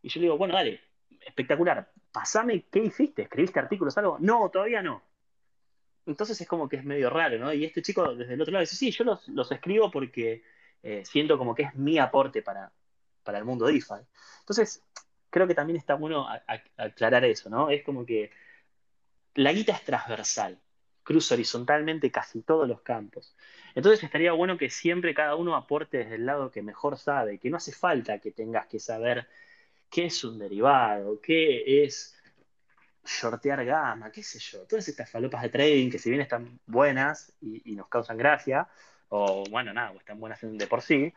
[0.01, 0.79] Y yo le digo, bueno, dale,
[1.19, 4.17] espectacular, pasame qué hiciste, escribiste artículos, algo.
[4.19, 5.03] No, todavía no.
[6.05, 7.53] Entonces es como que es medio raro, ¿no?
[7.53, 10.41] Y este chico desde el otro lado dice, sí, yo los, escribo porque
[10.81, 12.71] eh, siento como que es mi aporte para,
[13.23, 14.05] para el mundo DeFi.
[14.39, 14.83] Entonces,
[15.29, 16.27] creo que también está bueno
[16.77, 17.69] aclarar eso, ¿no?
[17.69, 18.31] Es como que
[19.35, 20.59] la guita es transversal,
[21.03, 23.35] cruza horizontalmente casi todos los campos.
[23.73, 27.49] Entonces estaría bueno que siempre cada uno aporte desde el lado que mejor sabe, que
[27.49, 29.27] no hace falta que tengas que saber
[29.89, 32.17] qué es un derivado, qué es
[33.03, 37.33] shortear gama, qué sé yo, todas estas falopas de trading que si bien están buenas
[37.41, 38.67] y, nos causan gracia,
[39.09, 41.11] o bueno, nada, están buenas de por sí,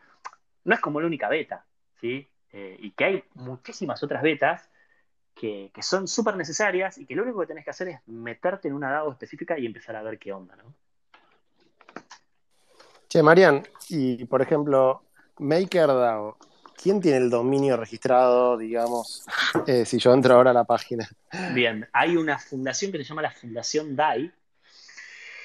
[0.63, 1.65] no es como la única beta,
[1.99, 2.27] ¿sí?
[2.51, 4.69] Eh, y que hay muchísimas otras betas
[5.35, 8.73] que, son súper necesarias y que lo único que tenés que hacer es meterte en
[8.73, 10.73] una DAO específica y empezar a ver qué onda, ¿no?
[13.09, 15.03] Che, Marian, y por ejemplo,
[15.39, 16.37] MakerDAO,
[16.81, 19.25] ¿quién tiene el dominio registrado, digamos,
[19.67, 21.07] eh, si yo entro ahora a la página?
[21.53, 24.31] Bien, hay una fundación que se llama la Fundación DAI,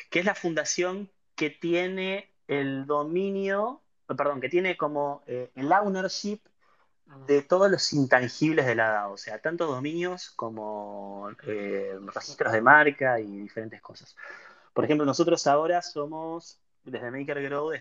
[0.08, 3.82] que es la fundación que tiene el dominio,
[4.16, 6.40] perdón, que tiene como eh, el ownership
[7.26, 12.62] de todos los intangibles de la DAO, o sea, tanto dominios como eh, registros de
[12.62, 14.16] marca y diferentes cosas.
[14.72, 17.72] Por ejemplo, nosotros ahora somos, desde Maker Grow,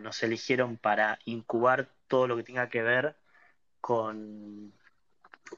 [0.00, 3.16] nos eligieron para incubar todo lo que tenga que ver
[3.80, 4.72] con,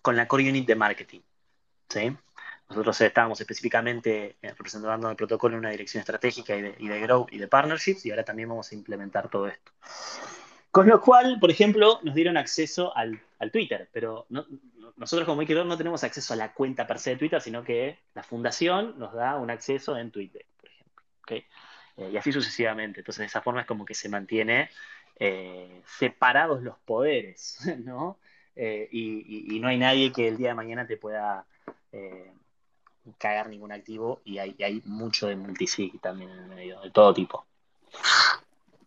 [0.02, 1.20] con la core unit de marketing.
[1.89, 2.16] ¿sí?
[2.69, 7.01] Nosotros estábamos específicamente eh, representando el protocolo en una dirección estratégica y de, y de
[7.01, 9.73] grow y de partnerships y ahora también vamos a implementar todo esto.
[10.70, 13.20] Con lo cual, por ejemplo, nos dieron acceso al,
[13.51, 14.27] Twitter, pero
[14.97, 17.99] nosotros como Wikidor no tenemos acceso a la cuenta per se de Twitter, sino que
[18.15, 21.05] la fundación nos da un acceso en Twitter, por ejemplo.
[21.97, 23.01] Eh, y así sucesivamente.
[23.01, 24.70] Entonces, de esa forma es como que se mantiene
[25.19, 28.19] eh, separados los poderes, ¿no?
[28.55, 31.47] Y, no hay nadie que el día de mañana te pueda
[33.16, 37.44] cagar ningún activo y hay, mucho de multisig también en el medio, de todo tipo.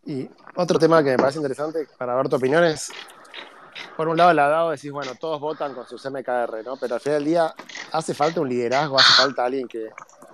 [0.04, 2.90] Y otro tema que me parece interesante para ver tu opinión es,
[3.96, 6.76] por un lado, la DAO decís, bueno, todos votan con sus MKR, ¿no?
[6.76, 7.54] Pero al final del día
[7.92, 9.90] hace falta un liderazgo, hace falta alguien que,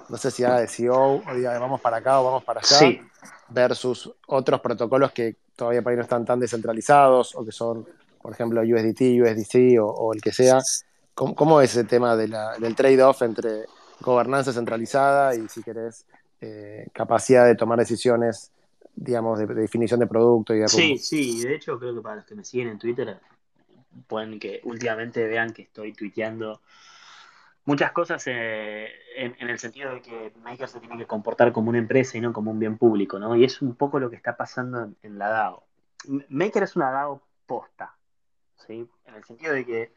[0.09, 2.78] no sé si haga de CEO o diga, vamos para acá o vamos para allá.
[2.78, 3.01] Sí,
[3.48, 7.86] versus otros protocolos que todavía para ahí no están tan descentralizados o que son,
[8.20, 10.60] por ejemplo, USDT, USDC o, el que sea.
[11.15, 13.66] ¿Cómo, es ese tema del trade-off entre
[14.01, 16.07] gobernanza centralizada y, si querés,
[16.41, 18.53] eh, capacidad de tomar decisiones,
[18.95, 22.25] digamos, de, definición de producto y de Sí, sí, de hecho creo que para los
[22.25, 23.19] que me siguen en Twitter
[24.07, 26.61] pueden que últimamente vean que estoy tuiteando
[27.69, 31.79] muchas cosas eh, en, el sentido de que Maker se tiene que comportar como una
[31.79, 33.37] empresa y no como un bien público, ¿no?
[33.37, 35.66] Y es un poco lo que está pasando en, la DAO.
[36.31, 37.95] Maker es una DAO posta,
[38.66, 38.89] ¿sí?
[39.05, 39.93] En el sentido de que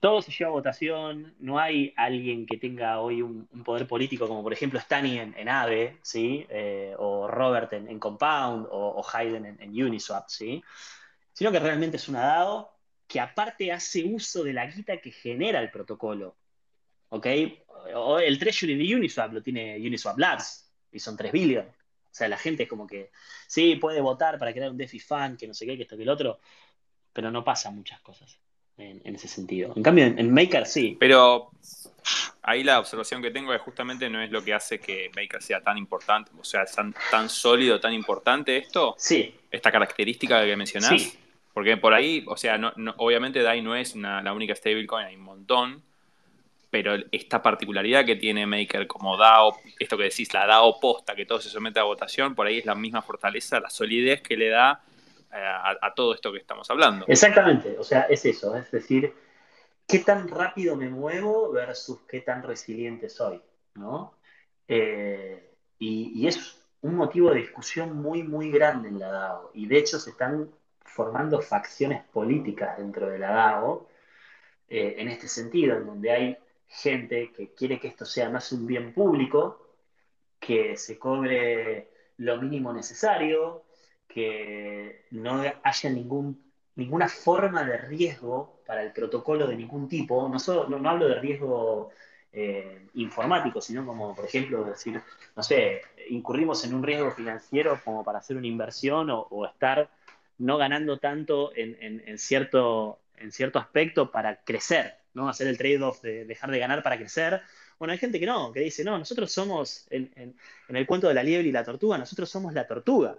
[0.00, 4.42] todo se lleva a votación, no hay alguien que tenga hoy un, poder político como
[4.42, 6.46] por ejemplo Stani en, AVE, ¿sí?
[6.48, 10.62] Eh, o Robert en, Compound, o, Hayden en, Uniswap, ¿sí?
[11.32, 15.60] Sino que realmente es una DAO que aparte hace uso de la guita que genera
[15.60, 16.36] el protocolo.
[17.08, 17.26] ¿ok?
[18.22, 21.66] el treasury de Uniswap lo tiene Uniswap Labs y son 3 billion.
[21.66, 23.10] O sea, la gente es como que,
[23.46, 26.02] sí, puede votar para crear un DeFi fan, que no sé qué, que esto, que
[26.02, 26.40] el otro,
[27.12, 28.40] pero no pasan muchas cosas
[28.78, 29.72] en, ese sentido.
[29.76, 30.96] En cambio, en, Maker sí.
[30.98, 31.50] Pero
[32.42, 35.60] ahí la observación que tengo es justamente no es lo que hace que Maker sea
[35.60, 38.94] tan importante, o sea, tan, tan sólido, tan importante esto.
[38.98, 39.34] Sí.
[39.50, 41.02] Esta característica que mencionás.
[41.02, 41.18] Sí.
[41.52, 45.22] Porque por ahí, o sea, no, obviamente DAI no es la única stablecoin, hay un
[45.22, 45.82] montón
[46.76, 51.24] pero esta particularidad que tiene Maker como DAO, esto que decís, la DAO posta, que
[51.24, 54.50] todo se somete a votación, por ahí es la misma fortaleza, la solidez que le
[54.50, 54.82] da
[55.32, 57.04] eh, a, todo esto que estamos hablando.
[57.08, 59.14] Exactamente, o sea, es eso, es decir,
[59.86, 63.40] qué tan rápido me muevo versus qué tan resiliente soy,
[63.74, 64.14] ¿no?
[64.68, 69.66] Eh, y, y, es un motivo de discusión muy, muy grande en la DAO, y
[69.66, 70.50] de hecho se están
[70.84, 73.88] formando facciones políticas dentro de la DAO,
[74.68, 78.66] eh, en este sentido, en donde hay gente que quiere que esto sea más un
[78.66, 79.74] bien público,
[80.40, 83.64] que se cobre lo mínimo necesario,
[84.16, 86.42] que no haya ningún,
[86.74, 90.26] ninguna forma de riesgo para el protocolo de ningún tipo.
[90.26, 91.90] No, no, hablo de riesgo
[92.32, 95.02] eh, informático, sino como, por ejemplo, decir,
[95.36, 99.90] no sé, incurrimos en un riesgo financiero como para hacer una inversión o, estar
[100.38, 104.94] no ganando tanto en, cierto, en cierto aspecto para crecer.
[105.12, 105.28] ¿no?
[105.28, 107.42] Hacer el trade-off de dejar de ganar para crecer.
[107.78, 110.34] Bueno, hay gente que no, que dice, no, nosotros somos, en,
[110.70, 113.18] el cuento de la liebre y la tortuga, nosotros somos la tortuga.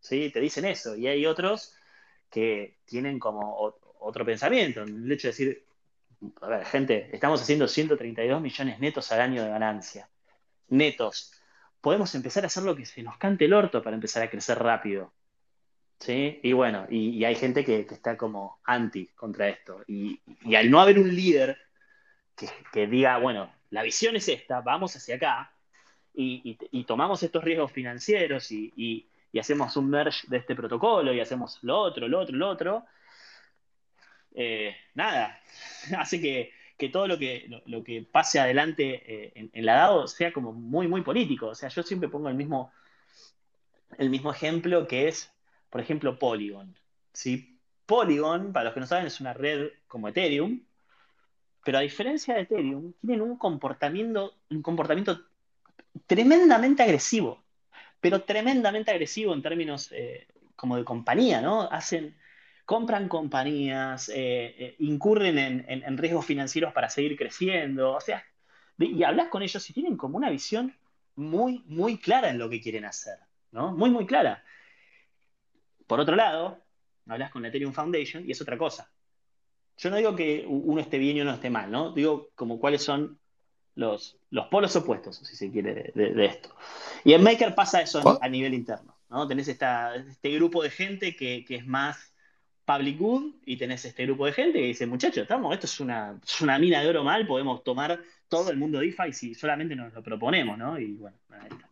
[0.00, 0.30] ¿Sí?
[0.30, 0.96] Te dicen eso.
[0.96, 1.74] Y hay otros
[2.30, 5.66] que tienen como otro pensamiento, el hecho de decir,
[6.42, 10.08] a ver, gente, estamos haciendo 132 millones netos al año de ganancia.
[10.68, 11.32] Netos.
[11.80, 14.58] Podemos empezar a hacer lo que se nos cante el orto para empezar a crecer
[14.58, 15.12] rápido.
[16.00, 16.40] ¿sí?
[16.42, 19.82] Y bueno, y, hay gente que, está como anti contra esto.
[19.86, 20.20] Y,
[20.54, 21.58] al no haber un líder
[22.72, 25.52] que, diga, bueno, la visión es esta, vamos hacia acá,
[26.14, 29.08] y, tomamos estos riesgos financieros y,
[29.38, 32.84] hacemos un merge de este protocolo y hacemos lo otro, lo otro, lo otro,
[34.34, 35.40] eh, nada,
[35.98, 36.52] hace que,
[36.90, 40.86] todo lo que, lo, que pase adelante eh, en, en, la DAO sea como muy,
[40.86, 41.48] muy político.
[41.48, 42.72] O sea, yo siempre pongo el mismo,
[43.98, 45.32] el mismo ejemplo que es
[45.70, 46.74] por ejemplo, Polygon.
[47.12, 47.60] ¿sí?
[47.86, 50.62] Polygon, para los que no saben, es una red como Ethereum,
[51.64, 55.20] pero a diferencia de Ethereum, tienen un comportamiento, un comportamiento
[56.06, 57.42] tremendamente agresivo,
[58.00, 60.26] pero tremendamente agresivo en términos eh,
[60.56, 61.62] como de compañía, ¿no?
[61.62, 62.16] Hacen,
[62.64, 68.24] compran compañías, eh, eh, incurren en, riesgos financieros para seguir creciendo, o sea,
[68.78, 70.76] y hablas con ellos y tienen como una visión
[71.16, 73.18] muy, muy clara en lo que quieren hacer,
[73.52, 73.72] ¿no?
[73.72, 74.44] Muy, muy clara.
[75.86, 76.62] Por otro lado,
[77.06, 78.90] hablas con la Ethereum Foundation y es otra cosa.
[79.78, 81.92] Yo no digo que uno esté bien y uno esté mal, ¿no?
[81.92, 83.18] Digo como cuáles son
[83.78, 86.50] los, los polos opuestos, si se quiere, de, esto.
[87.04, 89.26] Y en Maker pasa eso a nivel interno, ¿no?
[89.28, 91.96] Tenés este grupo de gente que, es más
[92.64, 96.18] public good y tenés este grupo de gente que dice, muchachos, estamos, esto es una,
[96.22, 99.94] es una mina de oro mal, podemos tomar todo el mundo DeFi si solamente nos
[99.94, 100.78] lo proponemos, ¿no?
[100.78, 101.70] Y bueno, ahí está.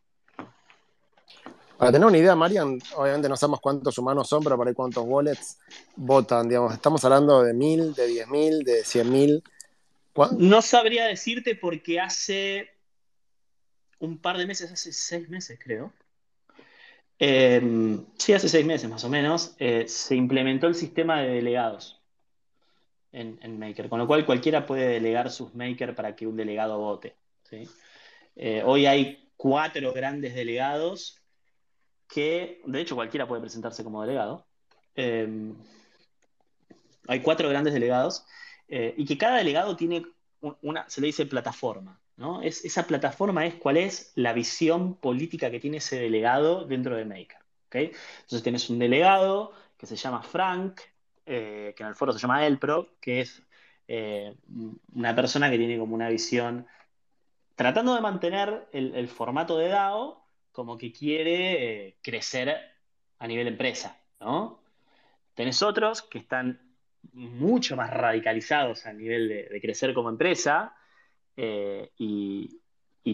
[1.77, 5.05] Para tener una idea, Marian, obviamente no sabemos cuántos humanos son, pero por ahí cuántos
[5.05, 5.59] wallets
[5.97, 6.73] votan, digamos.
[6.73, 9.43] Estamos hablando de mil, de diez mil, de cien mil.
[10.39, 12.71] No sabría decirte porque hace
[13.99, 15.93] un par de meses, hace seis meses creo.
[17.19, 22.01] Em, sí, hace seis meses más o menos, eh, se implementó el sistema de delegados
[23.13, 27.17] en, Maker, con lo cual cualquiera puede delegar sus Maker para que un delegado vote.
[28.37, 31.23] Eh, hoy hay cuatro grandes delegados
[32.09, 34.47] que de hecho cualquiera puede presentarse como delegado.
[34.95, 35.55] Em,
[37.09, 38.27] hay cuatro grandes delegados
[38.69, 40.05] eh, y que cada delegado tiene
[40.63, 42.01] una, se le dice plataforma.
[42.17, 42.43] ¿no?
[42.43, 47.05] Es, esa plataforma es cuál es la visión política que tiene ese delegado dentro de
[47.05, 47.39] Maker.
[47.67, 47.93] ¿okay?
[48.17, 50.81] Entonces tienes un delegado que se llama Frank,
[51.27, 53.43] eh, que en el foro se llama Elpro, que es
[53.89, 54.35] eh,
[54.95, 56.67] una persona que tiene como una visión
[57.55, 62.55] tratando de mantener el, formato de DAO como que quiere crecer
[63.19, 64.61] a nivel empresa, ¿no?
[65.35, 66.66] Tenés otros que están
[67.13, 70.75] mucho más radicalizados a nivel de, crecer como empresa
[71.37, 72.61] eh, y,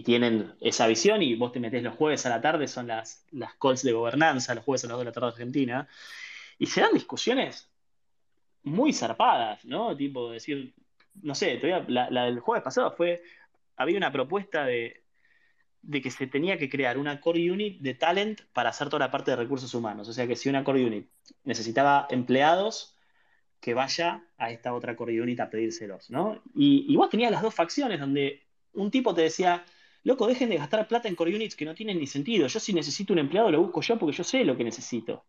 [0.04, 3.54] tienen esa visión y vos te metés los jueves a la tarde, son las, las
[3.56, 5.88] calls de gobernanza, los jueves a las 2 de la tarde de Argentina,
[6.58, 7.70] y se dan discusiones
[8.62, 9.94] muy zarpadas, ¿no?
[9.94, 10.74] Tipo, decir,
[11.20, 13.22] no sé, la, la, del jueves pasado fue,
[13.76, 15.02] había una propuesta de,
[15.82, 19.10] de que se tenía que crear una core unit de talent para hacer toda la
[19.10, 20.08] parte de recursos humanos.
[20.08, 21.08] O sea que si una core unit
[21.44, 22.96] necesitaba empleados,
[23.62, 26.42] que vaya a esta otra core unit a pedírselos, ¿no?
[26.52, 29.64] Y, y vos tenías las dos facciones donde un tipo te decía,
[30.02, 32.48] loco, dejen de gastar plata en core units que no tienen ni sentido.
[32.48, 35.24] Yo si necesito un empleado lo busco yo porque yo sé lo que necesito.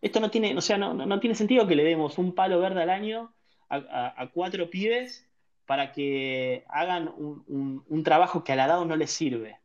[0.00, 2.90] Esto no tiene, o sea, no, tiene sentido que le demos un palo verde al
[2.90, 3.34] año
[3.68, 5.28] a, cuatro pibes
[5.66, 9.58] para que hagan un, trabajo que a la DAO no les sirve.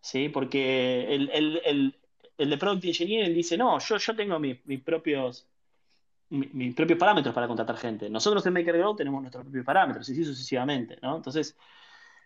[0.00, 0.28] ¿Sí?
[0.28, 1.94] Porque el,
[2.36, 5.46] de Product Engineering dice, no, yo, yo tengo mis, propios
[6.34, 8.10] mis propios parámetros para contratar gente.
[8.10, 11.16] Nosotros en MakerGrow tenemos nuestros propios parámetros, y así sucesivamente, ¿no?
[11.16, 11.56] Entonces,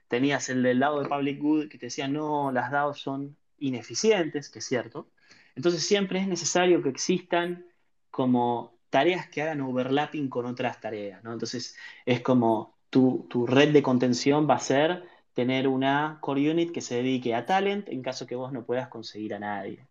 [0.09, 4.49] tenías el del lado de Public Good que te decía, no, las DAOs son ineficientes,
[4.49, 5.09] que es cierto.
[5.55, 7.67] Entonces, siempre es necesario que existan
[8.11, 11.33] como tareas que hagan overlapping con otras tareas, ¿no?
[11.33, 11.77] Entonces,
[12.07, 15.05] es como tu, red de contención va a ser
[15.35, 18.89] tener una core unit que se dedique a talent en caso que vos no puedas
[18.89, 19.87] conseguir a nadie.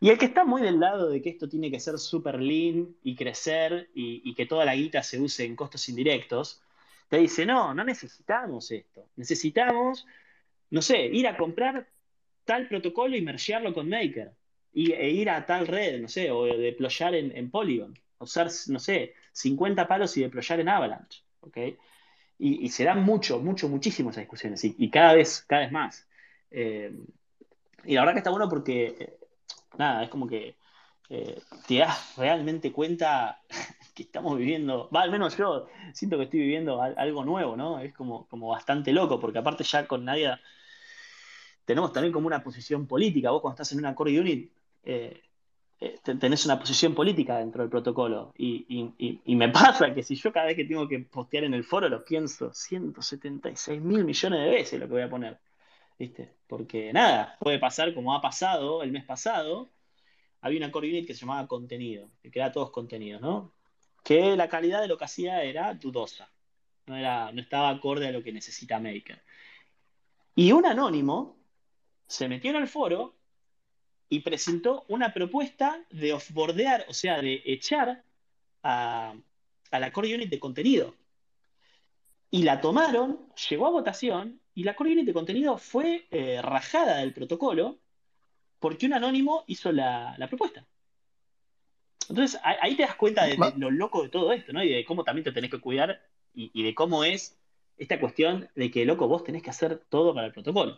[0.00, 2.96] Y el que está muy del lado de que esto tiene que ser super lean
[3.02, 6.62] y crecer y, que toda la guita se use en costos indirectos,
[7.08, 9.08] te dice, no, no necesitamos esto.
[9.16, 10.06] Necesitamos,
[10.70, 11.86] no sé, ir a comprar
[12.44, 14.32] tal protocolo y mergearlo con Maker.
[14.72, 18.78] Y, e ir a tal red, no sé, o deployar en, en Polygon usar, no
[18.78, 21.58] sé, 50 palos y deployar en Avalanche, ¿ok?
[22.38, 26.08] Y, se dan mucho, mucho, muchísimo esas discusiones y, cada, vez, cada vez más.
[26.50, 26.90] Eh,
[27.84, 29.18] y la verdad que está bueno porque,
[29.78, 30.56] nada, es como que
[31.08, 33.40] eh, te das realmente cuenta
[33.94, 37.80] que estamos viviendo, va, al menos yo siento que estoy viviendo algo nuevo, ¿no?
[37.80, 40.32] Es como, como bastante loco, porque aparte ya con nadie
[41.64, 43.30] tenemos también como una posición política.
[43.30, 44.52] Vos cuando estás en una core unit,
[44.84, 45.22] eh,
[46.18, 48.32] tenés una posición política dentro del protocolo.
[48.36, 48.92] Y,
[49.26, 52.04] me pasa que si yo cada vez que tengo que postear en el foro lo
[52.04, 55.38] pienso 176 mil millones de veces lo que voy a poner.
[56.46, 59.70] Porque nada, puede pasar como ha pasado el mes pasado.
[60.40, 63.52] Había una core unit que se llamaba contenido, que era todos contenidos, ¿no?
[64.02, 66.30] Que la calidad de lo que hacía era dudosa.
[66.86, 69.22] No, era, no estaba acorde a lo que necesita Maker.
[70.34, 71.36] Y un anónimo
[72.06, 73.14] se metió en el foro
[74.08, 78.02] y presentó una propuesta de offboardear, o sea, de echar
[78.62, 79.14] a,
[79.70, 80.96] la core unit de contenido.
[82.30, 86.98] Y la tomaron, llegó a votación, y la core unit de contenido fue eh, rajada
[86.98, 87.78] del protocolo
[88.58, 90.66] porque un anónimo hizo la, propuesta.
[92.10, 94.62] Entonces, ahí te das cuenta de, lo loco de todo esto, ¿no?
[94.62, 96.02] Y de cómo también te tenés que cuidar
[96.34, 97.38] y, y de cómo es
[97.78, 100.76] esta cuestión de que, loco, vos tenés que hacer todo para el protocolo.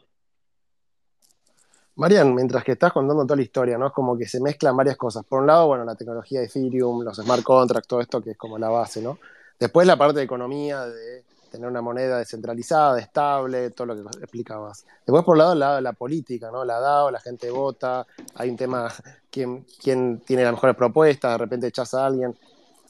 [1.97, 3.89] Marian, mientras que estás contando toda la historia, ¿no?
[3.89, 5.25] Es como que se mezclan varias cosas.
[5.25, 8.37] Por un lado, bueno, la tecnología de Ethereum, los smart contracts, todo esto que es
[8.37, 9.19] como la base, ¿no?
[9.59, 14.85] Después la parte de economía, de tener una moneda descentralizada, estable, todo lo que explicabas.
[15.07, 16.65] Después, por un lado, la, la política, ¿no?
[16.65, 18.93] La DAO, la gente vota, hay un tema,
[19.31, 22.37] quién, quién tiene las mejores propuestas, de repente echas a alguien.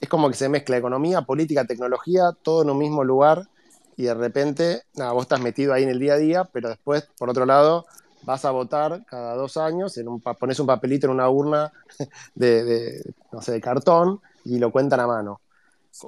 [0.01, 3.49] Es como que se mezcla economía, política, tecnología, todo en un mismo lugar
[3.97, 7.31] y de repente, vos estás metido ahí en el día a día, pero después, por
[7.31, 7.87] otro lado,
[8.23, 11.73] vas a votar cada dos años, en un, pones un papelito en una urna
[12.35, 15.41] de, no sé, de cartón y lo cuentan a mano.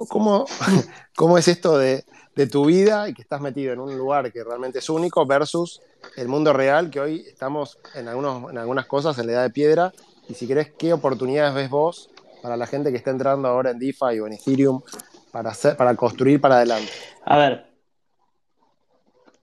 [0.09, 0.45] ¿Cómo,
[1.15, 2.03] cómo es esto de,
[2.51, 5.81] tu vida y que estás metido en un lugar que realmente es único versus
[6.17, 9.49] el mundo real que hoy estamos en, algunos, en algunas cosas en la edad de
[9.51, 9.93] piedra?
[10.27, 12.09] Y si querés, ¿qué oportunidades ves vos
[12.41, 14.81] para la gente que está entrando ahora en DeFi o en Ethereum
[15.31, 16.91] para, hacer, para construir para adelante?
[17.23, 17.75] A ver,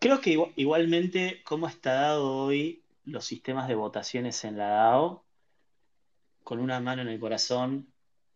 [0.03, 5.25] Creo que igualmente, cómo está dado hoy los sistemas de votaciones en la DAO,
[6.43, 7.87] con una mano en el corazón,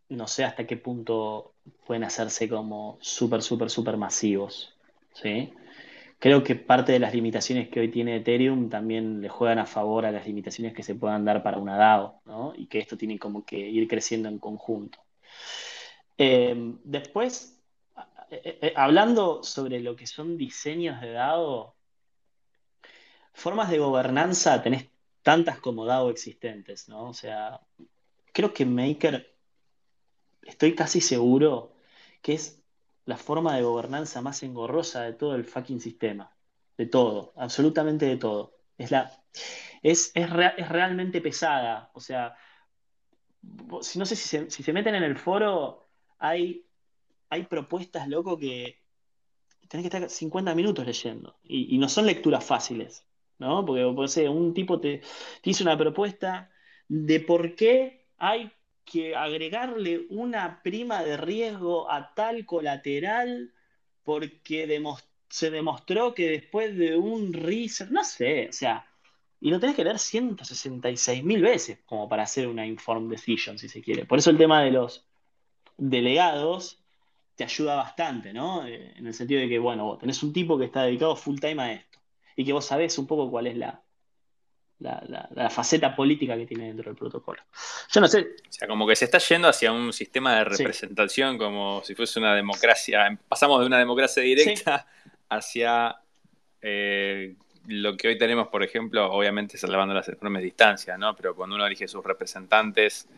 [0.08, 1.55] no sé hasta qué punto
[1.86, 4.74] pueden hacerse como súper, súper, súper masivos.
[5.12, 5.52] ¿sí?
[6.18, 10.06] Creo que parte de las limitaciones que hoy tiene Ethereum también le juegan a favor
[10.06, 12.52] a las limitaciones que se puedan dar para una DAO, ¿no?
[12.56, 14.98] y que esto tiene como que ir creciendo en conjunto.
[16.18, 17.60] Eh, después,
[18.30, 21.74] eh, eh, hablando sobre lo que son diseños de DAO,
[23.32, 24.86] formas de gobernanza tenés
[25.22, 27.10] tantas como DAO existentes, ¿no?
[27.10, 27.60] O sea,
[28.32, 29.35] creo que Maker,
[30.46, 31.72] estoy casi seguro
[32.22, 32.62] que es
[33.04, 36.32] la forma de gobernanza más engorrosa de todo el fucking sistema.
[36.76, 38.58] De todo, absolutamente de todo.
[38.76, 39.10] Es, la,
[39.82, 41.90] es, es, realmente pesada.
[41.94, 42.36] O sea,
[43.42, 46.66] no sé si se, si se meten en el foro, hay,
[47.30, 48.82] hay propuestas, loco, que
[49.68, 51.38] tenés que estar 50 minutos leyendo.
[51.44, 53.06] Y, no son lecturas fáciles,
[53.38, 53.64] ¿no?
[53.64, 53.84] Porque,
[54.28, 55.00] un tipo te,
[55.42, 56.50] te hizo una propuesta
[56.88, 58.52] de por qué hay
[58.86, 63.52] que agregarle una prima de riesgo a tal colateral
[64.04, 64.80] porque
[65.28, 68.86] se demostró que después de un research, no sé, o sea,
[69.40, 73.68] y lo tenés que leer 166 mil veces como para hacer una informed decision, si
[73.68, 74.06] se quiere.
[74.06, 75.04] Por eso el tema de los
[75.76, 76.82] delegados
[77.34, 78.66] te ayuda bastante, ¿no?
[78.66, 81.38] Eh, en el sentido de que, bueno, vos tenés un tipo que está dedicado full
[81.38, 81.98] time a esto
[82.36, 83.82] y que vos sabés un poco cuál es la,
[84.80, 87.42] la, faceta política que tiene dentro del protocolo.
[87.90, 88.20] Yo no sé.
[88.48, 92.18] O sea, como que se está yendo hacia un sistema de representación como si fuese
[92.18, 93.18] una democracia.
[93.28, 94.86] Pasamos de una democracia directa
[95.28, 95.96] hacia
[96.60, 97.34] eh,
[97.68, 101.14] lo que hoy tenemos, por ejemplo, obviamente salvando las enormes distancias, ¿no?
[101.16, 103.08] Pero cuando uno elige sus representantes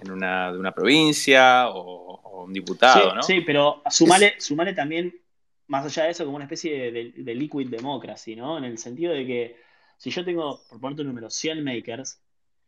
[0.00, 3.22] en una, de una provincia o, un diputado, ¿no?
[3.22, 5.18] Sí, pero sumale, sumale también,
[5.66, 8.58] más allá de eso, como una especie de, liquid democracy, ¿no?
[8.58, 9.65] En el sentido de que
[9.96, 12.20] si yo tengo, por ponerte un número, 100 makers,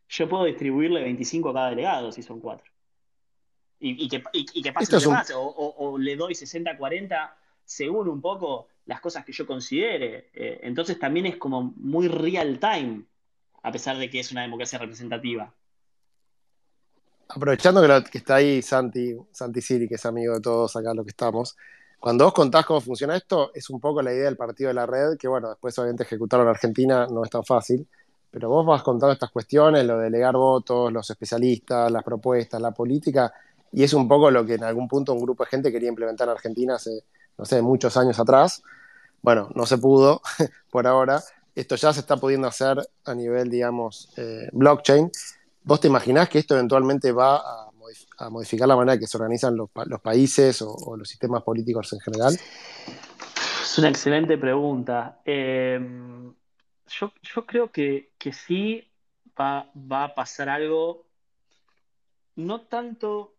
[0.09, 2.65] yo puedo distribuirle 25 a cada delegado si son 4.
[3.81, 7.31] Y, que, y, que pase más, o, o, le doy 60-40
[7.63, 10.31] según un poco las cosas que yo considere.
[10.33, 13.03] Eh, entonces también es como muy real time,
[13.61, 15.53] a pesar de que es una democracia representativa.
[17.29, 21.11] Aprovechando que, está ahí Santi, Santi Siri, que es amigo de todos acá los que
[21.11, 21.55] estamos,
[21.99, 24.85] cuando vos contás cómo funciona esto, es un poco la idea del partido de la
[24.85, 27.87] red, que bueno, después obviamente ejecutarlo en Argentina no es tan fácil,
[28.31, 32.71] pero vos vas contando estas cuestiones, lo de delegar votos, los especialistas, las propuestas, la
[32.71, 33.33] política,
[33.71, 36.27] y es un poco lo que en algún punto un grupo de gente quería implementar
[36.27, 37.03] en Argentina hace,
[37.37, 38.63] no sé, muchos años atrás.
[39.21, 40.21] Bueno, no se pudo
[40.71, 41.21] por ahora.
[41.55, 45.11] Esto ya se está pudiendo hacer a nivel, digamos, eh, blockchain.
[45.63, 47.68] ¿Vos te imaginás que esto eventualmente va a
[48.19, 49.69] a modificar la manera que se organizan los,
[50.01, 52.33] países o, los sistemas políticos en general?
[52.33, 55.21] Es una excelente pregunta.
[55.23, 56.33] Em,
[56.87, 58.83] yo, creo que, sí
[59.39, 61.07] va, a pasar algo,
[62.35, 63.35] no tanto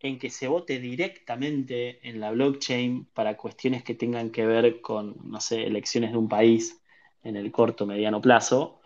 [0.00, 5.16] en que se vote directamente en la blockchain para cuestiones que tengan que ver con,
[5.24, 6.80] no sé, elecciones de un país
[7.22, 8.80] en el corto, mediano plazo,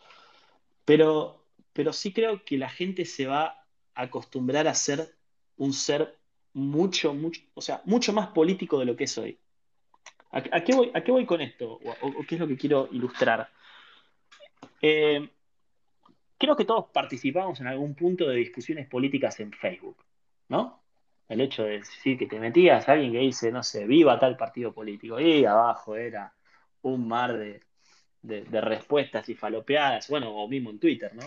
[0.85, 3.64] pero, pero sí creo que la gente se va
[3.95, 5.15] acostumbrar a ser
[5.57, 6.19] un ser
[6.53, 9.39] mucho, mucho, o sea, mucho más político de lo que es hoy.
[10.31, 11.79] ¿A, qué, voy, a qué, voy, con esto?
[12.01, 13.49] O, qué es lo que quiero ilustrar?
[14.83, 15.29] Eh,
[16.37, 20.05] creo que todos participamos en algún punto de discusiones políticas en Facebook,
[20.49, 20.83] ¿no?
[21.29, 24.37] El hecho de decir que te metías a alguien que dice, no sé, viva tal
[24.37, 26.35] partido político, y abajo era
[26.83, 27.61] un mar de,
[28.61, 31.25] respuestas y falopeadas, bueno, o mismo en Twitter, ¿no?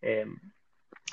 [0.00, 0.26] Eh,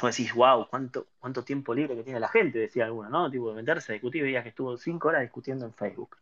[0.02, 3.30] vos decís, wow, cuánto, cuánto tiempo libre que tiene la gente, decía alguno, ¿no?
[3.30, 6.18] Tipo de meterse a discutir, veías que estuvo cinco horas discutiendo en Facebook.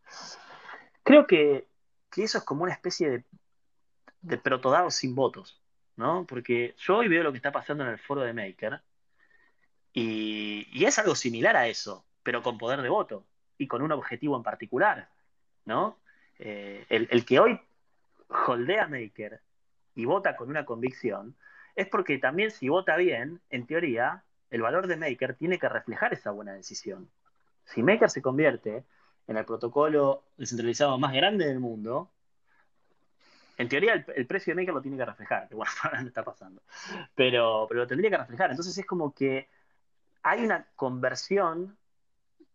[1.04, 1.68] Creo que,
[2.16, 3.24] eso es como una especie de,
[4.22, 5.62] de protodado sin votos,
[5.96, 6.26] ¿no?
[6.26, 8.82] Porque yo hoy veo lo que está pasando en el foro de Maker
[9.94, 13.26] y, es algo similar a eso, pero con poder de voto
[13.58, 15.10] y con un objetivo en particular,
[15.66, 16.00] ¿no?
[16.40, 17.60] Eh, el, el que hoy
[18.48, 19.42] holdea Maker
[19.96, 21.36] y vota con una convicción,
[21.78, 26.12] es porque también si vota bien, en teoría, el valor de Maker tiene que reflejar
[26.12, 27.08] esa buena decisión.
[27.66, 28.84] Si Maker se convierte
[29.28, 32.10] en el protocolo descentralizado más grande del mundo,
[33.58, 35.72] en teoría el, precio de Maker lo tiene que reflejar, que bueno,
[36.02, 36.64] no está pasando,
[37.14, 38.50] pero, pero lo tendría que reflejar.
[38.50, 39.48] Entonces es como que
[40.24, 41.78] hay una conversión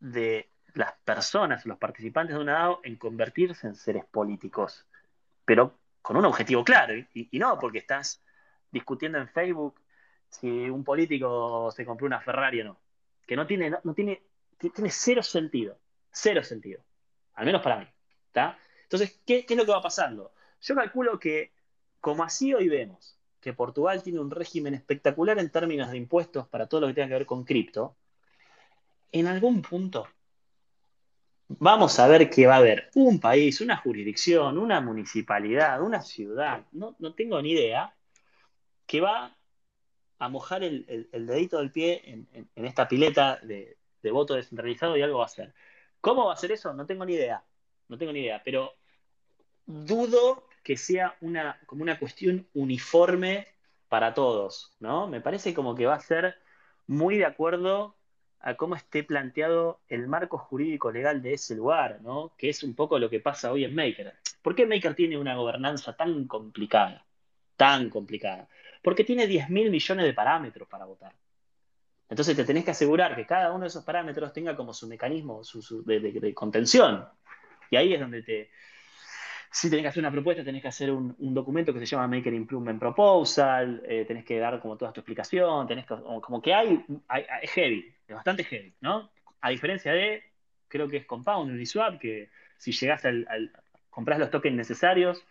[0.00, 4.84] de las personas, los participantes de una DAO, en convertirse en seres políticos,
[5.44, 8.20] pero con un objetivo claro, y no porque estás
[8.72, 9.80] discutiendo en Facebook
[10.28, 12.80] si un político se compró una Ferrari o no.
[13.26, 14.22] Que no tiene, no, tiene,
[14.58, 15.78] tiene cero sentido.
[16.10, 16.82] Cero sentido.
[17.34, 17.86] Al menos para mí.
[18.26, 18.58] ¿está?
[18.84, 20.32] Entonces, ¿qué, es lo que va pasando?
[20.60, 21.52] Yo calculo que,
[22.00, 26.66] como así hoy vemos, que Portugal tiene un régimen espectacular en términos de impuestos para
[26.66, 27.96] todo lo que tenga que ver con cripto,
[29.12, 30.08] en algún punto
[31.58, 36.66] vamos a ver que va a haber un país, una jurisdicción, una municipalidad, una ciudad,
[36.72, 37.94] no, no tengo ni idea,
[38.93, 39.35] que va
[40.19, 43.78] a mojar el, dedito del pie en, esta pileta de,
[44.10, 45.55] voto descentralizado y algo va a hacer.
[46.02, 46.74] ¿Cómo va a hacer eso?
[46.74, 47.43] No tengo ni idea.
[47.89, 48.43] No tengo ni idea.
[48.44, 48.74] Pero
[49.64, 53.48] dudo que sea una, como una cuestión uniforme
[53.89, 55.09] para todos, ¿no?
[55.09, 56.36] Me parece como que va a ser
[56.86, 57.97] muy de acuerdo
[58.40, 62.35] a cómo esté planteado el marco jurídico legal de ese lugar, ¿no?
[62.36, 64.12] Que es un poco lo que pasa hoy en Maker.
[64.43, 67.06] ¿Por qué Maker tiene una gobernanza tan complicada?
[67.56, 68.48] Tan complicada.
[68.82, 71.14] Porque tiene 10 mil millones de parámetros para votar.
[72.09, 75.40] Entonces te tenés que asegurar que cada uno de esos parámetros tenga como su mecanismo
[75.86, 77.09] de, contención.
[77.70, 78.50] Y ahí es donde te,
[79.50, 82.34] si tenés que hacer una propuesta, tenés que hacer un, documento que se llama Maker
[82.34, 86.84] Improvement Proposal, eh, tenés que dar como toda tu explicación, tenés como que hay,
[87.40, 89.10] es heavy, es bastante heavy, ¿no?
[89.40, 90.22] A diferencia de,
[90.68, 92.28] creo que es Compound, Uniswap, que
[92.59, 93.52] si llegás al, al
[93.88, 95.24] compras los tokens necesarios,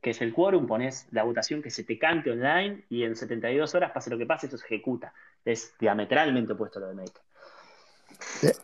[0.00, 3.74] que es el quórum, pones la votación que se te cante online y en 72
[3.74, 5.12] horas, pase lo que pase, esto se ejecuta.
[5.44, 7.22] Es diametralmente opuesto a lo de Maker.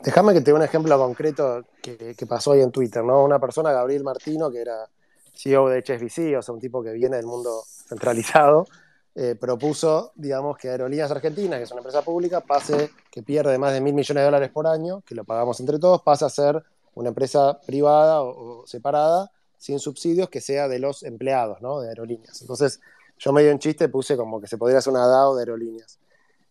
[0.03, 3.25] Déjame que te dé un ejemplo concreto que, pasó hoy en Twitter, ¿no?
[3.25, 4.87] Una persona, Gabriel Martino, que era
[5.35, 8.67] CEO de HSBC, o sea, un tipo que viene del mundo centralizado,
[9.15, 13.73] eh, propuso, digamos, que Aerolíneas Argentinas, que es una empresa pública, pase, que pierde más
[13.73, 16.63] de mil millones de dólares por año, que lo pagamos entre todos, pase a ser
[16.95, 21.81] una empresa privada o, separada, sin subsidios, que sea de los empleados, ¿no?
[21.81, 22.41] De aerolíneas.
[22.41, 22.81] Entonces,
[23.19, 25.99] yo medio en chiste puse como que se podría hacer una DAO de aerolíneas.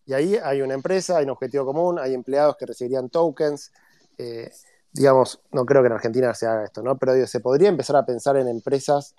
[0.06, 3.72] Y ahí hay una empresa, hay un objetivo común, hay empleados que recibirían tokens.
[4.18, 4.50] Eh,
[4.92, 6.96] digamos, no creo que en Argentina se haga esto, ¿no?
[6.96, 9.14] Pero se podría empezar a pensar en empresas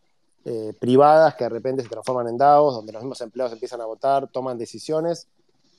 [0.45, 3.85] eh, privadas que de repente se transforman en DAOs, donde los mismos empleados empiezan a
[3.85, 5.27] votar, toman decisiones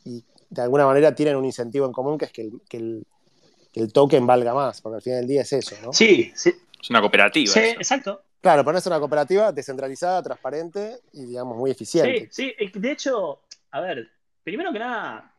[0.05, 3.93] y de alguna manera tienen un incentivo en común que es que el, que el,
[3.93, 5.93] token valga más, porque al final del día es eso, ¿no?
[5.93, 6.55] Sí, sí.
[6.81, 7.53] Es una cooperativa.
[7.53, 8.23] Sí, exacto.
[8.41, 12.29] Claro, ponerse una cooperativa descentralizada, transparente y, digamos, muy eficiente.
[12.31, 12.71] Sí, sí.
[12.73, 13.43] De hecho,
[13.73, 14.09] a ver,
[14.45, 15.35] primero que nada,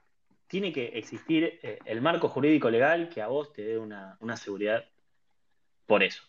[0.47, 4.83] tiene que existir eh, el marco jurídico legal que a vos te dé una, seguridad
[5.85, 6.23] por eso.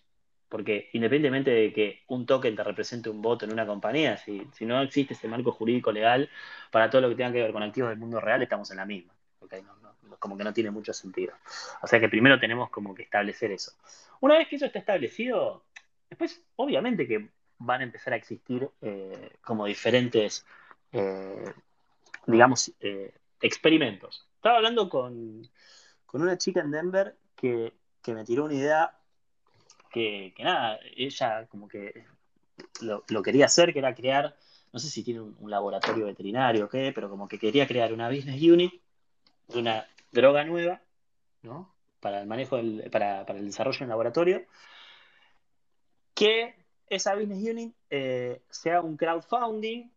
[0.49, 4.83] Porque independientemente de que un token te represente un voto en una compañía, si, no
[4.83, 6.29] existe ese marco jurídico legal
[6.71, 8.87] para todo lo que tenga que ver con activos del mundo real, estamos en la
[8.87, 9.15] misma.
[10.19, 11.35] Como que no tiene mucho sentido.
[11.83, 13.73] O sea que primero tenemos como que establecer eso.
[14.21, 15.65] Una vez que eso está establecido,
[16.09, 20.45] después obviamente que van a empezar a existir eh, como diferentes
[20.93, 21.53] eh,
[22.27, 24.27] digamos, eh, experimentos.
[24.37, 25.49] Estaba hablando con,
[26.13, 27.73] una chica en Denver que,
[28.07, 28.99] me tiró una idea
[29.91, 32.05] que, nada, ella como que
[32.81, 34.37] lo, quería hacer, que era crear,
[34.73, 38.09] no sé si tiene un, laboratorio veterinario o qué, pero como que quería crear una
[38.09, 38.73] business unit
[39.49, 40.83] una droga nueva,
[41.43, 41.75] ¿no?
[42.01, 42.59] Para el manejo,
[42.91, 44.47] para, el desarrollo en laboratorio,
[46.15, 46.55] que
[46.87, 49.91] esa business unit eh, sea un crowdfunding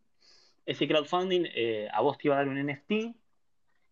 [0.65, 3.15] ese crowdfunding eh, a vos te iba a dar un NFT,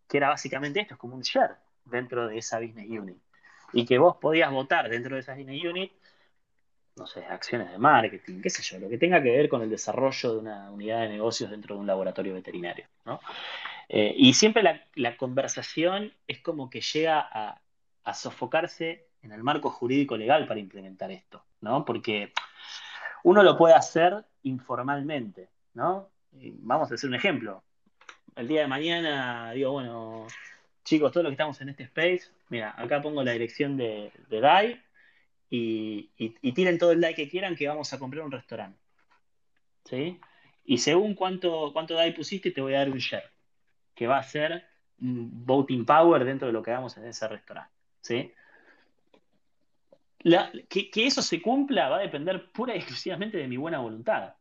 [0.07, 3.17] que era básicamente esto, es como un share dentro de esa business unit.
[3.73, 5.91] Y que vos podías votar dentro de esa business unit,
[6.97, 9.69] no sé, acciones de marketing, qué sé yo, lo que tenga que ver con el
[9.69, 12.85] desarrollo de una unidad de negocios dentro de un laboratorio veterinario.
[13.93, 14.63] Eh, y siempre
[14.95, 17.61] la, conversación es como que llega a,
[18.13, 21.83] sofocarse en el marco jurídico legal para implementar esto, ¿no?
[21.83, 22.31] Porque
[23.23, 26.09] uno lo puede hacer informalmente, ¿no?
[26.31, 27.63] vamos a hacer un ejemplo.
[28.35, 30.25] El día de mañana digo, bueno,
[30.85, 34.81] chicos, todos los que estamos en este space, mira, acá pongo la dirección de, DAI
[35.49, 36.09] y,
[36.53, 38.79] tiren todo el DAI que quieran que vamos a comprar un restaurante.
[39.83, 40.17] ¿Sí?
[40.63, 43.30] Y según cuánto, cuánto DAI pusiste, te voy a dar un share,
[44.01, 44.65] que va a ser
[44.97, 47.71] voting power dentro de lo que hagamos en ese restaurante.
[48.01, 48.33] ¿Sí?
[50.67, 54.33] que, eso se cumpla va a depender pura y exclusivamente de mi buena voluntad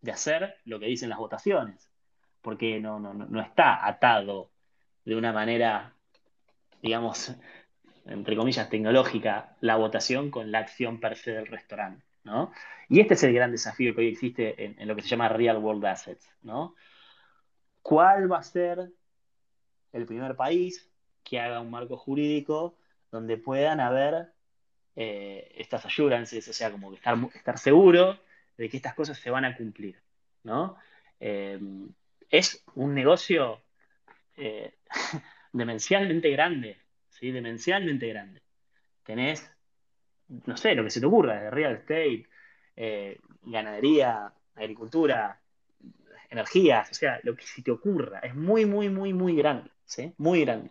[0.00, 1.90] de hacer lo que dicen las votaciones,
[2.40, 4.50] porque no, no, no está atado
[5.04, 5.92] de una manera,
[6.80, 7.36] digamos,
[8.06, 12.02] entre comillas, tecnológica, la votación con la acción per se del restaurante.
[12.24, 12.50] ¿no?
[12.88, 15.58] Y este es el gran desafío que hoy existe en, lo que se llama Real
[15.58, 16.34] World Assets.
[16.40, 16.74] ¿no?
[17.88, 18.92] ¿Cuál va a ser
[19.94, 20.90] el primer país
[21.24, 22.76] que haga un marco jurídico
[23.10, 24.30] donde puedan haber
[24.94, 28.20] eh, estas assurances, o sea, como que estar, seguro
[28.58, 29.96] de que estas cosas se van a cumplir,
[30.42, 30.76] ¿no?
[31.18, 31.58] Eh,
[32.28, 33.62] es un negocio
[34.36, 34.74] eh,
[35.54, 36.76] demencialmente grande,
[37.08, 37.30] ¿sí?
[37.30, 38.42] Demencialmente grande.
[39.02, 39.50] Tenés,
[40.44, 42.28] no sé, lo que se te ocurra, real estate,
[43.44, 45.40] ganadería, agricultura,
[46.30, 50.12] energías, o sea, lo que se te ocurra, es muy, muy, muy, muy grande, ¿sí?
[50.18, 50.70] Muy grande.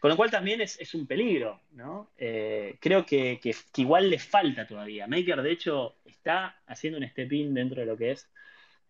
[0.00, 2.10] Con lo cual también es, un peligro, ¿no?
[2.18, 3.40] Eh, creo que,
[3.76, 5.06] igual le falta todavía.
[5.06, 8.28] Maker, de hecho, está haciendo un step-in dentro de lo que es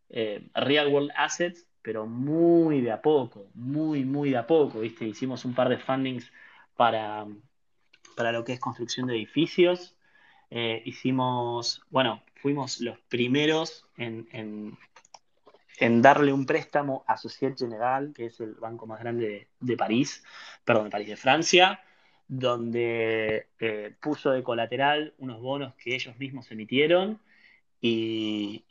[0.08, 5.04] eh, Real World Assets, pero muy de a poco, muy, muy de a poco, ¿viste?
[5.04, 6.32] Hicimos un par de fundings
[6.76, 7.26] para,
[8.16, 9.96] para lo que es construcción de edificios.
[10.50, 14.76] eh, hicimos, bueno, fuimos los primeros en,
[15.88, 20.24] darle un préstamo a Societe Generale, que es el banco más grande de, París,
[20.64, 21.80] perdón, de París, de Francia,
[22.28, 27.20] donde eh, puso de colateral unos bonos que ellos mismos emitieron
[27.80, 28.64] y,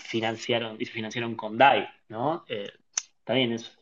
[0.00, 2.44] financiaron, y financiaron con DAI, ¿no?
[2.48, 2.72] Eh,
[3.24, 3.76] también es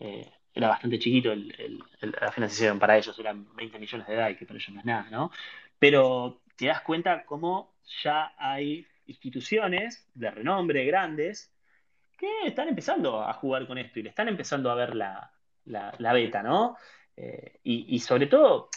[0.00, 4.58] eh, era bastante chiquito la financiación para ellos, eran 20 millones de DAI, que para
[4.58, 5.30] ellos no es nada, ¿no?
[5.78, 11.52] Pero te das cuenta cómo ya hay instituciones de renombre grandes
[12.16, 15.32] que están empezando a jugar con esto y le están empezando a ver la,
[16.12, 16.76] beta, ¿no?
[17.16, 18.68] Eh, y, sobre todo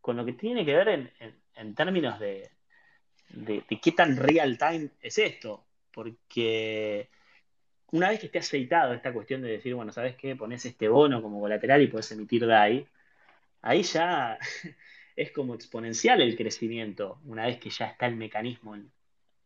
[0.00, 1.10] con lo que tiene que ver
[1.54, 2.50] en, términos de,
[3.30, 7.08] de, qué tan real time es esto, porque
[7.92, 10.36] una vez que esté aceitado esta cuestión de decir, bueno, ¿sabes qué?
[10.36, 12.86] Pones este bono como colateral y puedes emitir DAI,
[13.62, 14.38] ahí ya
[15.16, 18.74] es como exponencial el crecimiento, una vez que ya está el mecanismo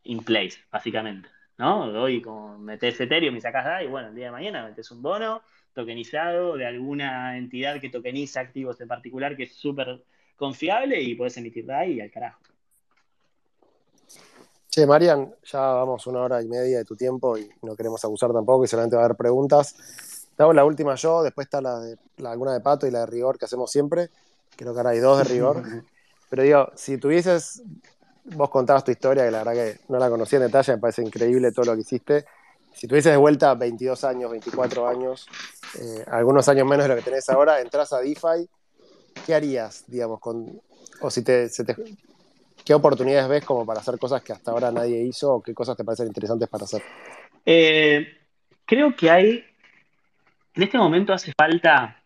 [0.05, 1.29] in, place, básicamente.
[1.57, 1.85] ¿No?
[1.85, 5.43] Hoy como metes Ethereum y sacas DAI, bueno, el día de mañana metes un bono
[5.73, 10.03] tokenizado de alguna entidad que tokeniza activos en particular que es súper
[10.37, 12.41] confiable y puedes emitir DAI y al carajo.
[14.75, 18.33] Che, Marian, ya vamos una hora y media de tu tiempo y no queremos abusar
[18.33, 19.77] tampoco y solamente va a haber preguntas.
[20.37, 23.01] Te hago la última yo, después está la de la, alguna de Pato y la
[23.01, 24.11] de rigor que hacemos siempre.
[24.57, 25.63] Creo que ahora hay dos de rigor.
[26.29, 27.63] Pero digo, si tuvieses,
[28.25, 31.03] vos contabas tu historia, que la verdad que no la conocía en detalle, me parece
[31.03, 32.25] increíble todo lo que hiciste.
[32.73, 35.29] Si tuvieses de vuelta 22 años, 24 años,
[35.81, 38.49] eh, algunos años menos de lo que tenés ahora, entras a DeFi,
[39.27, 40.61] ¿qué harías, digamos, con,
[41.01, 41.49] o si te,
[42.65, 45.77] ¿Qué oportunidades ves como para hacer cosas que hasta ahora nadie hizo o qué cosas
[45.77, 46.83] te parecen interesantes para hacer?
[47.45, 48.07] Eh,
[48.65, 49.45] creo que hay,
[50.55, 52.03] en este momento hace falta,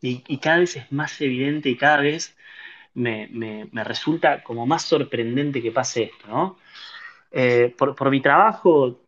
[0.00, 2.34] y, cada vez es más evidente y cada vez
[2.94, 6.56] me, resulta como más sorprendente que pase esto, ¿no?
[7.30, 9.00] Eh, por, mi trabajo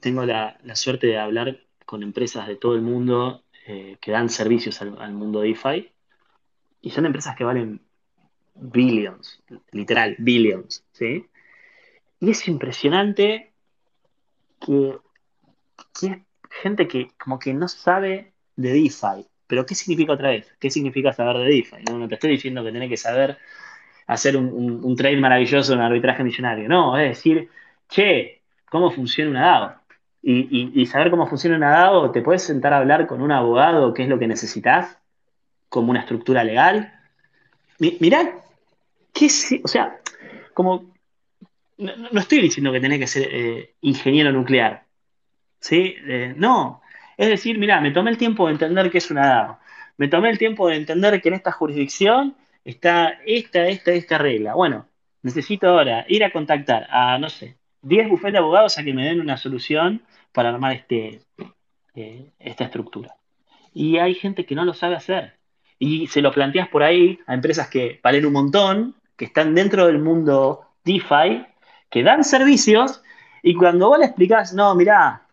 [0.00, 4.80] tengo la, suerte de hablar con empresas de todo el mundo eh, que dan servicios
[4.82, 5.90] al, mundo DeFi
[6.80, 7.80] y son empresas que valen
[8.54, 11.26] billions, literal, billions, ¿sí?
[12.18, 13.52] Y es impresionante
[14.60, 14.98] que,
[16.02, 19.26] hay gente que como que no sabe de DeFi.
[19.50, 20.54] Pero ¿qué significa otra vez?
[20.60, 21.82] ¿Qué significa saber de DeFi?
[21.90, 23.36] No, te estoy diciendo que tenés que saber
[24.06, 26.68] hacer un, trade maravilloso en arbitraje millonario.
[26.68, 27.48] No, es decir,
[27.88, 29.74] che, ¿cómo funciona una DAO?
[30.22, 34.04] Y, saber cómo funciona una DAO, te puedes sentar a hablar con un abogado qué
[34.04, 34.96] es lo que necesitas,
[35.68, 36.94] como una estructura legal.
[37.80, 38.32] mirá
[39.12, 39.26] ¿qué
[39.64, 39.98] o sea,
[40.54, 40.94] como,
[41.76, 44.84] no, estoy diciendo que tenés que ser eh, ingeniero nuclear,
[45.58, 45.96] ¿sí?
[46.06, 46.82] Eh, no,
[47.20, 49.58] es decir, mira, me tomé el tiempo de entender qué es una DAO,
[49.98, 52.34] me tomé el tiempo de entender que en esta jurisdicción
[52.64, 54.54] está esta, esta, esta regla.
[54.54, 54.86] Bueno,
[55.20, 59.04] necesito ahora ir a contactar a, no sé, 10 bufetes de abogados a que me
[59.04, 60.02] den una solución
[60.32, 61.20] para armar este,
[61.94, 63.14] eh, esta estructura.
[63.74, 65.34] Y hay gente que no lo sabe hacer.
[65.78, 69.86] Y se lo planteas por ahí a empresas que valen un montón que están dentro
[69.86, 71.44] del mundo DeFi,
[71.90, 73.02] que dan servicios,
[73.42, 75.26] y cuando vos le explicás, no, mirá,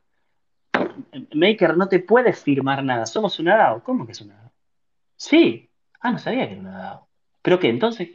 [1.33, 3.83] Maker no te puede firmar nada, somos una DAO.
[3.83, 4.51] ¿Cómo que es una DAO?
[5.15, 5.69] Sí.
[5.99, 7.07] Ah, no sabía que era una DAO.
[7.41, 7.69] ¿Pero qué?
[7.69, 8.09] Entonces,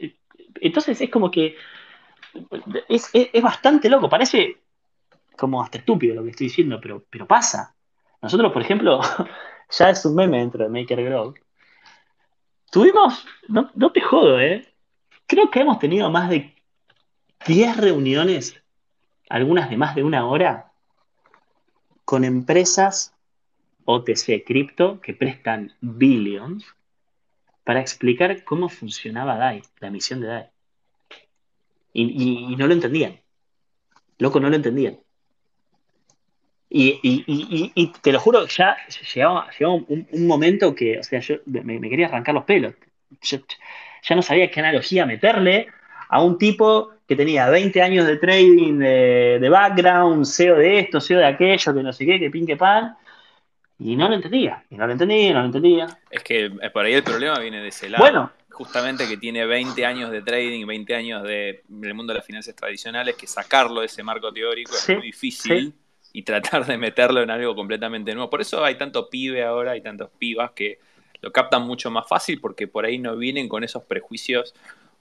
[0.61, 1.55] entonces es como que
[2.89, 3.11] es,
[3.41, 4.61] bastante loco, parece
[5.37, 7.75] como hasta estúpido lo que estoy diciendo, pero, pero pasa.
[8.21, 9.01] Nosotros, por ejemplo,
[9.69, 11.37] ya es un meme dentro de Maker Growth.
[12.71, 14.67] Tuvimos, no, no te jodo, ¿eh?
[15.27, 16.55] Creo que hemos tenido más de
[17.45, 18.61] 10 reuniones,
[19.29, 20.72] algunas de más de una hora,
[22.05, 23.13] con empresas
[23.85, 26.65] OTC cripto que prestan billions
[27.63, 30.49] para explicar cómo funcionaba DAI, la emisión de DAI.
[31.93, 33.19] Y, no lo entendían.
[34.17, 34.99] Loco, no lo entendían.
[36.69, 38.75] Y, te lo juro, ya
[39.13, 42.73] llegaba, un, momento que, o sea, yo me, quería arrancar los pelos.
[43.21, 45.67] Ya no sabía qué analogía meterle
[46.13, 51.17] a un tipo que tenía 20 años de trading de, background, SEO de esto, SEO
[51.17, 52.95] de aquello, que no sé qué, que pin, que pan.
[53.79, 55.87] Y no lo entendía, y no lo entendía, no lo entendía.
[56.11, 58.03] Es que eh, por ahí el problema viene de ese lado.
[58.03, 58.31] Bueno.
[58.51, 62.55] Justamente que tiene 20 años de trading, 20 años de, del mundo de las finanzas
[62.55, 65.73] tradicionales, que sacarlo de ese marco teórico es muy difícil
[66.13, 68.29] y tratar de meterlo en algo completamente nuevo.
[68.29, 70.77] Por eso hay tanto pibe ahora, hay tantos pibas que
[71.21, 74.53] lo captan mucho más fácil porque por ahí no vienen con esos prejuicios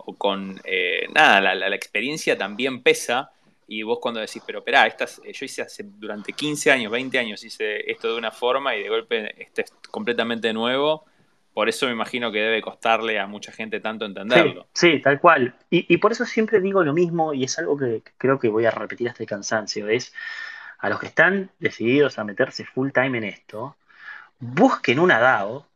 [0.05, 3.31] o con eh, nada, la, experiencia también pesa.
[3.69, 7.19] Y vos cuando decís, pero espera, estas, eh, yo hice hace durante 15 años, 20
[7.19, 11.07] años, hice esto de una forma y de golpe este es completamente nuevo,
[11.55, 14.67] por eso me imagino que debe costarle a mucha gente tanto entenderlo.
[14.73, 15.55] Sí, tal cual.
[15.69, 18.71] Y, por eso siempre digo lo mismo, y es algo que creo que voy a
[18.71, 20.15] repetir hasta el cansancio, es
[20.79, 23.77] a los que están decididos a meterse full time en esto,
[24.39, 25.67] busquen una DAO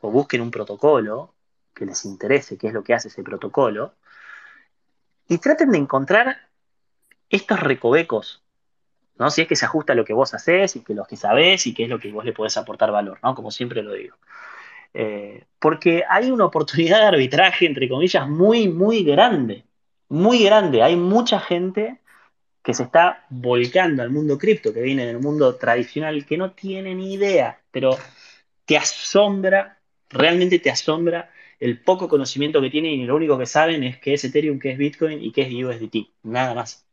[0.00, 1.33] o busquen un protocolo
[1.74, 3.94] que les interese qué es lo que hace ese protocolo
[5.28, 6.48] y traten de encontrar
[7.30, 8.42] estos recovecos,
[9.16, 9.30] ¿no?
[9.30, 11.66] Si es que se ajusta a lo que vos haces y que lo que sabés
[11.66, 13.34] y qué es lo que vos le podés aportar valor, ¿no?
[13.34, 14.16] Como siempre lo digo.
[14.92, 19.64] Eh, porque hay una oportunidad de arbitraje, entre comillas, muy, muy grande.
[20.08, 20.82] Muy grande.
[20.82, 22.00] Hay mucha gente
[22.62, 26.94] que se está volcando al mundo cripto, que viene del mundo tradicional, que no tiene
[26.94, 27.98] ni idea, pero
[28.64, 29.78] te asombra,
[30.08, 34.14] realmente te asombra el poco conocimiento que tienen y lo único que saben es que
[34.14, 36.08] es Ethereum, que es Bitcoin y que es USDT.
[36.22, 36.84] Nada más.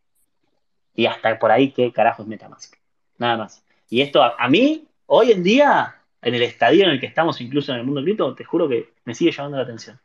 [0.95, 2.75] Y hasta por ahí, ¿qué carajo es Metamask?
[3.17, 3.63] Nada más.
[3.89, 7.71] Y esto a mí, hoy en día, en el estadio en el que estamos, incluso
[7.71, 9.99] en el mundo cripto, te juro que me sigue llamando la atención.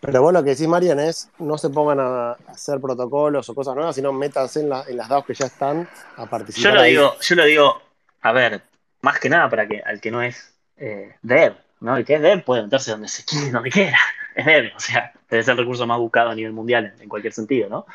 [0.00, 3.74] Pero vos lo que decís, Marian, es no se pongan a hacer protocolos o cosas
[3.74, 5.86] nuevas, sino métanse en, las DAOs que ya están
[6.16, 6.72] a participar.
[6.72, 7.82] Yo lo digo, yo lo digo,
[8.22, 8.62] a ver,
[9.02, 11.96] más que nada para que al que no es eh, dev, ¿no?
[11.96, 13.98] El que es dev puede meterse donde se quiera, donde quiera.
[14.32, 17.68] Es dev, o sea, ser el recurso más buscado a nivel mundial en, cualquier sentido,
[17.68, 17.86] ¿no?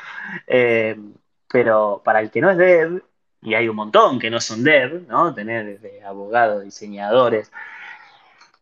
[0.46, 0.94] Eh,
[1.48, 3.02] pero para el que no es dev,
[3.40, 5.34] y hay un montón que no son dev, ¿no?
[5.34, 7.50] Tener desde abogados, diseñadores,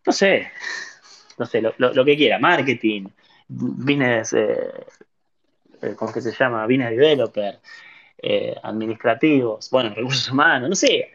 [0.07, 0.51] no sé,
[1.39, 3.09] no sé, lo, que quiera, marketing,
[3.49, 4.73] business, eh,
[5.83, 6.65] eh, ¿cómo es que se llama?
[6.67, 7.61] Business developer,
[8.19, 11.11] eh, administrativos, bueno, recursos humanos, no sé,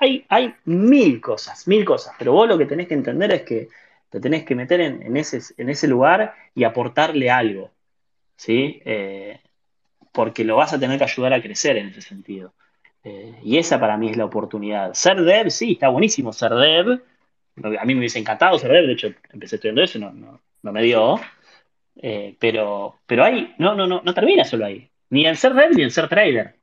[0.00, 3.68] hay, hay mil cosas, mil cosas, pero vos lo que tenés que entender es que
[4.10, 7.70] te tenés que meter en, ese, en ese lugar y aportarle algo,
[8.36, 8.80] ¿sí?
[10.12, 12.52] porque lo vas a tener que ayudar a crecer en ese sentido.
[13.04, 14.92] Eh, y esa para mí es la oportunidad.
[14.94, 17.00] Ser dev, sí, está buenísimo ser dev.
[17.78, 20.82] A mí me hubiese encantado ser dev, de hecho empecé estudiando eso, no, no, me
[20.82, 21.20] dio.
[21.96, 24.90] Eh, pero, pero ahí, no, no, no, no termina solo ahí.
[25.10, 26.56] Ni en ser dev ni en ser trader.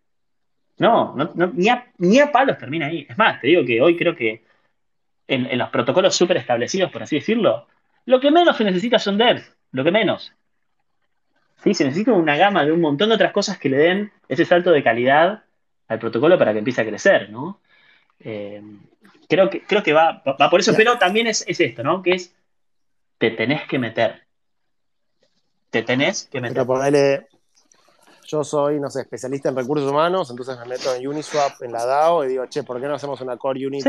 [0.77, 1.15] No,
[1.53, 3.05] ni, a, ni, a, palos termina ahí.
[3.07, 4.43] Es más, te digo que hoy creo que
[5.27, 7.67] en, los protocolos súper establecidos, por así decirlo,
[8.05, 10.33] lo que menos se necesita son devs, lo que menos.
[11.63, 14.45] Sí, se necesita una gama de un montón de otras cosas que le den ese
[14.45, 15.43] salto de calidad
[15.87, 17.59] al protocolo para que empiece a crecer, ¿no?
[18.19, 18.61] Eh,
[19.29, 22.03] creo, que, creo que va, va, por eso, pero también es, esto, ¿no?
[22.03, 22.35] Que es,
[23.17, 24.23] te tenés que meter.
[25.69, 26.65] Te tenés que meter.
[26.65, 27.25] Pero
[28.25, 31.85] yo soy, no sé, especialista en recursos humanos, entonces me meto en Uniswap, en la
[31.85, 33.85] DAO, y digo, che, ¿por qué no hacemos una core unit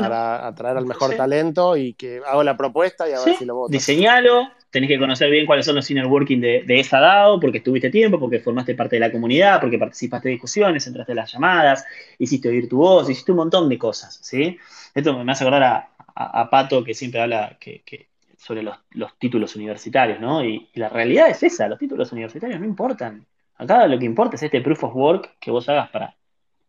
[0.00, 3.56] para atraer al mejor talento y que hago la propuesta y a ver si lo
[3.56, 3.72] voto?
[3.72, 7.90] Diseñalo, tenés que conocer bien cuáles son los inner working de, esa DAO, porque estuviste
[7.90, 11.84] tiempo, porque formaste parte de la comunidad, porque participaste de discusiones, entraste en las llamadas,
[12.18, 14.58] hiciste oír tu voz, hiciste un montón de cosas, ¿sí?
[14.94, 15.62] Esto me hace acordar
[16.14, 17.82] a, Pato, que siempre habla que,
[18.36, 18.76] sobre los,
[19.18, 20.44] títulos universitarios, ¿no?
[20.44, 23.26] y la realidad es esa, los títulos universitarios no importan.
[23.60, 26.16] Acá lo que importa es este proof of work que vos hagas para,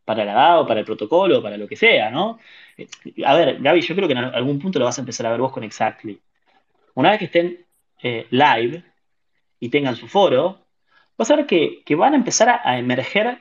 [0.03, 2.37] para la DAO, para el protocolo, para lo que sea, ¿no?
[2.77, 2.85] Eh,
[3.25, 5.39] a ver, Gaby, yo creo que en algún punto lo vas a empezar a ver
[5.39, 6.19] vos con Exactly.
[6.95, 7.65] Una vez que estén
[8.03, 8.83] eh, live
[9.61, 10.65] y tengan su foro,
[11.17, 13.39] vas a ver que, van a empezar a, emerger,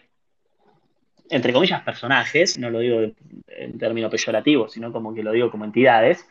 [1.29, 3.01] entre comillas, personajes, no lo digo
[3.49, 6.25] en términos peyorativos, sino como que lo digo como entidades,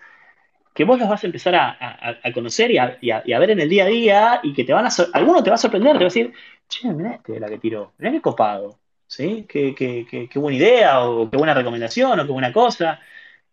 [0.74, 3.88] que vos los vas a empezar a, conocer y, a, ver en el día a
[3.88, 6.34] día y que te van a, alguno te va a sorprender, te va a decir,
[6.70, 9.46] che, mirá este la que tiró, mirá qué copado, ¿sí?
[9.50, 13.00] Qué, qué, buena idea, o qué buena recomendación, o qué buena cosa.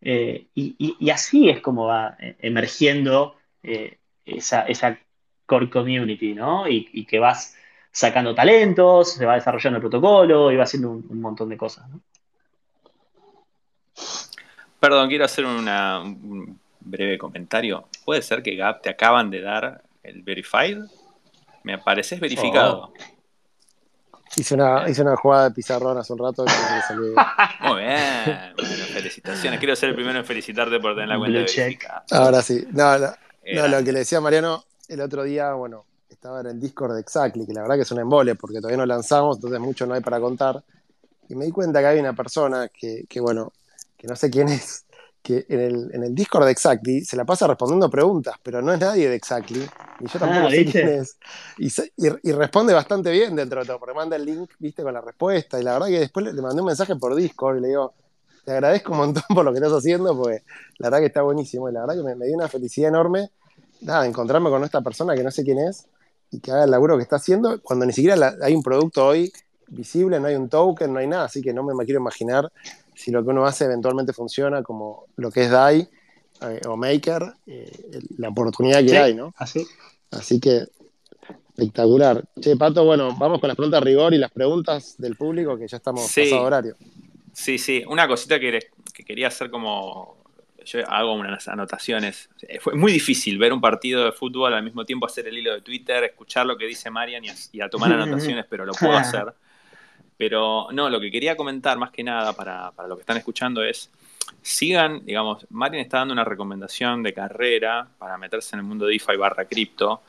[0.00, 4.98] Eh, y, así es como va eh, emergiendo eh, esa, esa,
[5.46, 6.68] core community, ¿no?
[6.68, 7.56] Y, que vas
[7.90, 12.00] sacando talentos, se va desarrollando el protocolo y va haciendo un, montón de cosas, ¿no?
[14.78, 16.02] Perdón, quiero hacer una,
[16.80, 17.88] breve comentario.
[18.04, 20.78] ¿Puede ser que Gap te acaban de dar el verified?
[21.66, 22.84] Me apareces verificado.
[22.84, 22.92] Oh.
[24.36, 26.44] Hice, una, hice una jugada de pizarrón hace un rato.
[27.62, 28.52] Muy bien.
[28.56, 29.58] Bueno, felicitaciones.
[29.58, 32.04] Quiero ser el primero en felicitarte por tener la cuenta verificada.
[32.12, 32.64] Ahora sí.
[32.70, 33.08] No, no,
[33.66, 37.44] lo que le decía Mariano el otro día, bueno, estaba en el Discord de Exactly,
[37.44, 40.02] que la verdad que es un embole porque todavía no lanzamos, entonces mucho no hay
[40.02, 40.62] para contar.
[41.28, 43.52] Y me di cuenta que hay una persona que, que bueno,
[43.96, 44.85] que no sé quién es,
[45.26, 48.72] que en el, en el Discord de Exactly se la pasa respondiendo preguntas, pero no
[48.72, 51.18] es nadie de Exactly, y yo tampoco ah, sé quién es.
[51.58, 55.58] Y, responde bastante bien dentro de todo, porque manda el link, viste, con la respuesta,
[55.58, 57.92] y la verdad que después le, mandé un mensaje por Discord y le digo,
[58.44, 60.44] te agradezco un montón por lo que estás haciendo, porque
[60.78, 63.30] la verdad que está buenísimo, y la verdad que me, dio una felicidad enorme,
[63.80, 65.88] nada, encontrarme con esta persona que no sé quién es,
[66.30, 69.32] y que haga el laburo que está haciendo, cuando ni siquiera hay un producto hoy
[69.66, 72.52] visible, no hay un token, no hay nada, así que no me quiero imaginar
[72.96, 75.88] si lo que uno hace eventualmente funciona como lo que es DAI
[76.42, 77.70] eh, o Maker eh,
[78.18, 79.32] la oportunidad que hay, ¿no?
[79.36, 79.64] Así.
[80.10, 80.64] Así que
[81.56, 82.22] espectacular.
[82.40, 85.68] Che, Pato, bueno, vamos con las preguntas de rigor y las preguntas del público, que
[85.68, 86.24] ya estamos Sí.
[86.24, 86.76] pasado horario.
[87.32, 87.84] Sí, sí.
[87.88, 88.58] Una cosita que,
[88.92, 90.16] que quería hacer como.
[90.64, 92.28] Yo hago unas anotaciones.
[92.42, 95.54] Eh, Fue muy difícil ver un partido de fútbol al mismo tiempo hacer el hilo
[95.54, 98.72] de Twitter, escuchar lo que dice Marian y a, y a tomar anotaciones, pero lo
[98.72, 99.26] puedo hacer.
[100.16, 103.62] Pero no, lo que quería comentar más que nada para, para lo que están escuchando
[103.62, 103.90] es,
[104.42, 108.92] sigan, digamos, Marian está dando una recomendación de carrera para meterse en el mundo de
[108.92, 110.02] DeFi barra cripto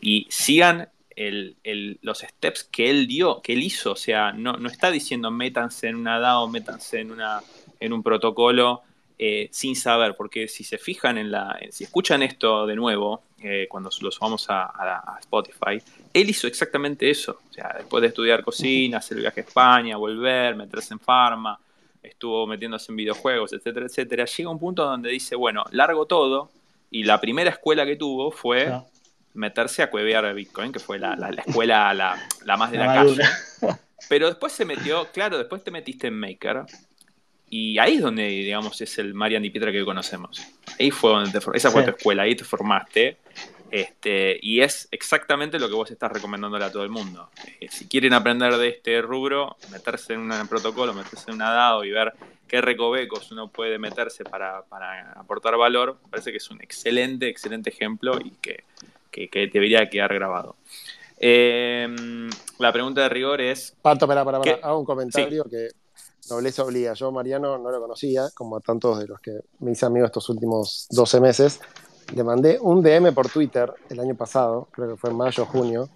[0.00, 3.92] y sigan el- el- los steps que él dio, que él hizo.
[3.92, 7.40] O sea, no, no está diciendo métanse en una DAO, métanse en, una,
[7.80, 8.82] en un protocolo
[9.18, 13.66] eh, sin saber, porque si se fijan en la, si escuchan esto de nuevo, eh,
[13.68, 15.82] cuando lo subamos a, a- a Spotify,
[16.12, 17.40] él hizo exactamente eso.
[17.50, 21.58] O sea, después de estudiar cocina, hacer el viaje a España, volver, meterse en farma,
[22.02, 26.50] estuvo metiéndose en videojuegos, etcétera, etcétera, llega un punto donde dice, bueno, largo todo,
[26.90, 28.86] y la primera escuela que tuvo fue Claro.
[29.34, 32.86] meterse a cuevear Bitcoin, que fue la, la- la escuela la, la más de La
[32.86, 33.22] calle.
[34.08, 36.62] Pero después se metió, claro, después te metiste en Maker.
[37.50, 40.40] Y ahí es donde, digamos, es el Marian Di Pietra que conocemos.
[40.78, 41.90] Ahí fue donde te esa fue Sí.
[41.90, 43.18] tu escuela, ahí te formaste.
[43.70, 47.30] Este, y es exactamente lo que vos estás recomendándole a todo el mundo.
[47.60, 51.84] Eh, si quieren aprender de este rubro, meterse en un protocolo, meterse en una DAO
[51.84, 52.14] y ver
[52.46, 57.28] qué recovecos uno puede meterse para, para aportar valor, me parece que es un excelente,
[57.28, 58.64] excelente ejemplo y que,
[59.10, 60.56] que- que debería quedar grabado.
[61.20, 61.88] Eh,
[62.58, 64.58] la pregunta de rigor es, Pato, para, para, ¿Qué?
[64.62, 65.68] hago un comentario que
[66.30, 66.94] nobleza obliga.
[66.94, 70.28] Yo, Mariano, no lo conocía, como a tantos de los que me hice amigo estos
[70.28, 71.60] últimos 12 meses.
[72.14, 75.46] Le mandé un DM por Twitter el año pasado, creo que fue en mayo o
[75.46, 75.90] junio,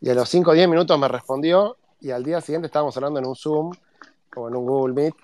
[0.00, 3.18] y a los 5 o 10 minutos me respondió y al día siguiente estábamos hablando
[3.18, 3.72] en un Zoom
[4.36, 5.14] o en un Google Meet.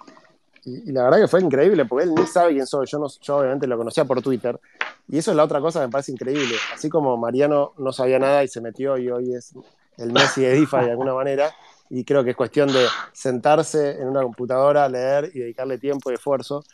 [0.65, 2.87] Y, la verdad que fue increíble, porque él ni sabe quién soy.
[2.87, 4.61] Yo, no, yo obviamente lo conocía por Twitter.
[5.09, 6.57] Y eso es la otra cosa que me parece increíble.
[6.75, 9.55] Así como Mariano no sabía nada y se metió y hoy es
[9.97, 11.55] el Messi de DeFi de alguna manera,
[11.91, 16.15] y creo que es cuestión de sentarse en una computadora, leer y dedicarle tiempo y
[16.15, 16.65] esfuerzo.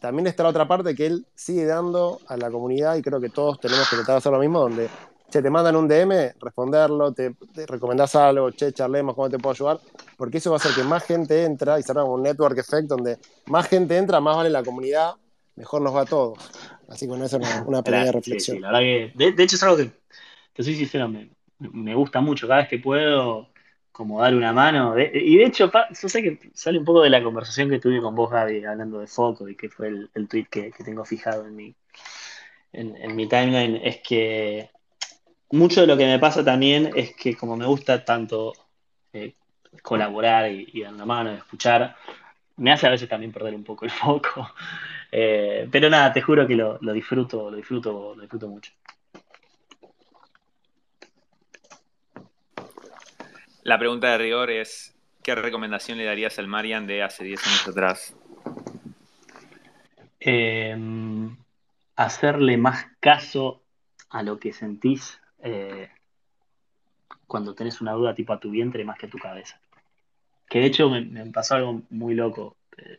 [0.00, 3.28] También está la otra parte que él sigue dando a la comunidad y creo que
[3.28, 4.88] todos tenemos que tratar de hacer lo mismo, donde,
[5.30, 9.52] che, te mandan un DM, responderlo, te, te recomendás algo, che, charlemos, cómo te puedo
[9.52, 9.80] ayudar,
[10.16, 12.88] porque eso va a hacer que más gente entra y se arma un network effect
[12.88, 15.14] donde más gente entra, más vale la comunidad,
[15.56, 16.38] mejor nos va a todos.
[16.88, 18.56] Así que con eso una, una pequeña reflexión.
[18.56, 19.92] sí, la verdad que, de, de hecho es algo que,
[20.52, 23.48] te soy sincero, me, me gusta mucho, cada vez que puedo,
[24.00, 27.10] como dar una mano, y de hecho, pa- yo sé que sale un poco de
[27.10, 30.26] la conversación que tuve con vos, Gaby, hablando de foco, y que fue el, el
[30.26, 31.74] tweet que, tengo fijado en mi,
[32.72, 34.70] en, mi timeline, es que
[35.50, 38.54] mucho de lo que me pasa también es que como me gusta tanto
[39.12, 39.34] eh,
[39.82, 41.96] colaborar y, y dar una mano, escuchar,
[42.56, 44.48] me hace a veces también perder un poco el foco.
[45.12, 48.70] Eh, pero nada, te juro que lo disfruto, lo disfruto, lo disfruto mucho.
[53.62, 57.68] La pregunta de rigor es, ¿qué recomendación le darías al Marian de hace 10 años
[57.68, 58.14] atrás?
[60.20, 60.76] Eh,
[61.96, 63.62] hacerle más caso
[64.10, 65.88] a lo que sentís eh,
[67.26, 69.60] cuando tenés una duda tipo a tu vientre más que a tu cabeza.
[70.48, 72.56] Que de hecho me, pasó algo muy loco.
[72.76, 72.98] Eh,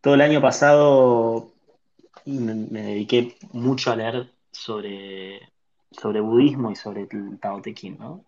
[0.00, 1.52] todo el año pasado
[2.26, 5.40] me, me dediqué mucho a leer sobre,
[5.90, 8.24] sobre budismo y sobre el Tao Te Ching, ¿no?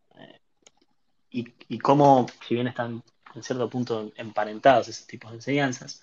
[1.34, 3.02] Y, cómo, si bien están
[3.34, 6.00] en cierto punto emparentados ese tipo de enseñanzas,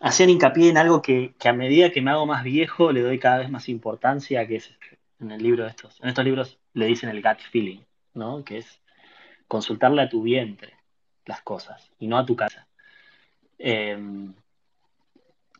[0.00, 3.18] hacían hincapié en algo que, que a medida que me hago más viejo le doy
[3.18, 4.70] cada vez más importancia, que es
[5.18, 7.80] en el libro de estos, en estos libros le dicen el gut feeling,
[8.12, 8.44] ¿no?
[8.44, 8.82] Que es
[9.48, 10.74] consultarle a tu vientre
[11.24, 12.66] las cosas y no a tu casa.
[13.58, 13.96] Eh,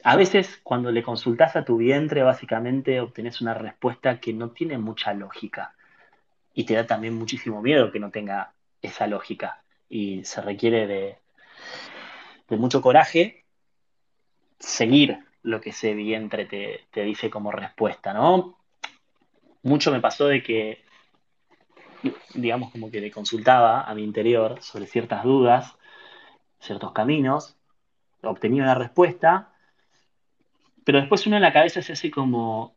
[0.02, 4.76] a veces cuando le consultas a tu vientre, básicamente obtenés una respuesta que no tiene
[4.76, 5.74] mucha lógica
[6.56, 11.18] y te da también muchísimo miedo que no tenga esa lógica y se requiere de,
[12.48, 13.44] de mucho coraje
[14.58, 18.58] seguir lo que ese vientre te, te dice como respuesta, ¿no?
[19.62, 20.82] Mucho me pasó de que,
[22.32, 25.74] digamos, como que le consultaba a mi interior sobre ciertas dudas,
[26.58, 27.58] ciertos caminos,
[28.22, 29.52] obtenía una respuesta,
[30.84, 32.74] pero después uno en la cabeza se hace como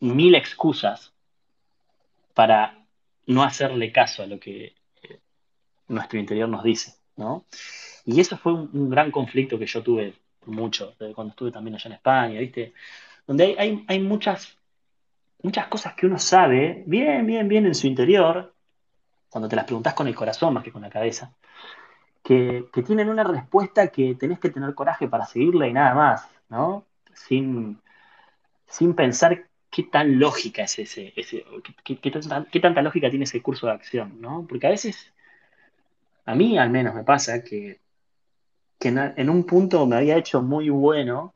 [0.00, 1.15] mil excusas
[2.36, 2.86] para
[3.28, 5.20] no hacerle caso a lo que eh,
[5.88, 7.46] nuestro interior nos dice, ¿no?
[8.04, 10.12] Y eso fue un, gran conflicto que yo tuve
[10.44, 12.74] mucho, desde cuando estuve también allá en España, ¿viste?
[13.26, 14.54] Donde hay, hay, hay muchas,
[15.42, 18.52] muchas cosas que uno sabe bien, bien, bien en su interior,
[19.30, 21.34] cuando te las preguntas con el corazón más que con la cabeza,
[22.22, 26.28] que, que tienen una respuesta que tenés que tener coraje para seguirla y nada más,
[26.50, 26.84] ¿no?
[27.14, 27.80] sin,
[28.66, 31.44] sin pensar qué tan lógica es ese, ese
[31.84, 34.46] qué, tanta, lógica tiene ese curso de acción, ¿no?
[34.48, 35.12] Porque a veces,
[36.24, 37.82] a mí al menos me pasa que,
[38.78, 41.34] que en, un punto me había hecho muy bueno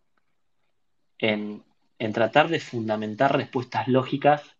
[1.19, 1.63] en,
[1.99, 4.57] en tratar de fundamentar respuestas lógicas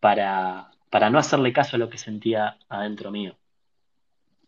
[0.00, 3.36] para, para no hacerle caso a lo que sentía adentro mío.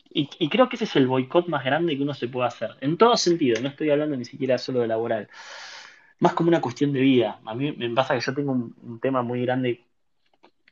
[0.08, 2.70] Y, creo que ese es el boicot más grande que uno se puede hacer.
[2.80, 5.28] En todo sentido, no estoy hablando ni siquiera solo de laboral.
[6.18, 7.40] Más como una cuestión de vida.
[7.44, 9.84] A mí me pasa que yo tengo un, tema muy grande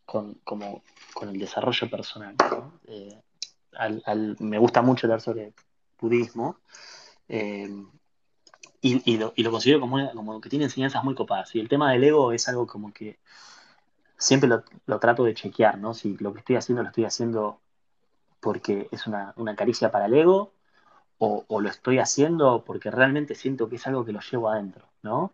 [0.04, 2.34] con, como, con el desarrollo personal.
[2.86, 3.20] Eh,
[4.40, 5.52] me gusta mucho hablar sobre
[6.00, 6.58] budismo.
[7.28, 7.68] Eh,
[8.80, 11.54] y, lo, considero como, como que tiene enseñanzas muy copadas.
[11.54, 13.18] Y el tema del ego es algo como que
[14.18, 15.94] siempre lo, lo, trato de chequear, ¿no?
[15.94, 17.60] Si lo que estoy haciendo lo estoy haciendo
[18.44, 20.52] porque es una, caricia para el ego
[21.48, 25.32] o, lo estoy haciendo porque realmente siento que es algo que lo llevo adentro, ¿no?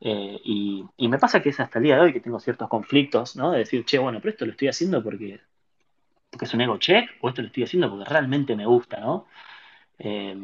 [0.00, 3.36] Eh, y, me pasa que es hasta el día de hoy que tengo ciertos conflictos,
[3.36, 3.52] ¿no?
[3.52, 5.40] De decir, che, bueno, pero esto lo estoy haciendo porque,
[6.30, 9.26] porque es un ego check o esto lo estoy haciendo porque realmente me gusta, ¿no?
[9.98, 10.36] Eh,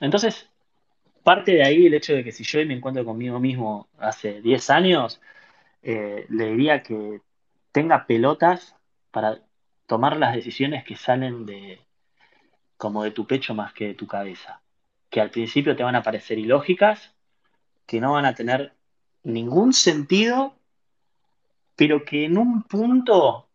[0.00, 0.48] entonces,
[1.22, 4.70] parte de ahí el hecho de que si yo me encuentro conmigo mismo hace 10
[4.70, 5.20] años,
[5.82, 7.20] eh, le diría que
[7.72, 8.76] tenga pelotas
[9.10, 9.40] para
[9.86, 11.85] tomar las decisiones que salen de
[12.76, 14.60] como de tu pecho más que de tu cabeza,
[15.10, 17.14] que al principio te van a parecer ilógicas,
[17.86, 18.74] que no van a tener
[19.22, 20.54] ningún sentido,
[21.76, 23.48] pero que en un punto,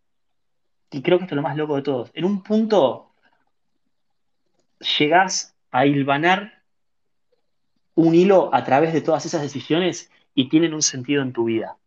[0.92, 3.12] y creo que esto es lo más loco de todos, en un punto
[4.98, 6.64] llegás a hilvanar
[7.96, 11.78] un hilo a través de todas esas decisiones y tienen un sentido en tu vida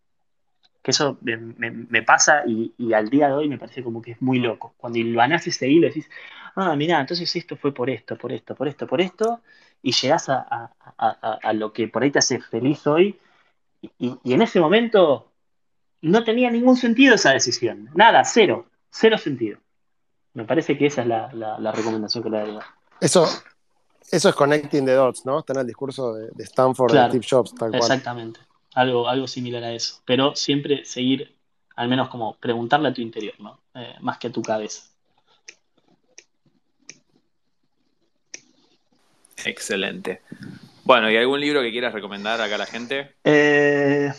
[0.85, 4.39] que eso me, pasa y, al día de hoy me parece como que es muy
[4.39, 4.75] loco.
[4.77, 6.11] Cuando hilvanás ese hilo decís,
[6.57, 9.41] ah, mira, entonces esto fue por esto, por esto, por esto, por esto,
[9.83, 10.71] y llegás a,
[11.55, 13.19] lo que por ahí te hace feliz hoy,
[13.99, 15.31] y, en ese momento
[16.01, 19.59] no tenía ningún sentido esa decisión, nada, cero, cero sentido.
[20.35, 22.61] Me parece que esa es la, recomendación que le daría.
[23.01, 23.27] Eso,
[24.11, 25.39] eso es connecting the dots, ¿no?
[25.39, 27.81] Está en el discurso de, Stanford de Steve Jobs, tal cual.
[27.81, 28.41] Exactamente
[28.75, 30.03] algo, algo similar a eso.
[30.05, 31.35] Pero siempre seguir,
[31.77, 33.61] al menos como preguntarle a tu interior, ¿no?
[33.75, 34.83] Eh, más que a tu cabeza.
[39.45, 40.23] Excelente.
[40.85, 43.15] Bueno, ¿y algún libro que quieras recomendar acá a la gente?
[43.25, 44.13] Eh,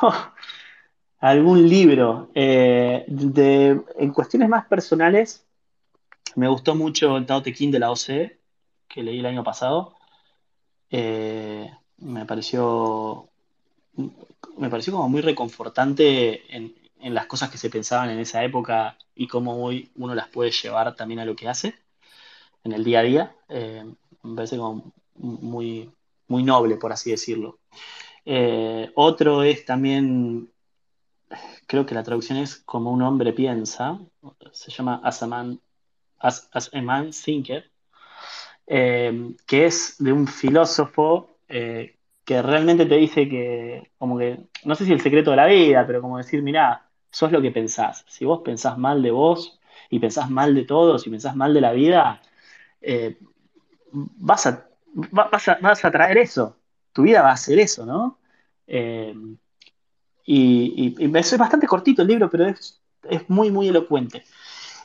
[1.20, 2.30] algún libro.
[2.34, 5.46] Eh, de, en cuestiones más personales,
[6.34, 8.38] me gustó mucho el Tao Te de la OCE,
[8.88, 9.94] que leí el año pasado.
[10.90, 13.28] me pareció
[14.58, 19.28] me pareció como muy reconfortante en, las cosas que se pensaban en esa época y
[19.28, 21.74] cómo hoy uno las puede llevar también a lo que hace
[22.68, 23.36] en el día a día.
[23.48, 23.84] Eh,
[24.22, 25.90] me parece como muy,
[26.28, 27.58] muy noble, por así decirlo.
[28.24, 30.50] Eh, otro es también,
[31.66, 33.98] creo que la traducción es como un hombre piensa,
[34.52, 35.60] se llama As a Man,
[36.18, 37.70] As, a Man Thinker,
[38.66, 44.84] eh, que es de un filósofo que realmente te dice que, como que, no sé
[44.84, 48.04] si el secreto de la vida, pero como decir, mirá, sos lo que pensás.
[48.06, 49.58] Si vos pensás mal de vos
[49.88, 52.20] y pensás mal de todos y pensás mal de la vida,
[52.80, 53.18] eh,
[53.92, 54.68] vas, a,
[55.10, 56.56] vas, a, traer eso.
[56.92, 58.18] Tu vida va a ser eso, ¿no?
[58.66, 59.14] Eh,
[60.24, 62.80] y, es bastante cortito el libro, pero es,
[63.28, 64.24] muy, muy elocuente.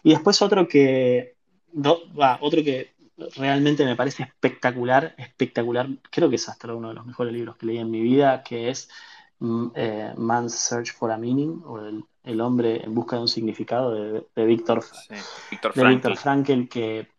[0.01, 1.35] Y después otro que,
[2.39, 2.93] otro que
[3.35, 5.87] realmente me parece espectacular, espectacular.
[6.09, 8.69] Creo que es hasta uno de los mejores libros que leí en mi vida, que
[8.69, 8.89] es
[9.39, 11.79] mm, eh, Man's Search for a Meaning, o
[12.23, 14.83] el, hombre en busca de un significado de, de Víctor
[16.15, 16.69] Frankel.
[16.69, 17.12] que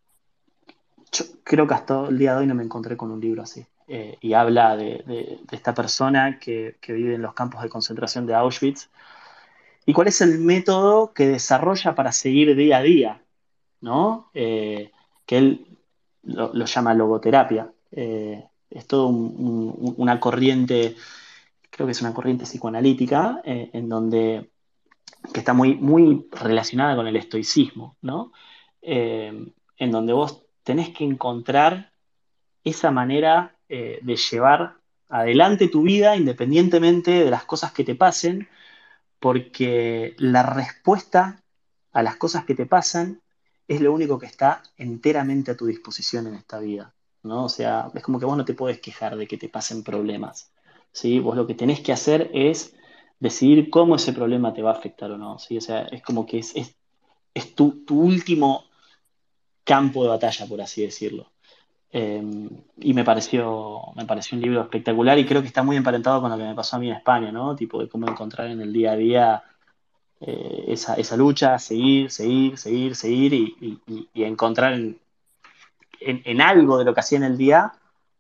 [1.15, 3.67] yo creo que hasta el día de hoy no me encontré con un libro así.
[3.87, 8.91] Eh, y habla de, esta persona que, vive en los campos de concentración de Auschwitz.
[9.87, 13.25] ¿Y cuál es el método que desarrolla para seguir día a día?
[13.85, 14.31] ¿no?
[14.33, 14.91] Eh,
[15.27, 15.67] que él
[16.23, 17.71] lo, llama logoterapia.
[17.93, 20.97] Eh, es todo una corriente,
[21.71, 24.51] creo que es una corriente psicoanalítica, eh, en donde
[25.33, 28.33] que está muy, muy relacionada con el estoicismo, ¿no?
[28.83, 31.93] En donde vos tenés que encontrar
[32.65, 34.77] esa manera de llevar
[35.09, 38.49] adelante tu vida independientemente de las cosas que te pasen,
[39.21, 41.43] porque la respuesta
[41.93, 43.23] a las cosas que te pasan
[43.69, 47.45] es lo único que está enteramente a tu disposición en esta vida, ¿no?
[47.45, 50.53] O sea, es como que vos no te puedes quejar de que te pasen problemas,
[50.93, 51.19] ¿sí?
[51.19, 52.75] Vos lo que tenés que hacer es
[53.21, 55.57] decidir cómo ese problema te va a afectar o no, ¿sí?
[55.57, 56.55] O sea, es como que es,
[57.35, 58.65] es, tu, último
[59.65, 61.31] campo de batalla, por así decirlo.
[61.91, 66.21] Em, y me pareció, me pareció un libro espectacular y creo que está muy emparentado
[66.21, 67.55] con lo que me pasó a mí en España, ¿no?
[67.55, 69.43] Tipo de cómo encontrar en el día a día
[70.21, 73.81] eh, esa, esa, lucha, seguir, seguir, seguir, seguir y,
[74.15, 74.99] encontrar en,
[76.01, 77.73] en, algo de lo que hacía en el día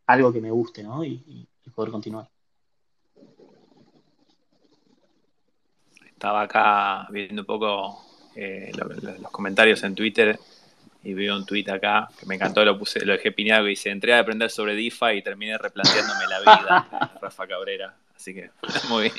[0.07, 1.05] algo que me guste, ¿no?
[1.05, 2.29] Y, poder continuar.
[6.07, 8.01] Estaba acá viendo un poco
[8.37, 8.71] eh,
[9.21, 10.39] los comentarios en Twitter
[11.05, 13.90] y veo un tweet acá que me encantó, lo puse, lo dejé piñado que dice,
[13.90, 17.94] entré a aprender sobre DeFi y terminé replanteándome la vida, Rafa Cabrera.
[18.16, 18.51] Así que,
[18.89, 19.14] muy bien.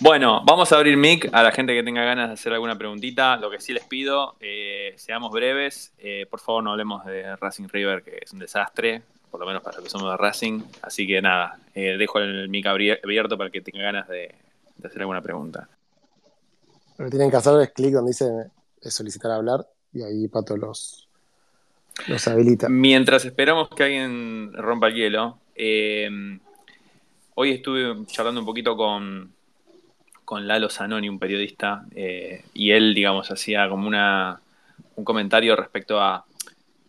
[0.00, 3.36] Bueno, vamos a abrir mic a la gente que tenga ganas de hacer alguna preguntita.
[3.36, 5.92] Lo que sí les pido, eh, seamos breves.
[5.98, 9.62] Eh, por favor, no hablemos de Racing River, que es un desastre, por lo menos
[9.62, 10.62] para los que somos de Racing.
[10.80, 14.34] Así que nada, eh, dejo el mic abierto para que tenga ganas de,
[14.82, 15.68] hacer alguna pregunta.
[16.96, 18.50] Lo que tienen que hacer es clic donde dice
[18.82, 21.08] solicitar hablar y ahí Pato los,
[22.06, 22.68] los habilita.
[22.68, 26.38] Mientras esperamos que alguien rompa el hielo, eh,
[27.34, 29.32] hoy estuve charlando un poquito con,
[30.24, 34.40] con Lalo Zanoni, un periodista, eh, y él, digamos, hacía como una,
[34.96, 36.24] un comentario respecto a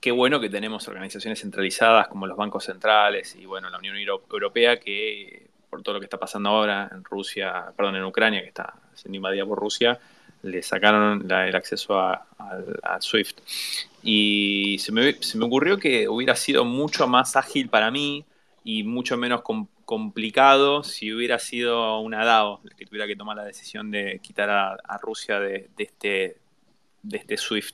[0.01, 4.79] qué bueno que tenemos organizaciones centralizadas como los bancos centrales y, bueno, la Unión Europea,
[4.79, 8.73] que por todo lo que está pasando ahora en Rusia, perdón, en Ucrania, que está
[8.95, 9.99] siendo invadida por Rusia,
[10.41, 12.25] le sacaron el acceso a,
[12.99, 13.37] Swift.
[14.01, 18.25] Y se me, ocurrió que hubiera sido mucho más ágil para mí
[18.63, 19.41] y mucho menos
[19.85, 24.97] complicado si hubiera sido una DAO que tuviera que tomar la decisión de quitar a,
[25.01, 26.37] Rusia de, este
[27.01, 27.73] de este Swift.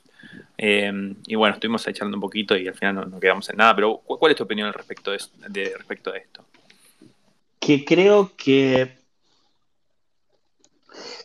[0.56, 3.98] Em, y bueno, estuvimos echando un poquito y al final no, quedamos en nada, pero
[3.98, 6.44] ¿cuál es tu opinión respecto de, respecto a esto?
[7.60, 8.96] Que creo que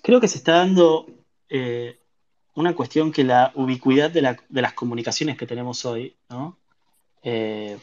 [0.01, 1.07] creo que se está dando
[1.53, 1.97] eh,
[2.55, 6.57] una cuestión que la ubicuidad de, las comunicaciones que tenemos hoy, ¿no?
[7.23, 7.77] Eh,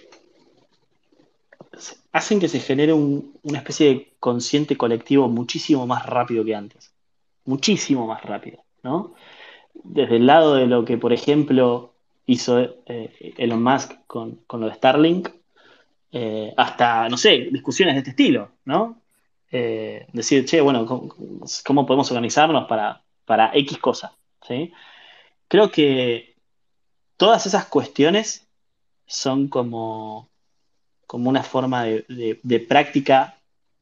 [2.13, 6.93] hacen que se genere una especie de consciente colectivo muchísimo más rápido que antes.
[7.45, 8.65] Muchísimo más rápido.
[9.75, 11.93] Desde el lado de lo que, por ejemplo,
[12.25, 15.29] hizo eh, Elon Musk con, lo de Starlink,
[16.57, 19.03] hasta, no sé, discusiones de este estilo, ¿no?
[19.51, 20.87] decir, che, bueno,
[21.65, 24.17] ¿cómo podemos organizarnos para, para X cosa.
[24.49, 24.73] ¿sí?
[25.49, 26.35] Creo que
[27.19, 28.49] todas esas cuestiones
[29.07, 30.31] son como,
[31.07, 33.39] como una forma de, práctica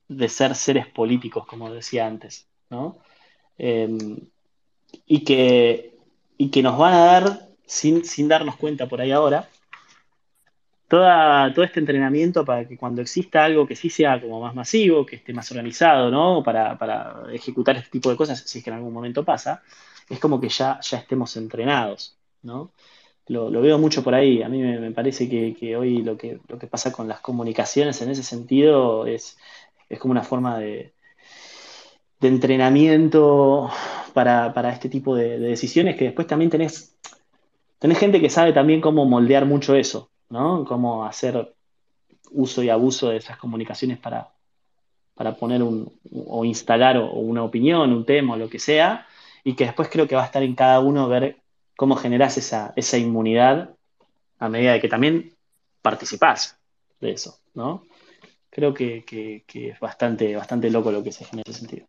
[0.08, 2.48] de ser seres políticos, como decía antes.
[2.70, 2.98] ¿no?
[3.56, 4.18] Em,
[5.06, 5.96] y, que,
[6.36, 9.48] y que nos van a dar, sin, sin darnos cuenta por ahí ahora,
[10.88, 15.04] toda, todo este entrenamiento para que cuando exista algo que sí sea como más masivo,
[15.04, 16.42] que esté más organizado, ¿no?
[16.42, 19.62] Para, ejecutar este tipo de cosas, si es que en algún momento pasa,
[20.08, 22.72] es como que ya, ya estemos entrenados, ¿no?
[23.28, 24.42] Lo, veo mucho por ahí.
[24.42, 28.10] A mí me, parece que, hoy lo que, lo que pasa con las comunicaciones en
[28.10, 29.36] ese sentido es,
[29.88, 30.92] es como una forma de,
[32.20, 33.70] de entrenamiento
[34.14, 36.96] para, este tipo de, de, decisiones que después también tenés,
[37.80, 40.64] tenés gente que sabe también cómo moldear mucho eso, ¿no?
[40.64, 41.54] Cómo hacer
[42.30, 44.32] uso y abuso de esas comunicaciones para,
[45.14, 45.92] para poner un,
[46.26, 49.06] o instalar una opinión, un tema o lo que sea,
[49.44, 51.38] y que después creo que va a estar en cada uno ver
[51.76, 53.70] cómo generas esa, esa inmunidad
[54.38, 55.32] a medida de que también
[55.82, 56.58] participás
[57.00, 57.84] de eso, ¿no?
[58.50, 59.04] Creo que,
[59.52, 61.86] es bastante, bastante loco lo que se genera en ese sentido.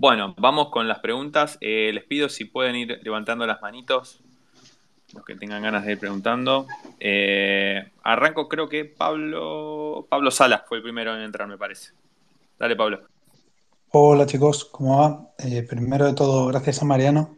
[0.00, 1.58] Bueno, vamos con las preguntas.
[1.60, 4.20] Eh, les pido si pueden ir levantando las manitos,
[5.12, 6.68] los que tengan ganas de ir preguntando.
[7.00, 11.94] Eh, arranco, creo que Pablo, Pablo Salas fue el primero en entrar, me parece.
[12.60, 13.08] Dale, Pablo.
[13.90, 15.32] Hola chicos, ¿cómo va?
[15.36, 17.36] Eh, primero de todo, gracias a Mariano.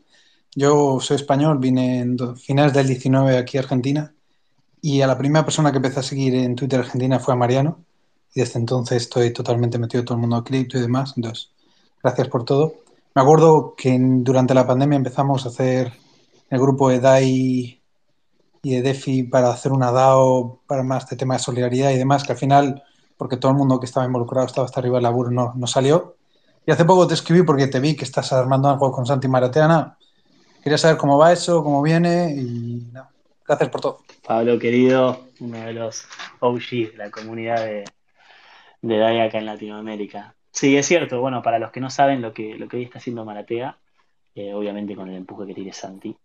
[0.55, 4.13] Yo soy español, vine en finales del 19 aquí a Argentina
[4.83, 7.83] y a la primera persona que empecé a seguir en Twitter Argentina fue a Mariano
[8.35, 11.15] y desde entonces estoy totalmente metido todo el mundo de cripto y demás.
[11.17, 11.53] Entonces,
[12.03, 12.75] Gracias por todo.
[13.15, 15.93] Me acuerdo que durante la pandemia empezamos a hacer
[16.49, 17.83] el grupo de DAI
[18.63, 22.25] y de DeFi para hacer una DAO para más de tema de solidaridad y demás,
[22.25, 22.83] que al final,
[23.17, 26.17] porque todo el mundo que estaba involucrado estaba hasta arriba del laburo, no, no salió.
[26.67, 29.99] Y hace poco te escribí porque te vi que estás armando algo con Santi Marateana.
[30.63, 33.11] Quería saber cómo va eso, cómo viene y nada.
[33.47, 33.99] Gracias por todo.
[34.27, 36.05] Pablo, querido, uno de los
[36.39, 37.85] OGs de la comunidad de
[38.99, 40.37] DAI acá en Latinoamérica.
[40.53, 41.21] Sí, es cierto.
[41.21, 43.79] Bueno, para los que no saben lo que, lo que hoy está haciendo Maratea,
[44.35, 46.17] eh, obviamente con el empuje que tiene Santi,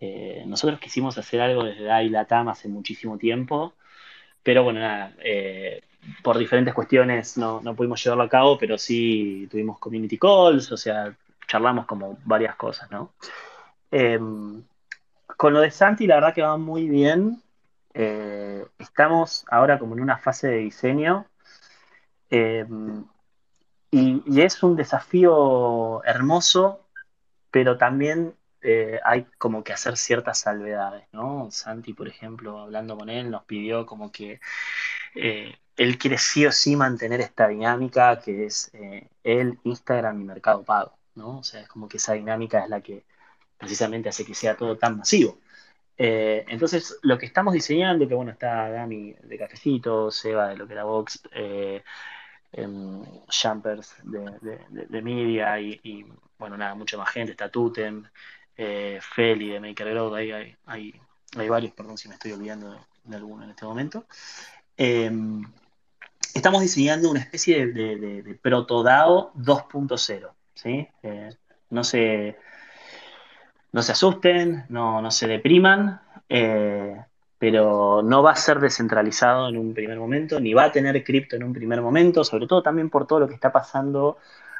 [0.00, 3.74] eh, nosotros quisimos hacer algo desde DAI Latam hace muchísimo tiempo,
[4.42, 5.82] pero bueno, nada, eh,
[6.22, 10.76] por diferentes cuestiones no, no, pudimos llevarlo a cabo, pero sí tuvimos community calls, o
[10.76, 11.14] sea,
[11.46, 13.12] charlamos como varias cosas, ¿no?
[13.90, 14.64] Em,
[15.36, 17.42] con lo de Santi, la verdad que va muy bien.
[18.78, 21.26] Estamos ahora como en una fase de diseño
[23.92, 26.80] y, es un desafío hermoso,
[27.50, 31.50] pero también eh, hay como que hacer ciertas salvedades, ¿no?
[31.50, 34.40] Santi, por ejemplo, hablando con él, nos pidió como que
[35.14, 38.72] eh, él quiere sí o sí mantener esta dinámica que es
[39.24, 41.38] él, Instagram y Mercado Pago, ¿no?
[41.40, 43.04] O sea, es como que esa dinámica es la que
[43.58, 45.38] precisamente hace que sea todo tan masivo.
[45.98, 50.66] Eh, entonces, lo que estamos diseñando, que bueno, está Gami de Cafecito, Seba de lo
[50.66, 51.22] que era Vox,
[52.52, 56.06] eh, em, Jumpers de, Media y,
[56.38, 58.04] bueno, nada, mucha más gente, está Tutem,
[58.56, 63.50] eh, Feli de Maker hay, hay, varios, perdón si me estoy olvidando de, alguno en
[63.50, 64.06] este momento.
[64.76, 65.42] Em,
[66.34, 70.88] estamos diseñando una especie de, de, protodao 2.0, ¿sí?
[71.70, 72.36] no sé
[73.72, 77.04] no se asusten, no, se depriman, eh,
[77.42, 81.34] pero no va a ser descentralizado en un primer momento, ni va a tener cripto
[81.34, 84.16] en un primer momento, sobre todo también por todo lo que está pasando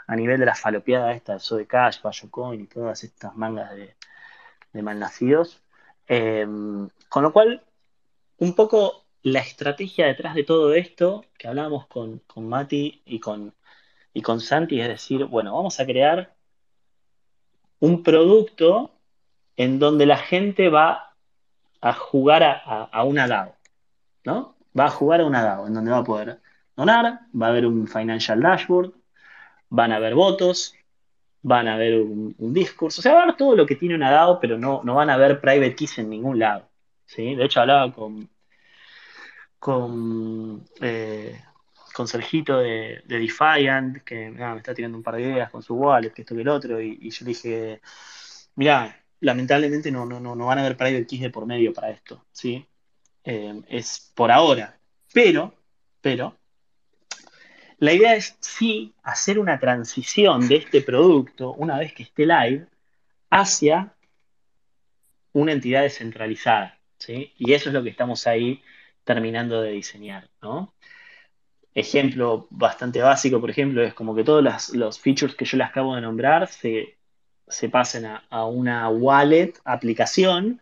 [0.08, 4.82] a nivel de la falopeada esta de Sode Cash, Coin y todas estas mangas de,
[4.82, 5.62] malnacidos.
[6.08, 6.44] Eh,
[7.08, 7.62] con lo cual,
[8.38, 13.54] un poco la estrategia detrás de todo esto, que hablábamos con, con Mati y con,
[14.12, 16.34] y con Santi, es decir, bueno, vamos a crear
[17.78, 18.90] un producto
[19.56, 21.11] en donde la gente va
[21.82, 23.56] a jugar a, una DAO,
[24.24, 24.56] ¿no?
[24.78, 26.40] Va a jugar a una DAO, en donde va a poder
[26.76, 28.92] donar, va a haber un financial dashboard,
[29.68, 30.74] van a haber votos,
[31.42, 34.12] van a haber un, discurso, o sea, va a haber todo lo que tiene una
[34.12, 36.68] DAO, pero no, no van a haber private keys en ningún lado,
[37.04, 37.34] ¿sí?
[37.34, 38.30] De hecho, hablaba con,
[39.58, 41.36] con, eh,
[41.92, 46.12] con Sergito de, Defiant, que me está tirando un par de ideas con su wallet,
[46.12, 47.80] que esto que el otro, y, y yo dije,
[48.54, 51.90] mira, lamentablemente no, no, no, no van a haber private keys de por medio para
[51.90, 52.66] esto, ¿sí?
[53.24, 54.78] Eh, es por ahora.
[55.14, 55.54] Pero,
[56.00, 56.36] pero,
[57.78, 62.66] la idea es sí hacer una transición de este producto, una vez que esté live,
[63.30, 63.94] hacia
[65.32, 67.32] una entidad descentralizada, ¿sí?
[67.38, 68.60] Y eso es lo que estamos ahí
[69.04, 70.74] terminando de diseñar, ¿no?
[71.74, 75.94] Ejemplo bastante básico, por ejemplo, es como que todos los features que yo les acabo
[75.94, 76.98] de nombrar se
[77.52, 80.60] se pasen a, una wallet, aplicación,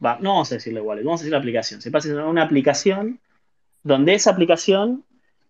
[0.00, 3.20] no vamos a decirle wallet, vamos a decir aplicación, se pasen a una aplicación
[3.82, 5.04] donde esa aplicación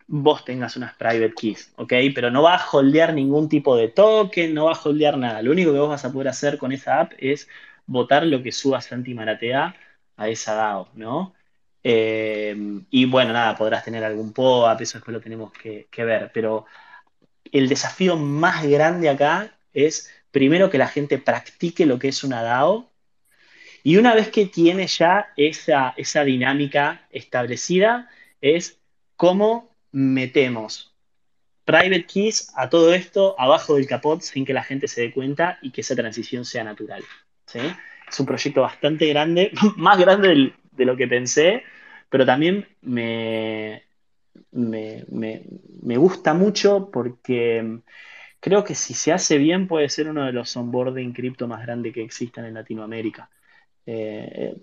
[0.07, 1.93] vos tengas unas private keys, ¿ok?
[2.15, 5.43] Pero no va a holdear ningún tipo de token, no va a holdear nada.
[5.43, 7.49] Lo único que vos vas a poder hacer con esa app es
[7.87, 9.75] votar lo que suba Santi Maratea
[10.17, 11.35] a esa DAO, ¿no?
[11.83, 12.57] Eh,
[12.91, 16.67] y bueno, nada, podrás tener algún POAP, eso después lo tenemos que ver, pero
[17.53, 22.45] el desafío más grande acá es primero que la gente practique lo que es una
[22.45, 22.89] DAO
[23.83, 28.09] y una vez que tiene ya esa, esa dinámica establecida,
[28.41, 28.79] es
[29.17, 30.95] cómo metemos
[31.65, 35.59] private keys a todo esto abajo del capot sin que la gente se dé cuenta
[35.61, 37.03] y que esa transición sea natural.
[38.09, 41.65] Es un proyecto bastante grande, más grande de lo que pensé,
[42.09, 43.83] pero también me,
[44.53, 45.05] me,
[45.83, 47.81] me gusta mucho porque
[48.41, 51.93] creo que si se hace bien puede ser uno de los onboarding cripto más grandes
[51.93, 53.31] que existan en Latinoamérica.
[53.87, 54.57] Eh,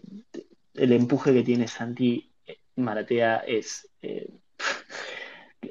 [0.73, 2.31] el empuje que tiene Santi
[2.75, 3.89] Maratea es...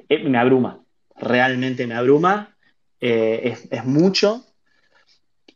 [0.09, 0.83] Eh, me abruma,
[1.15, 2.55] realmente me abruma,
[2.99, 4.45] eh, es, mucho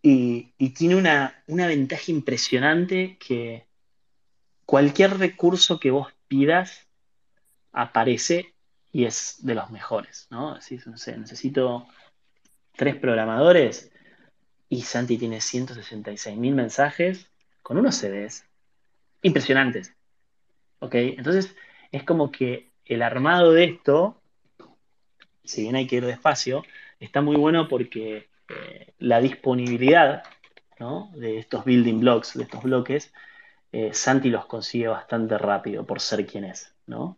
[0.02, 3.68] y, tiene una, una, ventaja impresionante que
[4.66, 6.88] cualquier recurso que vos pidas
[7.72, 8.54] aparece
[8.92, 10.54] y es de los mejores, ¿no?
[10.54, 10.80] Así,
[11.18, 11.88] necesito
[12.80, 13.92] tres programadores
[14.70, 17.30] y Santi tiene 166 mil mensajes
[17.62, 18.46] con unos CDs
[19.22, 19.94] impresionantes.
[20.80, 20.96] ¿Ok?
[20.96, 21.54] Entonces
[21.92, 24.22] es como que el armado de esto,
[25.44, 26.64] si bien hay que ir despacio,
[27.02, 30.24] está muy bueno porque eh, la disponibilidad
[31.16, 33.12] de estos building blocks, de estos bloques,
[33.74, 36.74] eh, Santi los consigue bastante rápido por ser quien es.
[36.88, 37.18] ¿no?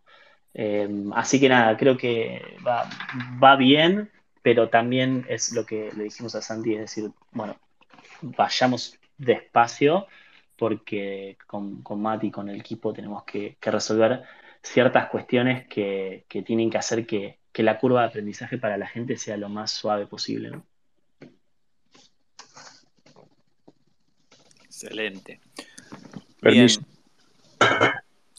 [0.55, 4.09] Eh, así que nada, creo que va bien
[4.41, 7.57] pero también es lo que le dijimos a Santi, es decir, bueno,
[8.21, 10.07] vayamos despacio
[10.55, 14.23] porque con, con Mati y con el equipo tenemos que, resolver
[14.61, 19.37] ciertas cuestiones que, tienen que hacer que, la curva de aprendizaje para la gente sea
[19.37, 20.51] lo más suave posible.
[20.51, 20.65] ¿no?
[24.63, 25.39] Excelente.
[26.39, 26.81] Permiso.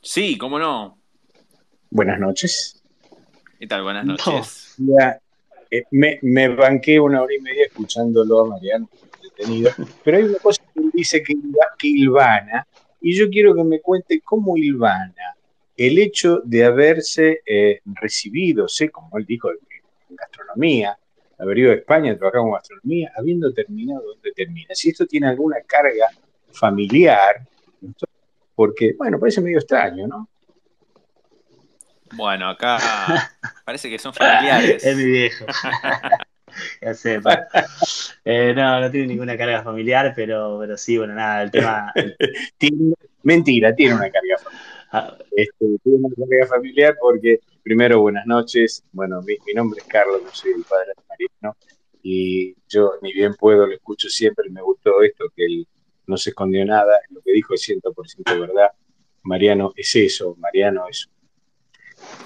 [0.01, 0.99] Sí, cómo no.
[1.91, 2.83] Buenas noches.
[3.59, 3.83] ¿Qué tal?
[3.83, 4.77] Buenas noches.
[5.91, 8.89] Me, me, banqué una hora y media escuchándolo a Mariano
[9.23, 9.71] detenido,
[10.05, 11.35] pero hay una cosa que dice que,
[11.79, 12.67] que Ilvana,
[13.01, 15.37] y yo quiero que me cuente cómo Ilvana
[15.77, 20.97] el hecho de haberse eh, recibido, sé como él dijo, en gastronomía,
[21.39, 24.75] haber ido a España, trabajar con gastronomía, habiendo terminado donde termina.
[24.75, 26.09] Si esto tiene alguna carga
[26.53, 27.47] familiar,
[28.55, 30.29] porque, bueno, parece medio extraño, ¿no?
[32.13, 32.79] Bueno, acá
[33.65, 34.85] parece que son familiares.
[34.85, 35.47] es mi viejo.
[36.83, 37.21] ya sé.
[38.25, 41.93] Eh, no, no tiene ninguna carga familiar, pero, pero sí, bueno, nada, el tema.
[43.23, 44.73] mentira, tiene una carga familiar.
[44.93, 45.17] Ah.
[45.35, 48.85] Este, tiene una carga familiar porque, primero, buenas noches.
[48.93, 51.57] Bueno, mi, nombre es Carlos, yo soy el padre de Mariano.
[52.03, 54.51] Y yo, ni bien puedo, lo escucho siempre.
[54.51, 55.69] Me gustó esto, que él
[56.07, 56.99] no se escondió nada.
[57.11, 58.71] Lo que dijo es 100% verdad.
[59.23, 60.35] Mariano es eso.
[60.39, 61.09] Mariano es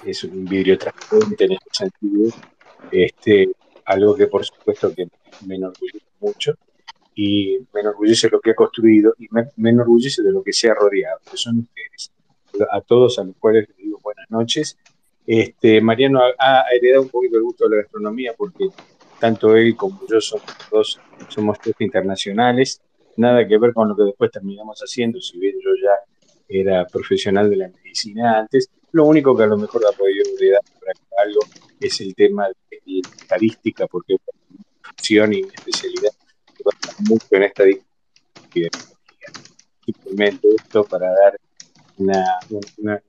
[0.04, 2.32] es un vidrio transparente en ese sentido,
[2.90, 3.50] este,
[3.84, 5.08] algo que por supuesto que
[5.46, 6.54] me enorgullece mucho
[7.14, 10.74] y me enorgullece lo que ha construido y me, enorgullece de lo que se ha
[10.74, 12.12] rodeado, que son ustedes.
[12.70, 14.78] A todos a los cuales les digo buenas noches.
[15.26, 18.68] Este, Mariano ha, heredado un poquito el gusto de la gastronomía porque
[19.18, 22.80] tanto él como yo somos dos, somos tres internacionales,
[23.16, 25.96] nada que ver con lo que después terminamos haciendo, si bien yo ya
[26.48, 30.62] era profesional de la medicina antes, lo único que a lo mejor ha podido heredar
[31.22, 31.40] algo
[31.78, 36.12] es el tema de estadística, porque es una función y una especialidad
[36.56, 36.64] que
[37.06, 37.64] mucho en esta
[39.84, 41.38] Simplemente esto para dar
[41.98, 42.24] una,
[42.78, 43.02] una,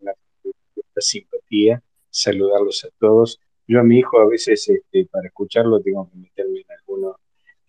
[0.98, 3.40] simpatía, saludarlos a todos.
[3.66, 7.16] Yo a mi hijo a veces este, para escucharlo tengo que meterme en, alguno,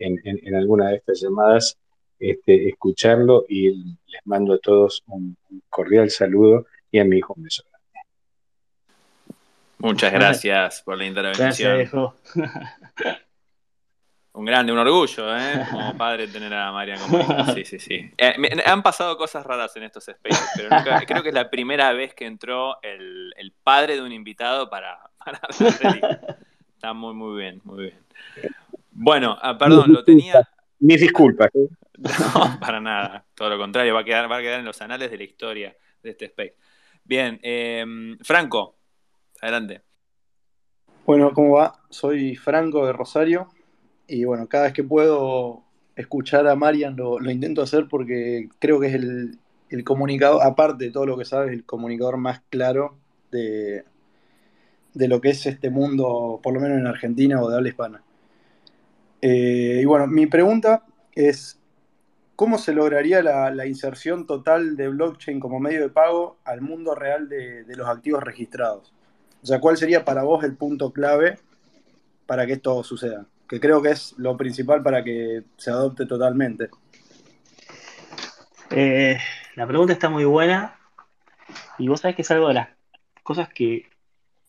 [0.00, 1.78] en, en, alguna de estas llamadas,
[2.18, 5.36] este, escucharlo y les mando a todos un,
[5.70, 7.62] cordial saludo y a mi hijo un beso
[9.78, 11.88] Muchas gracias por la intervención.
[14.38, 15.66] Un grande, un orgullo, ¿eh?
[15.68, 18.08] Como padre tener a Marian como Sí, sí, sí.
[18.16, 20.68] Eh, han pasado cosas raras en estos spaces, pero
[21.08, 25.40] creo que es la primera vez que entró el, padre de un invitado para, para
[26.72, 27.98] Está muy, muy bien, muy bien.
[28.92, 30.48] Bueno, ah, perdón, lo tenía.
[30.78, 31.50] Mis disculpas.
[31.54, 31.68] ¿eh?
[31.96, 33.24] No, para nada.
[33.34, 35.76] Todo lo contrario, va a quedar, va a quedar en los anales de la historia
[36.00, 36.54] de este space.
[37.02, 37.84] Bien, eh,
[38.22, 38.77] Franco,
[39.40, 39.82] Adelante.
[41.06, 41.80] Bueno, ¿cómo va?
[41.90, 43.48] Soy Franco de Rosario
[44.06, 45.62] y bueno, cada vez que puedo
[45.96, 51.06] escuchar a Marian lo, intento hacer porque creo que es el, comunicador, aparte de todo
[51.06, 52.98] lo que sabes, el comunicador más claro
[53.30, 53.84] de,
[54.94, 58.02] de lo que es este mundo, por lo menos en Argentina o de habla hispana.
[59.22, 60.84] Eh, y bueno, mi pregunta
[61.14, 61.60] es,
[62.34, 67.28] ¿cómo se lograría la, inserción total de blockchain como medio de pago al mundo real
[67.28, 68.92] de los activos registrados?
[69.42, 71.38] O sea, ¿cuál sería para vos el punto clave
[72.26, 73.26] para que esto suceda?
[73.48, 76.68] Que creo que es lo principal para que se adopte totalmente.
[78.70, 79.18] Eh,
[79.54, 80.78] la pregunta está muy buena
[81.78, 82.68] y vos sabés que es algo de las
[83.22, 83.88] cosas que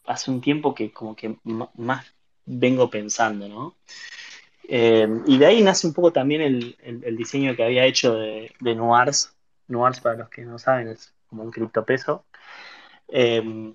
[0.05, 2.05] hace un tiempo que como que más
[2.45, 3.77] vengo pensando, ¿no?
[4.67, 8.75] Eh, y de ahí nace un poco también el, diseño que había hecho de, de
[8.75, 9.35] Noirs.
[9.67, 12.25] Noirs, para los que no saben, es como un criptopeso.
[13.07, 13.73] Eh,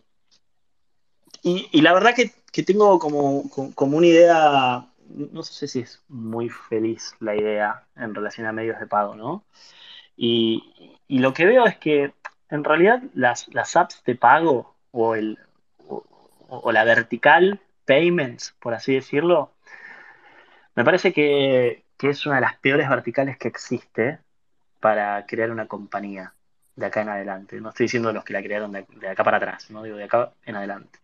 [1.47, 3.43] y, la verdad que, tengo como,
[3.77, 8.87] una idea, no sé si es muy feliz la idea en relación a medios de
[8.87, 9.45] pago, ¿no?
[10.17, 12.15] Y, lo que veo es que
[12.49, 13.47] en realidad las,
[13.77, 15.39] apps de pago o, el,
[15.87, 19.53] o, la vertical payments, por así decirlo,
[20.75, 24.19] me parece que, que, es una de las peores verticales que existe
[24.81, 26.35] para crear una compañía
[26.77, 27.61] de acá en adelante.
[27.61, 30.05] No estoy diciendo los que la crearon de, de acá para atrás, no digo de
[30.05, 31.04] acá en adelante.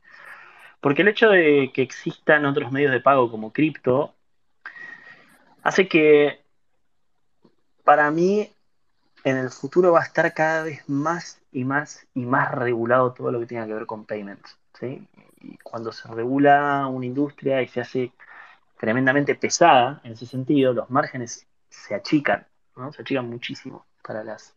[0.81, 4.15] Porque el hecho de que existan otros medios de pago como cripto
[5.63, 6.41] hace que
[7.85, 8.51] para mí
[9.25, 13.31] en el futuro va a estar cada vez más y más y más regulado todo
[13.31, 14.59] lo que tenga que ver con payments.
[14.79, 15.07] ¿sí?
[15.41, 18.13] Y cuando se regula una industria y se hace
[18.79, 22.47] tremendamente pesada en ese sentido, los márgenes se achican,
[22.77, 22.93] ¿no?
[22.93, 24.55] se achican muchísimo para las,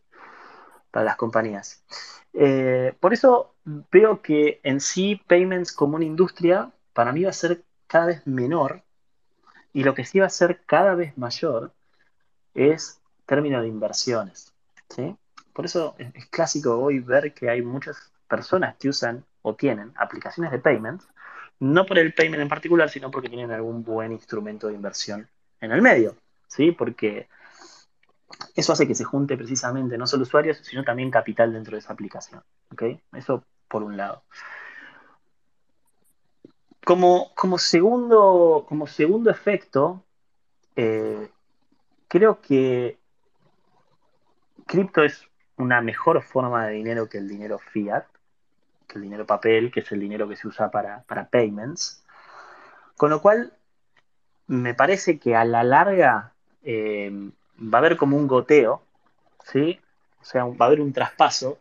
[0.94, 1.82] para las compañías.
[2.32, 7.32] Eh, por eso veo que en sí payments como una industria para mí va a
[7.32, 8.80] ser cada vez menor
[9.72, 11.72] y lo que sí va a ser cada vez mayor
[12.54, 14.54] es término de inversiones.
[14.88, 15.16] ¿sí?
[15.52, 20.52] Por eso es, clásico hoy ver que hay muchas personas que usan o tienen aplicaciones
[20.52, 21.08] de payments,
[21.58, 25.28] no por el payment en particular, sino porque tienen algún buen instrumento de inversión
[25.60, 26.14] en el medio.
[26.46, 26.70] ¿sí?
[26.70, 27.26] Porque
[28.54, 31.92] eso hace que se junte precisamente no solo usuarios, sino también capital dentro de esa
[31.92, 32.42] aplicación.
[33.12, 34.22] Eso por un lado.
[36.84, 40.04] como, como, segundo, como segundo efecto,
[40.76, 41.30] eh,
[42.08, 42.98] creo que
[44.66, 48.04] cripto es una mejor forma de dinero que el dinero fiat,
[48.86, 52.04] que el dinero papel, que es el dinero que se usa para, para payments.
[52.96, 53.52] Con lo cual,
[54.46, 58.82] me parece que a la larga eh, va a haber como un goteo,
[59.44, 59.80] ¿sí?
[60.20, 61.58] O sea, va a haber un traspaso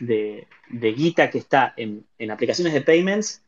[0.00, 3.42] de, guita que está en, aplicaciones de payments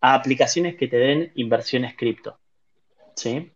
[0.00, 2.38] a aplicaciones que te den inversiones cripto,
[3.14, 3.52] ¿sí?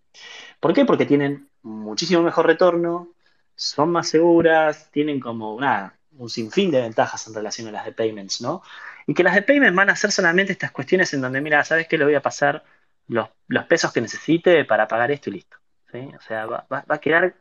[0.58, 0.84] ¿Por qué?
[0.84, 3.08] Porque tienen muchísimo mejor retorno,
[3.54, 7.92] son más seguras, tienen como una, un sinfín de ventajas en relación a las de
[7.92, 8.62] payments, ¿no?
[9.06, 11.86] Y que las de payments van a ser solamente estas cuestiones en donde, mira, ¿sabes
[11.88, 11.98] qué?
[11.98, 12.64] Le voy a pasar
[13.08, 13.28] los,
[13.68, 15.56] pesos que necesite para pagar esto y listo.
[15.92, 17.34] O sea, va, a quedar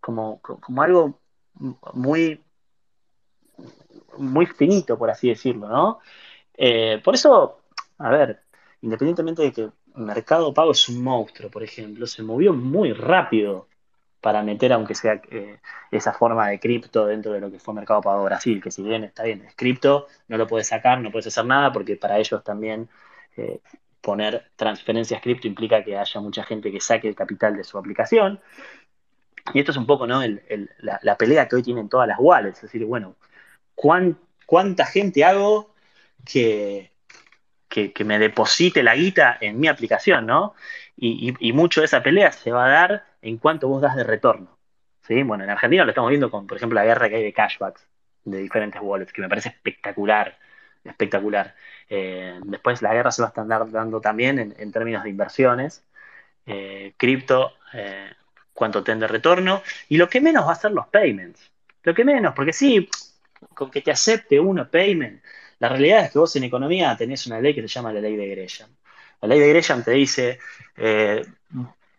[0.00, 1.20] como, como, algo
[1.94, 2.44] muy,
[4.18, 6.00] muy finito, por así decirlo, ¿no?
[6.56, 7.62] Eh, por eso,
[7.98, 8.42] a ver,
[8.80, 13.68] independientemente de que Mercado Pago es un monstruo, por ejemplo, se movió muy rápido
[14.20, 15.60] para meter, aunque sea eh,
[15.90, 19.04] esa forma de cripto dentro de lo que fue Mercado Pago Brasil, que si bien
[19.04, 22.42] está bien, es cripto, no lo puedes sacar, no puedes hacer nada, porque para ellos
[22.42, 22.88] también
[23.36, 23.60] eh,
[24.00, 28.40] poner transferencias cripto implica que haya mucha gente que saque el capital de su aplicación.
[29.54, 30.22] Y esto es un poco ¿no?
[30.78, 33.16] la, pelea que hoy tienen todas las wallets, es decir, bueno,
[33.74, 35.74] ¿cuánta gente hago
[36.24, 36.90] que,
[37.68, 40.54] que, me deposite la guita en mi aplicación, ¿no?
[40.96, 44.58] Y, mucho de esa pelea se va a dar en cuanto vos das de retorno.
[45.02, 45.22] ¿sí?
[45.22, 47.86] Bueno, en Argentina lo estamos viendo con, por ejemplo, la guerra que hay de cashbacks
[48.24, 50.38] de diferentes wallets, que me parece espectacular,
[50.84, 51.54] espectacular.
[51.88, 55.84] Eh, después la guerra se va a estar dando también en, términos de inversiones.
[56.46, 58.10] Eh, cripto, eh,
[58.56, 59.62] cuánto de retorno.
[59.88, 61.52] Y lo que menos va a ser los payments.
[61.84, 62.88] Lo que menos, porque sí,
[63.54, 65.22] con que te acepte uno payment,
[65.60, 68.16] la realidad es que vos en economía tenés una ley que se llama la ley
[68.16, 68.68] de Gresham.
[69.20, 70.38] La ley de Gresham te dice,
[70.76, 71.24] eh,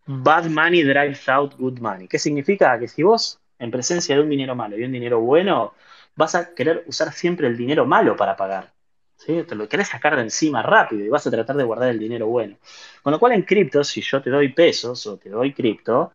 [0.06, 2.08] bad money drives out good money.
[2.08, 2.78] ¿Qué significa?
[2.78, 5.74] Que si vos, en presencia de un dinero malo y un dinero bueno,
[6.16, 8.74] vas a querer usar siempre el dinero malo para pagar.
[9.16, 9.44] ¿sí?
[9.44, 12.28] Te lo querés sacar de encima rápido y vas a tratar de guardar el dinero
[12.28, 12.58] bueno.
[13.02, 16.14] Con lo cual en cripto, si yo te doy pesos o te doy cripto,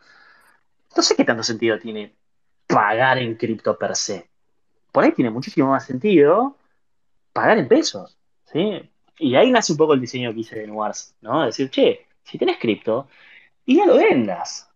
[0.96, 2.14] no sé qué tanto sentido tiene
[2.66, 4.30] pagar en cripto per se.
[4.92, 6.56] Por ahí tiene muchísimo más sentido
[7.32, 8.18] pagar en pesos.
[8.44, 8.90] ¿sí?
[9.18, 11.44] Y ahí nace un poco el diseño que hice de Nuars, ¿no?
[11.44, 13.08] Decir, che, si tenés cripto,
[13.64, 14.68] y ya lo vendas.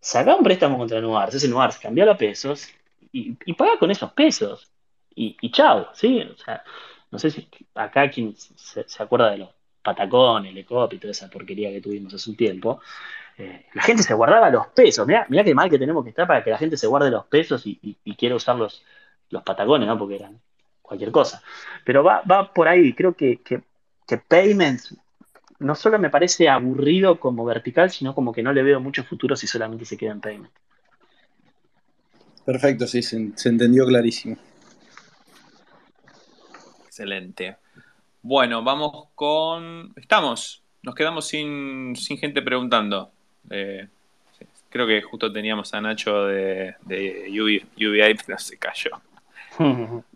[0.00, 2.68] Saca un préstamo contra Nuars, ese Nuars, cambialo a pesos
[3.12, 4.70] y, y paga con esos pesos.
[5.14, 6.20] Y, y chao, ¿sí?
[6.22, 6.64] O sea,
[7.10, 9.50] no sé si acá quien se, acuerda de los
[9.82, 12.80] patacones, el ECOP y toda esa porquería que tuvimos hace un tiempo.
[13.42, 15.04] Eh, la gente se guardaba los pesos.
[15.04, 17.26] Mirá, mirá qué mal que tenemos que estar para que la gente se guarde los
[17.26, 18.84] pesos y, quiera usar los,
[19.30, 19.98] los patacones, ¿no?
[19.98, 20.40] Porque eran
[20.80, 21.42] cualquier cosa.
[21.84, 22.92] Pero va, va por ahí.
[22.94, 23.62] Creo que, que,
[24.28, 24.94] Payments
[25.58, 29.34] no solo me parece aburrido como vertical, sino como que no le veo mucho futuro
[29.34, 30.52] si solamente se queda en Payment.
[32.44, 34.36] Perfecto, sí, se, entendió clarísimo.
[36.84, 37.56] Excelente.
[38.20, 39.94] Bueno, vamos con.
[39.96, 40.62] Estamos.
[40.82, 43.12] Nos quedamos sin, gente preguntando.
[43.52, 43.86] Eh,
[44.68, 47.28] creo que justo teníamos a Nacho de, de
[47.78, 48.90] UBI, pero se cayó.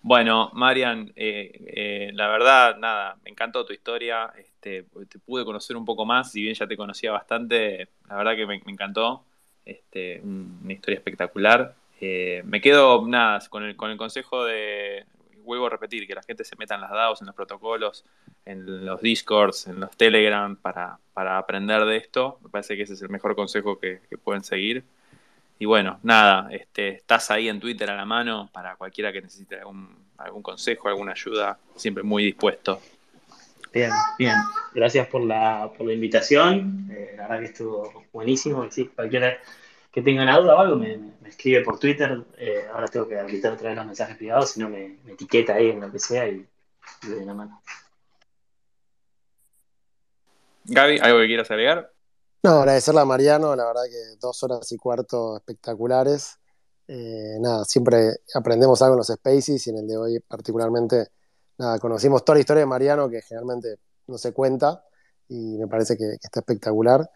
[0.00, 4.32] Bueno, Marian, eh, eh, la verdad, nada, me encantó tu historia.
[4.38, 8.36] Este, te pude conocer un poco más, si bien ya te conocía bastante, la verdad
[8.36, 9.24] que me, encantó.
[9.64, 11.74] Este, una historia espectacular.
[12.00, 15.04] Eh, me quedo, nada, con el, con el consejo de,
[15.48, 18.04] vuelvo a repetir, que la gente se meta en las DAOs, en los protocolos,
[18.44, 22.38] en los Discords, en los Telegram, para, para aprender de esto.
[22.42, 24.84] Me parece que ese es el mejor consejo que pueden seguir.
[25.58, 29.56] Y bueno, nada, este, estás ahí en Twitter a la mano para cualquiera que necesite
[29.56, 32.80] algún, algún consejo, alguna ayuda, siempre muy dispuesto.
[33.72, 34.36] Bien, bien.
[34.72, 36.88] Gracias por la, por la invitación.
[36.90, 38.70] Eh, la verdad que estuvo buenísimo.
[38.70, 39.36] Sí, cualquiera
[39.98, 40.96] que tenga una duda o algo me,
[41.26, 42.24] escribe por Twitter.
[42.36, 45.70] Eh, ahora tengo que habilitar otra vez los mensajes privados, si no me, etiqueta ahí
[45.70, 46.46] en lo que sea y,
[47.08, 47.60] le doy la mano.
[50.64, 51.92] Gaby, ¿algo que quieras agregar?
[52.44, 56.38] No, agradecerle a Mariano, la verdad que dos horas y cuarto espectaculares.
[56.86, 61.08] Eh, nada, siempre aprendemos algo en los Spaces y en el de hoy particularmente,
[61.58, 63.76] nada, conocimos toda la historia de Mariano que generalmente
[64.06, 64.84] no se cuenta
[65.28, 67.10] y me parece que, está espectacular.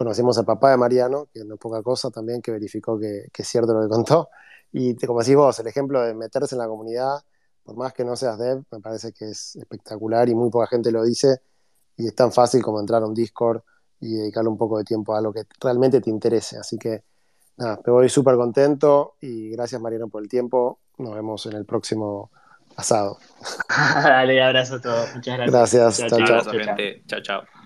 [0.00, 3.46] Conocimos al papá de Mariano, que no es poca cosa también, que verificó que, es
[3.46, 4.30] cierto lo que contó.
[4.72, 7.18] Y te, como decís vos, el ejemplo de meterse en la comunidad,
[7.62, 10.90] por más que no seas dev, me parece que es espectacular y muy poca gente
[10.90, 11.42] lo dice.
[11.98, 13.60] Y es tan fácil como entrar a un Discord
[14.00, 16.56] y dedicarle un poco de tiempo a lo que realmente te interese.
[16.56, 17.02] Así que
[17.58, 20.80] nada, me voy súper contento y gracias Mariano por el tiempo.
[20.96, 22.30] Nos vemos en el próximo
[22.74, 23.18] asado.
[23.68, 25.14] Dale, abrazo a todos.
[25.14, 25.74] Muchas gracias.
[25.74, 26.10] Gracias.
[26.10, 26.96] Chao, chao.
[27.06, 27.59] Chao, chao.